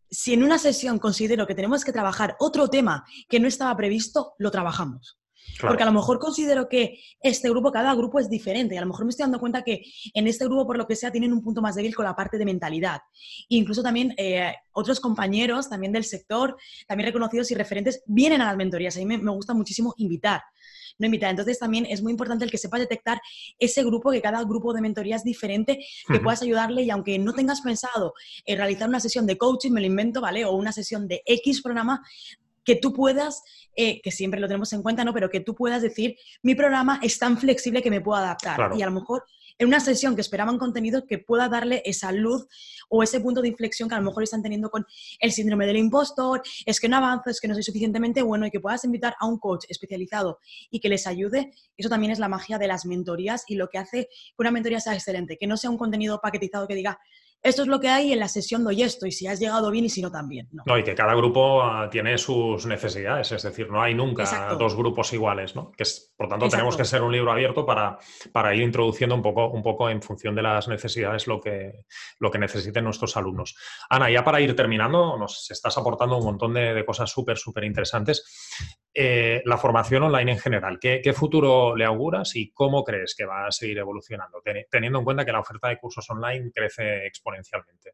si 0.09 0.33
en 0.33 0.43
una 0.43 0.59
sesión 0.59 0.99
considero 0.99 1.47
que 1.47 1.55
tenemos 1.55 1.83
que 1.83 1.91
trabajar 1.91 2.37
otro 2.39 2.69
tema 2.69 3.03
que 3.27 3.39
no 3.39 3.47
estaba 3.47 3.75
previsto, 3.75 4.35
lo 4.37 4.51
trabajamos. 4.51 5.17
Porque 5.61 5.83
a 5.83 5.85
lo 5.85 5.93
mejor 5.93 6.19
considero 6.19 6.67
que 6.67 6.99
este 7.21 7.49
grupo, 7.49 7.71
cada 7.71 7.93
grupo 7.95 8.19
es 8.19 8.29
diferente. 8.29 8.75
Y 8.75 8.77
a 8.77 8.81
lo 8.81 8.87
mejor 8.87 9.05
me 9.05 9.09
estoy 9.09 9.23
dando 9.23 9.39
cuenta 9.39 9.63
que 9.63 9.83
en 10.13 10.27
este 10.27 10.45
grupo, 10.45 10.65
por 10.65 10.77
lo 10.77 10.85
que 10.87 10.95
sea, 10.95 11.11
tienen 11.11 11.33
un 11.33 11.41
punto 11.41 11.61
más 11.61 11.75
débil 11.75 11.95
con 11.95 12.05
la 12.05 12.15
parte 12.15 12.37
de 12.37 12.45
mentalidad. 12.45 13.01
E 13.49 13.55
incluso 13.55 13.81
también 13.81 14.13
eh, 14.17 14.53
otros 14.73 14.99
compañeros 14.99 15.69
también 15.69 15.93
del 15.93 16.03
sector, 16.03 16.57
también 16.87 17.07
reconocidos 17.07 17.51
y 17.51 17.55
referentes, 17.55 18.03
vienen 18.05 18.41
a 18.41 18.45
las 18.45 18.57
mentorías. 18.57 18.95
A 18.97 18.99
mí 18.99 19.05
me, 19.05 19.31
gusta 19.31 19.53
muchísimo 19.53 19.93
invitar. 19.97 20.41
No 20.97 21.05
invitar. 21.07 21.29
Entonces 21.29 21.59
también 21.59 21.85
es 21.89 22.01
muy 22.01 22.11
importante 22.11 22.45
el 22.45 22.51
que 22.51 22.57
sepas 22.57 22.79
detectar 22.79 23.21
ese 23.59 23.83
grupo, 23.83 24.11
que 24.11 24.21
cada 24.21 24.43
grupo 24.43 24.73
de 24.73 24.81
mentoría 24.81 25.17
es 25.17 25.23
diferente, 25.23 25.85
que 26.07 26.19
puedas 26.19 26.41
ayudarle 26.41 26.83
y 26.83 26.89
aunque 26.89 27.19
no 27.19 27.33
tengas 27.33 27.61
pensado 27.61 28.13
en 28.45 28.57
realizar 28.57 28.87
una 28.87 28.99
sesión 28.99 29.25
de 29.25 29.37
coaching, 29.37 29.71
me 29.71 29.81
lo 29.81 29.87
invento, 29.87 30.21
¿vale? 30.21 30.45
O 30.45 30.53
una 30.53 30.71
sesión 30.71 31.07
de 31.07 31.21
X 31.25 31.61
programa, 31.61 32.01
que 32.65 32.75
tú 32.75 32.91
puedas, 32.91 33.43
eh, 33.75 34.01
que 34.01 34.11
siempre 34.11 34.39
lo 34.39 34.47
tenemos 34.47 34.73
en 34.73 34.81
cuenta, 34.81 35.03
¿no? 35.03 35.13
Pero 35.13 35.29
que 35.29 35.39
tú 35.39 35.55
puedas 35.55 35.81
decir, 35.81 36.17
mi 36.41 36.55
programa 36.55 36.99
es 37.01 37.19
tan 37.19 37.37
flexible 37.37 37.81
que 37.81 37.91
me 37.91 38.01
puedo 38.01 38.17
adaptar. 38.17 38.71
Y 38.77 38.81
a 38.81 38.85
lo 38.85 38.91
mejor 38.91 39.23
en 39.57 39.67
una 39.67 39.79
sesión 39.79 40.15
que 40.15 40.21
esperaban 40.21 40.57
contenido 40.57 41.05
que 41.05 41.17
pueda 41.17 41.47
darle 41.47 41.81
esa 41.85 42.11
luz 42.11 42.47
o 42.89 43.03
ese 43.03 43.19
punto 43.19 43.41
de 43.41 43.47
inflexión 43.47 43.87
que 43.87 43.95
a 43.95 43.99
lo 43.99 44.05
mejor 44.05 44.23
están 44.23 44.43
teniendo 44.43 44.69
con 44.69 44.85
el 45.19 45.31
síndrome 45.31 45.65
del 45.65 45.77
impostor, 45.77 46.41
es 46.65 46.79
que 46.79 46.89
no 46.89 46.97
avanzo, 46.97 47.29
es 47.29 47.39
que 47.39 47.47
no 47.47 47.53
soy 47.53 47.63
suficientemente 47.63 48.21
bueno 48.21 48.45
y 48.45 48.51
que 48.51 48.59
puedas 48.59 48.83
invitar 48.83 49.15
a 49.19 49.25
un 49.25 49.39
coach 49.39 49.65
especializado 49.69 50.39
y 50.69 50.79
que 50.79 50.89
les 50.89 51.07
ayude, 51.07 51.53
eso 51.77 51.89
también 51.89 52.11
es 52.11 52.19
la 52.19 52.27
magia 52.27 52.57
de 52.57 52.67
las 52.67 52.85
mentorías 52.85 53.43
y 53.47 53.55
lo 53.55 53.69
que 53.69 53.77
hace 53.77 54.09
que 54.09 54.35
una 54.39 54.51
mentoría 54.51 54.79
sea 54.79 54.93
excelente, 54.93 55.37
que 55.37 55.47
no 55.47 55.57
sea 55.57 55.69
un 55.69 55.77
contenido 55.77 56.19
paquetizado 56.21 56.67
que 56.67 56.75
diga, 56.75 56.99
esto 57.45 57.61
es 57.61 57.67
lo 57.67 57.79
que 57.79 57.89
hay, 57.89 58.11
en 58.11 58.19
la 58.19 58.27
sesión 58.27 58.63
doy 58.63 58.81
esto, 58.81 59.05
y 59.05 59.11
si 59.11 59.27
has 59.27 59.39
llegado 59.39 59.69
bien 59.69 59.85
y 59.85 59.89
si 59.89 60.01
no 60.01 60.09
también. 60.09 60.49
No, 60.65 60.79
y 60.79 60.83
que 60.83 60.95
cada 60.95 61.13
grupo 61.13 61.61
ah, 61.61 61.87
tiene 61.91 62.17
sus 62.17 62.65
necesidades, 62.65 63.31
es 63.31 63.43
decir, 63.43 63.69
no 63.69 63.83
hay 63.83 63.93
nunca 63.93 64.55
dos 64.57 64.75
grupos 64.75 65.13
iguales, 65.13 65.55
¿no? 65.55 65.71
Que 65.71 65.83
por 66.17 66.27
tanto, 66.27 66.49
tenemos 66.49 66.75
que 66.75 66.85
ser 66.85 67.03
un 67.03 67.11
libro 67.11 67.31
abierto 67.31 67.63
para, 67.63 67.99
para 68.31 68.55
ir 68.55 68.63
introduciendo 68.63 69.13
un 69.13 69.21
poco, 69.21 69.49
un 69.49 69.61
poco 69.61 69.91
en 69.91 70.01
función 70.01 70.33
de 70.33 70.41
las 70.41 70.67
necesidades 70.67 71.27
lo 71.27 71.39
que, 71.39 71.85
lo 72.19 72.31
que 72.31 72.39
necesiten 72.39 72.83
nuestros 72.83 73.15
alumnos. 73.15 73.55
Ana, 73.91 74.09
ya 74.09 74.23
para 74.23 74.41
ir 74.41 74.55
terminando, 74.55 75.15
nos 75.15 75.51
estás 75.51 75.77
aportando 75.77 76.17
un 76.17 76.25
montón 76.25 76.51
de, 76.55 76.73
de 76.73 76.83
cosas 76.83 77.11
súper, 77.11 77.37
súper 77.37 77.65
interesantes. 77.65 78.23
Eh, 78.97 79.41
la 79.43 79.57
formación 79.57 80.03
online 80.03 80.31
en 80.31 80.39
general. 80.39 80.79
¿Qué, 80.79 81.13
futuro 81.13 81.75
le 81.75 81.83
auguras 81.83 82.33
y 82.37 82.51
cómo 82.51 82.81
crees 82.81 83.13
que 83.13 83.25
va 83.25 83.45
a 83.45 83.51
seguir 83.51 83.77
evolucionando, 83.77 84.41
teniendo 84.71 84.99
en 84.99 85.03
cuenta 85.03 85.25
que 85.25 85.33
la 85.33 85.41
oferta 85.41 85.67
de 85.67 85.77
cursos 85.77 86.09
online 86.09 86.49
crece 86.53 87.05
exponencialmente? 87.05 87.91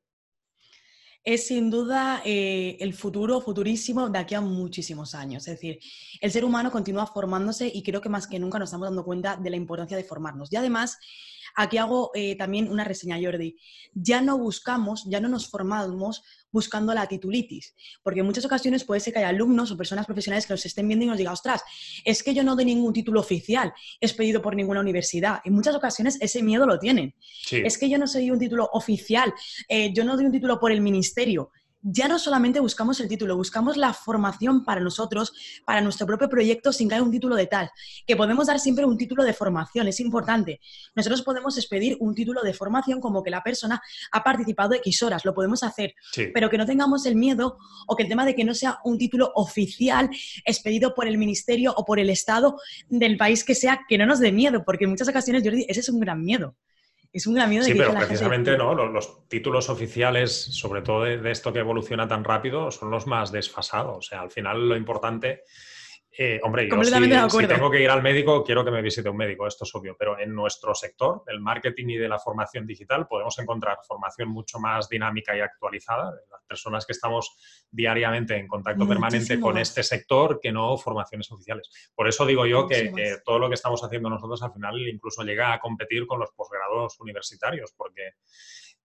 Es 1.24 1.48
sin 1.48 1.72
duda 1.72 2.22
eh, 2.24 2.78
el 2.80 2.94
futuro, 2.94 3.42
futurísimo 3.42 4.10
de 4.10 4.20
aquí 4.20 4.36
a 4.36 4.42
muchísimos 4.42 5.16
años. 5.16 5.48
Es 5.48 5.56
decir, 5.56 5.80
el 6.20 6.32
ser 6.32 6.46
humano 6.46 6.70
continúa 6.70 7.08
formándose 7.08 7.72
y 7.74 7.82
creo 7.82 8.00
que 8.00 8.10
más 8.10 8.28
que 8.28 8.38
nunca 8.38 8.60
nos 8.60 8.70
estamos 8.70 8.88
dando 8.88 9.04
cuenta 9.04 9.38
de 9.38 9.50
la 9.50 9.56
importancia 9.56 9.98
de 9.98 10.04
formarnos. 10.04 10.54
Y 10.54 10.56
además, 10.56 11.00
aquí 11.56 11.78
hago 11.78 12.12
eh, 12.14 12.36
también 12.36 12.72
una 12.72 12.84
reseña, 12.84 13.20
Jordi. 13.22 13.58
Ya 13.94 14.22
no 14.22 14.38
buscamos, 14.38 15.04
ya 15.06 15.20
no 15.20 15.28
nos 15.28 15.50
formamos 15.50 16.24
buscando 16.52 16.94
la 16.94 17.08
titulitis. 17.08 17.76
Porque 18.04 18.20
en 18.20 18.26
muchas 18.26 18.46
ocasiones 18.46 18.84
puede 18.84 19.00
ser 19.00 19.14
que 19.14 19.20
haya 19.20 19.30
alumnos 19.30 19.72
o 19.72 19.78
personas 19.78 20.06
profesionales 20.06 20.46
que 20.46 20.54
nos 20.54 20.66
estén 20.66 20.88
viendo 20.88 21.06
y 21.06 21.08
nos 21.08 21.18
digan, 21.18 21.34
ostras, 21.34 21.62
es 22.04 22.24
que 22.24 22.34
yo 22.34 22.44
no 22.44 22.56
doy 22.56 22.66
ningún 22.66 22.94
título 22.94 23.20
oficial 23.20 23.74
expedido 24.00 24.42
por 24.42 24.56
ninguna 24.56 24.80
universidad. 24.82 25.40
En 25.44 25.54
muchas 25.54 25.76
ocasiones 25.76 26.18
ese 26.22 26.44
miedo 26.44 26.66
lo 26.66 26.80
tienen. 26.80 27.16
Es 27.52 27.78
que 27.78 27.90
yo 27.90 27.98
no 27.98 28.08
soy 28.08 28.32
un 28.32 28.40
título 28.40 28.70
oficial, 28.74 29.34
eh, 29.68 29.92
yo 29.94 30.04
no 30.04 30.16
doy 30.16 30.26
un 30.26 30.32
título 30.32 30.60
por 30.60 30.72
el 30.72 30.82
ministerio 30.82 31.52
ya 31.82 32.08
no 32.08 32.20
solamente 32.20 32.60
buscamos 32.60 33.00
el 33.00 33.08
título, 33.08 33.36
buscamos 33.36 33.78
la 33.78 33.94
formación 33.94 34.64
para 34.64 34.82
nosotros, 34.82 35.34
para 35.66 35.82
nuestro 35.82 36.06
propio 36.06 36.30
proyecto, 36.30 36.72
sin 36.72 36.88
que 36.88 36.96
haya 36.96 37.04
un 37.04 37.12
título 37.12 37.36
de 37.36 37.48
tal. 37.48 37.72
Que 38.06 38.16
podemos 38.16 38.48
dar 38.48 38.60
siempre 38.60 38.86
un 38.86 38.98
título 38.98 39.24
de 39.24 39.34
formación, 39.34 39.88
es 39.88 40.00
importante. 40.00 40.60
Nosotros 40.96 41.22
podemos 41.24 41.58
expedir 41.58 41.98
un 42.00 42.14
título 42.14 42.42
de 42.42 42.54
formación 42.54 43.00
como 43.00 43.24
que 43.24 43.30
la 43.30 43.42
persona 43.42 43.82
ha 44.12 44.24
participado 44.24 44.76
X 44.76 45.04
horas, 45.04 45.26
lo 45.26 45.34
podemos 45.34 45.64
hacer, 45.64 45.96
pero 46.34 46.50
que 46.50 46.58
no 46.58 46.66
tengamos 46.66 47.06
el 47.06 47.16
miedo 47.16 47.58
o 47.88 47.96
que 47.96 48.04
el 48.04 48.10
tema 48.10 48.26
de 48.26 48.36
que 48.36 48.44
no 48.44 48.54
sea 48.54 48.80
un 48.84 48.98
título 48.98 49.32
oficial 49.36 50.10
expedido 50.46 50.94
por 50.94 51.08
el 51.08 51.18
ministerio 51.18 51.74
o 51.76 51.86
por 51.86 52.00
el 52.00 52.10
Estado 52.10 52.58
del 52.90 53.18
país 53.18 53.44
que 53.44 53.56
sea, 53.56 53.82
que 53.88 53.98
no 53.98 54.06
nos 54.06 54.20
dé 54.20 54.32
miedo, 54.32 54.64
porque 54.66 54.86
en 54.86 54.92
muchas 54.92 55.08
ocasiones, 55.08 55.44
Jordi, 55.44 55.66
ese 55.68 55.80
es 55.80 55.90
un 55.90 56.00
gran 56.00 56.24
miedo 56.24 56.56
es 57.14 57.28
un 57.28 57.36
de 57.36 57.64
sí, 57.64 57.74
pero 57.74 57.94
precisamente 57.94 58.58
¿no? 58.58 58.74
Los, 58.74 59.28
títulos 59.28 59.70
oficiales, 59.70 60.32
sobre 60.32 60.82
todo 60.82 61.04
de, 61.04 61.32
esto 61.32 61.52
que 61.52 61.60
evoluciona 61.60 62.08
tan 62.08 62.24
rápido, 62.24 62.72
son 62.72 62.90
los 62.90 63.08
más 63.08 63.32
desfasados. 63.32 63.98
O 63.98 64.02
sea, 64.02 64.22
al 64.22 64.32
final 64.32 64.70
lo 64.70 64.78
importante 64.78 65.44
Eh, 66.18 66.42
hombre, 66.44 66.68
yo 66.68 66.84
si, 66.84 67.48
tengo 67.48 67.72
que 67.72 67.82
ir 67.82 67.90
al 67.90 68.02
médico, 68.02 68.44
quiero 68.44 68.66
que 68.66 68.72
me 68.72 68.82
visite 68.82 69.08
un 69.08 69.16
médico, 69.16 69.48
esto 69.48 69.64
es 69.64 69.74
obvio, 69.74 69.96
pero 69.98 70.20
en 70.20 70.36
nuestro 70.36 70.76
sector, 70.76 71.24
el 71.28 71.40
marketing 71.40 71.88
y 71.88 71.98
de 71.98 72.10
la 72.10 72.20
formación 72.20 72.68
digital, 72.68 73.08
podemos 73.08 73.40
encontrar 73.40 73.78
formación 73.88 74.28
mucho 74.28 74.60
más 74.60 74.90
dinámica 74.90 75.36
y 75.38 75.40
actualizada, 75.40 76.12
las 76.30 76.44
personas 76.44 76.86
que 76.86 76.92
estamos 76.92 77.38
diariamente 77.72 78.36
en 78.36 78.46
contacto 78.48 78.86
permanente 78.86 79.40
con 79.40 79.58
este 79.58 79.84
sector, 79.84 80.40
que 80.42 80.52
no 80.52 80.78
formaciones 80.78 81.32
oficiales. 81.32 81.70
Por 81.96 82.10
eso 82.10 82.26
digo 82.26 82.46
yo 82.46 82.68
que, 82.68 82.92
todo 83.24 83.40
lo 83.40 83.48
que 83.48 83.56
estamos 83.56 83.82
haciendo 83.82 84.10
nosotros 84.10 84.44
al 84.44 84.52
final 84.52 84.78
incluso 84.90 85.24
llega 85.24 85.54
a 85.54 85.60
competir 85.60 86.06
con 86.06 86.20
los 86.20 86.32
posgrados 86.32 87.00
universitarios, 87.00 87.74
porque 87.78 88.16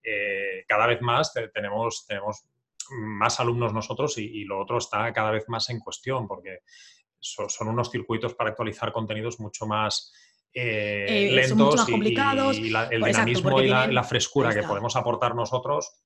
eh, 0.01 0.63
cada 0.65 0.87
vez 0.87 1.01
más 1.01 1.33
tenemos, 1.53 2.05
tenemos 2.07 2.47
más 2.89 3.39
alumnos 3.39 3.73
nosotros 3.73 4.17
y, 4.17 4.43
lo 4.45 4.59
otro 4.59 4.77
está 4.77 5.11
cada 5.13 5.31
vez 5.31 5.45
más 5.47 5.69
en 5.69 5.79
cuestión, 5.79 6.27
porque 6.27 6.59
son, 7.19 7.67
unos 7.67 7.91
circuitos 7.91 8.33
para 8.33 8.51
actualizar 8.51 8.91
contenidos 8.91 9.39
mucho 9.39 9.65
más 9.65 10.13
eh, 10.53 11.05
eh, 11.07 11.31
lentos 11.31 11.87
y, 11.87 11.93
el 12.91 13.03
dinamismo 13.03 13.61
y 13.61 13.67
la, 13.67 14.03
frescura 14.03 14.53
que 14.53 14.63
podemos 14.63 14.95
aportar 14.95 15.35
nosotros 15.35 16.01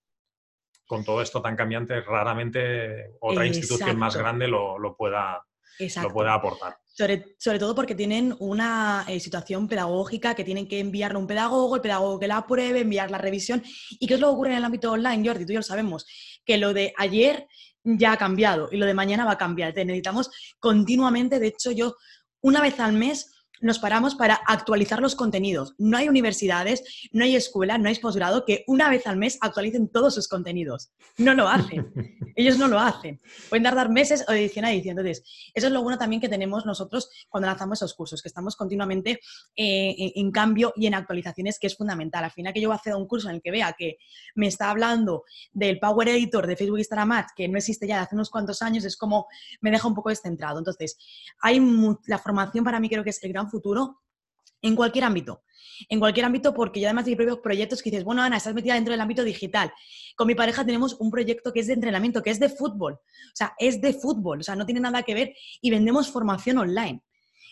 con 0.85 1.05
todo 1.05 1.21
esto 1.21 1.41
tan 1.41 1.55
cambiante, 1.55 2.01
raramente 2.01 3.13
otra 3.21 3.45
institución 3.45 3.97
más 3.97 4.17
grande 4.17 4.49
lo, 4.49 4.95
pueda, 4.97 5.41
lo 5.79 6.09
pueda 6.09 6.33
aportar. 6.33 6.75
Sobre, 6.85 7.37
sobre, 7.39 7.59
todo 7.59 7.73
porque 7.73 7.95
tienen 7.95 8.35
una 8.39 9.05
eh, 9.07 9.21
situación 9.21 9.69
pedagógica 9.69 10.35
que 10.35 10.43
tienen 10.43 10.67
que 10.67 10.81
enviarle 10.81 11.17
un 11.17 11.27
pedagogo, 11.27 11.77
el 11.77 11.81
pedagogo 11.81 12.19
que 12.19 12.27
la 12.27 12.37
apruebe, 12.37 12.81
enviar 12.81 13.09
la 13.09 13.17
revisión. 13.17 13.63
¿Y 13.91 14.05
qué 14.05 14.15
es 14.15 14.19
lo 14.19 14.27
que 14.27 14.33
ocurre 14.33 14.51
en 14.51 14.57
el 14.57 14.65
ámbito 14.65 14.91
online, 14.91 15.25
Jordi? 15.25 15.45
Tú 15.45 15.53
ya 15.53 15.59
lo 15.59 15.63
sabemos, 15.63 16.05
que 16.45 16.57
lo 16.57 16.73
de 16.73 16.93
ayer 16.97 17.47
ya 17.83 18.13
ha 18.13 18.17
cambiado 18.17 18.69
y 18.71 18.77
lo 18.77 18.85
de 18.85 18.93
mañana 18.93 19.25
va 19.25 19.33
a 19.33 19.37
cambiar. 19.37 19.73
necesitamos 19.75 20.29
continuamente, 20.59 21.39
de 21.39 21.47
hecho 21.47 21.71
yo 21.71 21.95
una 22.41 22.61
vez 22.61 22.79
al 22.79 22.93
mes 22.93 23.31
nos 23.61 23.79
paramos 23.79 24.15
para 24.15 24.35
actualizar 24.47 24.99
los 24.99 25.15
contenidos. 25.15 25.75
No 25.77 25.97
hay 25.97 26.09
universidades, 26.09 26.83
no 27.11 27.23
hay 27.23 27.35
escuelas, 27.35 27.79
no 27.79 27.89
hay 27.89 27.95
posgrado 27.95 28.43
que 28.45 28.63
una 28.67 28.89
vez 28.89 29.05
al 29.07 29.17
mes 29.17 29.37
actualicen 29.41 29.89
todos 29.89 30.15
sus 30.15 30.27
contenidos. 30.27 30.91
No 31.17 31.33
lo 31.33 31.47
hacen. 31.47 31.91
Ellos 32.35 32.57
no 32.57 32.67
lo 32.67 32.79
hacen. 32.79 33.19
Pueden 33.49 33.63
tardar 33.63 33.89
meses 33.89 34.25
o 34.27 34.31
edición 34.31 34.65
a 34.65 34.71
edición. 34.71 34.97
Entonces, 34.97 35.23
eso 35.53 35.67
es 35.67 35.73
lo 35.73 35.83
bueno 35.83 35.97
también 35.97 36.21
que 36.21 36.29
tenemos 36.29 36.65
nosotros 36.65 37.09
cuando 37.29 37.47
lanzamos 37.47 37.79
esos 37.79 37.93
cursos, 37.93 38.21
que 38.21 38.27
estamos 38.27 38.55
continuamente 38.55 39.19
eh, 39.55 40.13
en, 40.15 40.31
cambio 40.31 40.73
y 40.75 40.87
en 40.87 40.95
actualizaciones, 40.95 41.59
que 41.59 41.67
es 41.67 41.77
fundamental. 41.77 42.23
Al 42.23 42.31
final 42.31 42.53
que 42.53 42.61
yo 42.61 42.71
hacer 42.71 42.95
un 42.95 43.07
curso 43.07 43.29
en 43.29 43.35
el 43.35 43.41
que 43.41 43.51
vea 43.51 43.73
que 43.77 43.97
me 44.35 44.47
está 44.47 44.69
hablando 44.69 45.23
del 45.51 45.79
Power 45.79 46.09
Editor 46.09 46.47
de 46.47 46.55
Facebook 46.55 46.79
Instagram 46.79 47.11
Ads, 47.11 47.33
que 47.35 47.47
no 47.47 47.57
existe 47.57 47.87
ya 47.87 47.97
de 47.97 48.01
hace 48.03 48.15
unos 48.15 48.29
cuantos 48.29 48.61
años, 48.61 48.85
es 48.85 48.97
como 48.97 49.27
me 49.59 49.71
deja 49.71 49.87
un 49.87 49.93
poco 49.93 50.09
descentrado. 50.09 50.57
Entonces, 50.57 50.97
hay 51.41 51.61
la 52.07 52.17
formación 52.17 52.63
para 52.63 52.79
mí 52.79 52.89
creo 52.89 53.03
que 53.03 53.11
es 53.11 53.23
el 53.23 53.31
gran 53.31 53.49
futuro 53.51 54.01
en 54.61 54.75
cualquier 54.75 55.03
ámbito. 55.03 55.43
En 55.89 55.99
cualquier 55.99 56.25
ámbito, 56.25 56.53
porque 56.53 56.79
yo 56.79 56.87
además 56.87 57.05
de 57.05 57.15
propios 57.15 57.39
proyectos 57.39 57.81
que 57.81 57.91
dices, 57.91 58.03
bueno, 58.03 58.21
Ana, 58.23 58.37
estás 58.37 58.53
metida 58.53 58.75
dentro 58.75 58.91
del 58.91 59.01
ámbito 59.01 59.23
digital. 59.23 59.71
Con 60.15 60.27
mi 60.27 60.35
pareja 60.35 60.65
tenemos 60.65 60.95
un 60.99 61.11
proyecto 61.11 61.51
que 61.51 61.59
es 61.59 61.67
de 61.67 61.73
entrenamiento, 61.73 62.21
que 62.21 62.29
es 62.29 62.39
de 62.39 62.49
fútbol. 62.49 62.93
O 62.93 63.35
sea, 63.35 63.53
es 63.59 63.81
de 63.81 63.93
fútbol, 63.93 64.39
o 64.39 64.43
sea, 64.43 64.55
no 64.55 64.65
tiene 64.65 64.79
nada 64.79 65.03
que 65.03 65.13
ver 65.13 65.35
y 65.61 65.69
vendemos 65.69 66.09
formación 66.11 66.57
online 66.57 67.03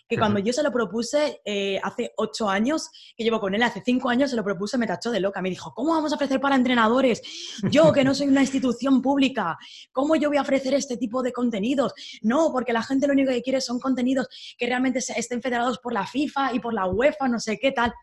que 0.10 0.18
cuando 0.18 0.40
yo 0.40 0.52
se 0.52 0.64
lo 0.64 0.72
propuse 0.72 1.40
eh, 1.46 1.80
hace 1.84 2.14
ocho 2.18 2.50
años, 2.50 2.90
que 3.16 3.24
llevo 3.24 3.40
con 3.40 3.54
él 3.54 3.62
hace 3.62 3.84
cinco 3.86 4.10
años, 4.10 4.32
se 4.32 4.36
lo 4.36 4.44
propuse, 4.44 4.76
me 4.80 4.88
tachó 4.88 5.12
de 5.12 5.20
loca. 5.20 5.40
Me 5.40 5.52
dijo, 5.52 5.72
¿cómo 5.76 5.94
vamos 5.94 6.12
a 6.12 6.16
ofrecer 6.16 6.42
para 6.42 6.56
entrenadores? 6.56 7.22
Yo, 7.70 7.94
que 7.94 8.04
no 8.04 8.16
soy 8.16 8.28
una 8.28 8.42
institución 8.42 9.04
pública, 9.04 9.60
¿cómo 9.92 10.16
yo 10.16 10.30
voy 10.30 10.38
a 10.38 10.42
ofrecer 10.42 10.74
este 10.74 10.98
tipo 10.98 11.22
de 11.22 11.32
contenidos? 11.32 11.94
No, 12.24 12.52
porque 12.52 12.74
la 12.74 12.82
gente 12.82 13.06
lo 13.06 13.14
único 13.14 13.32
que 13.32 13.44
quiere 13.44 13.62
son 13.62 13.80
contenidos 13.80 14.28
que 14.58 14.66
realmente 14.66 14.98
estén 15.16 15.44
federados 15.44 15.78
por 15.78 15.94
la 15.94 16.08
FIFA 16.08 16.56
y 16.56 16.60
por 16.60 16.74
la 16.74 16.88
UEFA, 16.88 17.28
no 17.28 17.40
sé 17.40 17.60
qué 17.60 17.72
tal. 17.72 17.94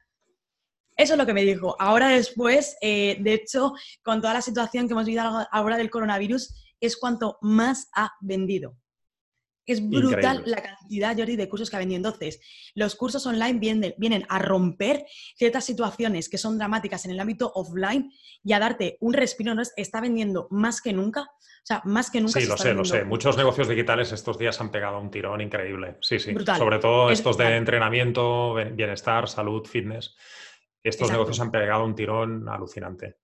Eso 0.97 1.15
es 1.15 1.19
lo 1.19 1.27
que 1.27 1.35
me 1.35 1.43
dijo. 1.43 1.75
Ahora 1.81 2.11
después, 2.11 2.77
eh, 2.81 3.19
de 3.21 3.35
hecho, 3.35 3.73
con 4.05 4.21
toda 4.21 4.33
la 4.33 4.43
situación 4.43 4.87
que 4.87 4.93
hemos 4.93 5.07
vivido 5.07 5.45
ahora 5.51 5.77
del 5.77 5.91
coronavirus, 5.91 6.55
es 6.81 6.97
cuanto 6.97 7.37
más 7.43 7.89
ha 7.97 8.13
vendido. 8.21 8.77
Es 9.67 9.87
brutal 9.87 10.45
la 10.47 10.63
cantidad, 10.63 11.17
Jordi, 11.17 11.35
de 11.35 11.49
cursos 11.49 11.69
que 11.69 11.77
ha 11.77 11.81
vendido. 11.81 11.97
Entonces, 11.97 12.41
los 12.75 12.95
cursos 12.95 13.27
online 13.27 13.59
vienen, 13.59 13.95
vienen, 13.99 14.25
a 14.29 14.39
romper 14.39 15.05
ciertas 15.37 15.65
situaciones 15.65 16.29
que 16.29 16.39
son 16.39 16.57
dramáticas 16.57 17.05
en 17.05 17.11
el 17.11 17.21
ámbito 17.21 17.51
offline 17.55 18.13
y 18.45 18.53
a 18.53 18.61
darte 18.61 18.97
un 19.01 19.13
respiro. 19.13 19.55
¿no? 19.55 19.63
Está 19.77 20.01
vendiendo 20.01 20.47
más 20.51 20.81
que 20.81 20.93
nunca. 20.93 21.23
O 21.23 21.67
sea, 21.67 21.83
más 21.85 22.11
que 22.13 22.21
nunca. 22.21 22.41
Sí, 22.41 22.47
lo 22.47 22.57
sé, 22.57 22.75
lo 22.75 22.85
sé. 22.85 23.05
Muchos 23.05 23.37
negocios 23.37 23.69
digitales 23.69 24.13
estos 24.13 24.39
días 24.39 24.61
han 24.61 24.71
pegado 24.71 25.01
un 25.01 25.11
tirón 25.11 25.41
increíble. 25.41 25.97
Sí, 26.01 26.21
sí. 26.21 26.33
Sobre 26.57 26.79
todo 26.79 27.11
estos 27.11 27.37
de 27.37 27.57
entrenamiento, 27.57 28.55
bienestar, 28.55 29.29
salud, 29.29 29.67
fitness. 29.67 30.17
Estos 30.81 31.11
negocios 31.11 31.41
han 31.41 31.51
pegado 31.51 31.85
un 31.85 31.97
tirón 31.97 32.49
alucinante. 32.49 33.17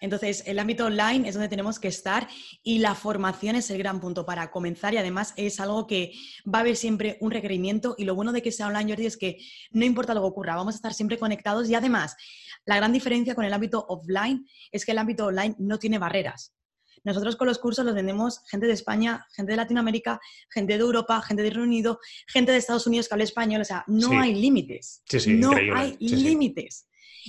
Entonces, 0.00 0.42
el 0.46 0.58
ámbito 0.58 0.86
online 0.86 1.28
es 1.28 1.34
donde 1.34 1.48
tenemos 1.48 1.78
que 1.78 1.88
estar 1.88 2.26
y 2.62 2.78
la 2.78 2.94
formación 2.94 3.56
es 3.56 3.70
el 3.70 3.78
gran 3.78 4.00
punto 4.00 4.24
para 4.24 4.50
comenzar 4.50 4.94
y 4.94 4.96
además 4.96 5.34
es 5.36 5.60
algo 5.60 5.86
que 5.86 6.12
va 6.46 6.58
a 6.58 6.60
haber 6.62 6.76
siempre 6.76 7.18
un 7.20 7.30
requerimiento 7.30 7.94
y 7.98 8.04
lo 8.04 8.14
bueno 8.14 8.32
de 8.32 8.42
que 8.42 8.50
sea 8.50 8.66
online, 8.66 8.92
Jordi, 8.92 9.06
es 9.06 9.16
que 9.16 9.38
no 9.70 9.84
importa 9.84 10.14
lo 10.14 10.22
que 10.22 10.28
ocurra, 10.28 10.56
vamos 10.56 10.74
a 10.74 10.76
estar 10.76 10.94
siempre 10.94 11.18
conectados 11.18 11.68
y 11.68 11.74
además 11.74 12.16
la 12.64 12.76
gran 12.76 12.92
diferencia 12.92 13.34
con 13.34 13.44
el 13.44 13.52
ámbito 13.52 13.84
offline 13.88 14.46
es 14.72 14.84
que 14.84 14.92
el 14.92 14.98
ámbito 14.98 15.26
online 15.26 15.54
no 15.58 15.78
tiene 15.78 15.98
barreras. 15.98 16.54
Nosotros 17.02 17.36
con 17.36 17.48
los 17.48 17.58
cursos 17.58 17.84
los 17.84 17.94
vendemos 17.94 18.42
gente 18.50 18.66
de 18.66 18.74
España, 18.74 19.26
gente 19.34 19.52
de 19.52 19.56
Latinoamérica, 19.56 20.20
gente 20.50 20.74
de 20.74 20.80
Europa, 20.80 21.20
gente 21.22 21.42
de 21.42 21.50
Reino 21.50 21.64
Unido, 21.64 21.98
gente 22.26 22.52
de 22.52 22.58
Estados 22.58 22.86
Unidos 22.86 23.08
que 23.08 23.14
habla 23.14 23.24
español. 23.24 23.62
O 23.62 23.64
sea, 23.64 23.84
no 23.86 24.20
hay 24.20 24.34
límites. 24.34 25.02
Sí, 25.06 25.20
sí, 25.20 25.34
no 25.34 25.52
hay 25.52 25.96
límites. 25.98 26.86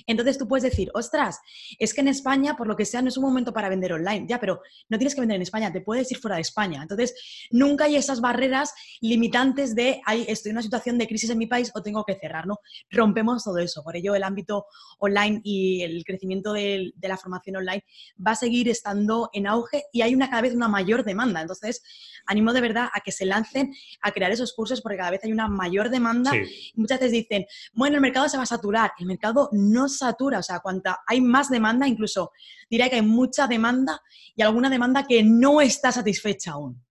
Entonces 0.08 0.38
tú 0.38 0.48
puedes 0.48 0.64
decir, 0.64 0.92
ostras, 0.94 1.40
es 1.80 1.94
que 1.94 2.02
en 2.02 2.08
España, 2.08 2.56
por 2.56 2.68
lo 2.68 2.76
que 2.76 2.86
sea, 2.86 3.02
no 3.02 3.10
es 3.10 3.18
un 3.18 3.24
momento 3.24 3.54
para 3.54 3.70
vender 3.70 3.94
online. 3.94 4.26
Ya, 4.28 4.40
pero 4.40 4.62
no 4.90 4.98
tienes 4.98 5.16
que 5.16 5.22
vender 5.22 5.36
en 5.36 5.42
España, 5.42 5.72
te 5.72 5.82
puedes 5.82 6.12
ir 6.12 6.18
fuera 6.18 6.36
de 6.36 6.42
España. 6.42 6.82
Entonces, 6.82 7.48
nunca 7.52 7.86
hay 7.86 7.96
esas 7.96 8.22
barreras 8.22 8.74
limitantes 9.02 9.76
de, 9.76 10.02
estoy 10.28 10.52
en 10.52 10.58
una 10.58 10.64
situación 10.64 10.98
de 10.98 11.08
crisis 11.08 11.30
en 11.30 11.38
mi 11.38 11.48
país 11.48 11.72
o 11.74 11.82
tengo 11.82 12.04
que 12.04 12.16
cerrar, 12.16 12.48
¿no? 12.48 12.60
Rompemos 12.90 13.44
todo 13.44 13.58
eso. 13.60 13.84
Por 13.84 13.96
ello, 13.96 14.16
el 14.16 14.24
ámbito 14.24 14.66
online 15.00 15.42
y 15.44 15.82
el 15.84 16.04
crecimiento 16.04 16.54
de, 16.54 16.94
la 17.02 17.18
formación 17.18 17.58
online 17.58 17.84
va 18.26 18.32
a 18.32 18.36
seguir 18.36 18.70
estando 18.70 19.30
en 19.34 19.48
auge 19.48 19.84
y 19.92 20.02
hay 20.02 20.16
una 20.16 20.30
cada 20.30 20.44
vez 20.44 20.54
una 20.54 20.68
mayor 20.68 21.04
demanda. 21.04 21.42
Entonces, 21.42 21.84
animo 22.26 22.54
de 22.54 22.62
verdad 22.62 22.90
a 22.94 23.02
que 23.02 23.12
se 23.12 23.26
lancen 23.26 23.74
a 24.02 24.12
crear 24.12 24.32
esos 24.32 24.54
cursos 24.54 24.82
porque 24.82 24.98
cada 24.98 25.12
vez 25.12 25.22
hay 25.24 25.32
una 25.32 25.48
mayor 25.48 25.90
demanda. 25.90 26.32
muchas 26.76 27.00
veces 27.00 27.12
dicen, 27.12 27.46
bueno, 27.74 27.96
el 27.96 28.02
mercado 28.02 28.30
se 28.30 28.38
va 28.38 28.44
a 28.44 28.48
saturar. 28.48 28.92
El 29.00 29.08
mercado 29.08 29.50
no 29.52 29.71
satura, 29.88 30.40
o 30.40 30.44
sea, 30.44 30.60
cuanta 30.60 31.02
hay 31.06 31.22
más 31.22 31.50
demanda, 31.50 31.88
incluso 31.88 32.32
diría 32.70 32.90
que 32.90 32.96
hay 32.96 33.02
mucha 33.02 33.48
demanda 33.48 34.02
y 34.36 34.42
alguna 34.42 34.70
demanda 34.70 35.06
que 35.08 35.24
no 35.24 35.62
está 35.62 35.92
satisfecha 35.92 36.52
aún. 36.52 36.84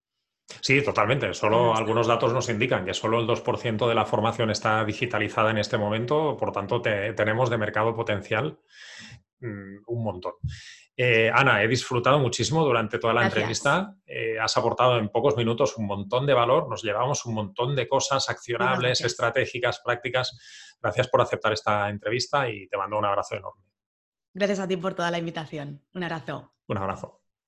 Sí, 0.61 0.83
totalmente. 0.83 1.33
Solo 1.33 1.74
algunos 1.74 2.07
datos 2.07 2.33
nos 2.33 2.49
indican 2.49 2.85
que 2.85 2.95
solo 2.95 3.20
el 3.20 3.26
2% 3.26 3.89
de 3.89 3.95
la 3.95 4.05
formación 4.05 4.51
está 4.51 4.85
digitalizada 4.85 5.51
en 5.51 5.59
este 5.59 5.78
momento, 5.78 6.37
por 6.37 6.53
tanto 6.53 6.83
tenemos 6.83 7.51
de 7.51 7.59
mercado 7.59 7.95
potencial 7.95 8.59
mm, 9.41 9.83
un 9.87 10.05
montón. 10.05 10.33
Eh, 10.97 11.30
Ana, 11.32 11.62
he 11.62 11.68
disfrutado 11.68 12.18
muchísimo 12.18 12.64
durante 12.64 12.99
toda 12.99 13.14
la 13.14 13.24
entrevista. 13.24 13.95
Eh, 14.05 14.38
has 14.38 14.57
aportado 14.57 14.99
en 14.99 15.09
pocos 15.09 15.36
minutos 15.36 15.76
un 15.78 15.86
montón 15.86 16.26
de 16.26 16.34
valor, 16.34 16.68
nos 16.68 16.82
llevamos 16.82 17.24
un 17.24 17.34
montón 17.34 17.74
de 17.74 17.88
cosas 17.88 18.28
accionables, 18.28 19.01
estratégicas, 19.01 19.80
prácticas. 19.84 20.76
Gracias 20.80 21.09
por 21.09 21.20
aceptar 21.22 21.53
esta 21.53 21.88
entrevista 21.88 22.49
y 22.49 22.68
te 22.68 22.76
mando 22.76 22.99
un 22.99 23.05
abrazo 23.05 23.36
enorme. 23.36 23.64
Gracias 24.34 24.61
a 24.61 24.68
ti 24.68 24.76
por 24.76 24.95
toda 24.95 25.11
la 25.11 25.18
invitación. 25.18 25.82
Un 25.95 26.05
abrazo. 26.05 26.55
Un 26.68 26.78
abrazo. 26.78 27.19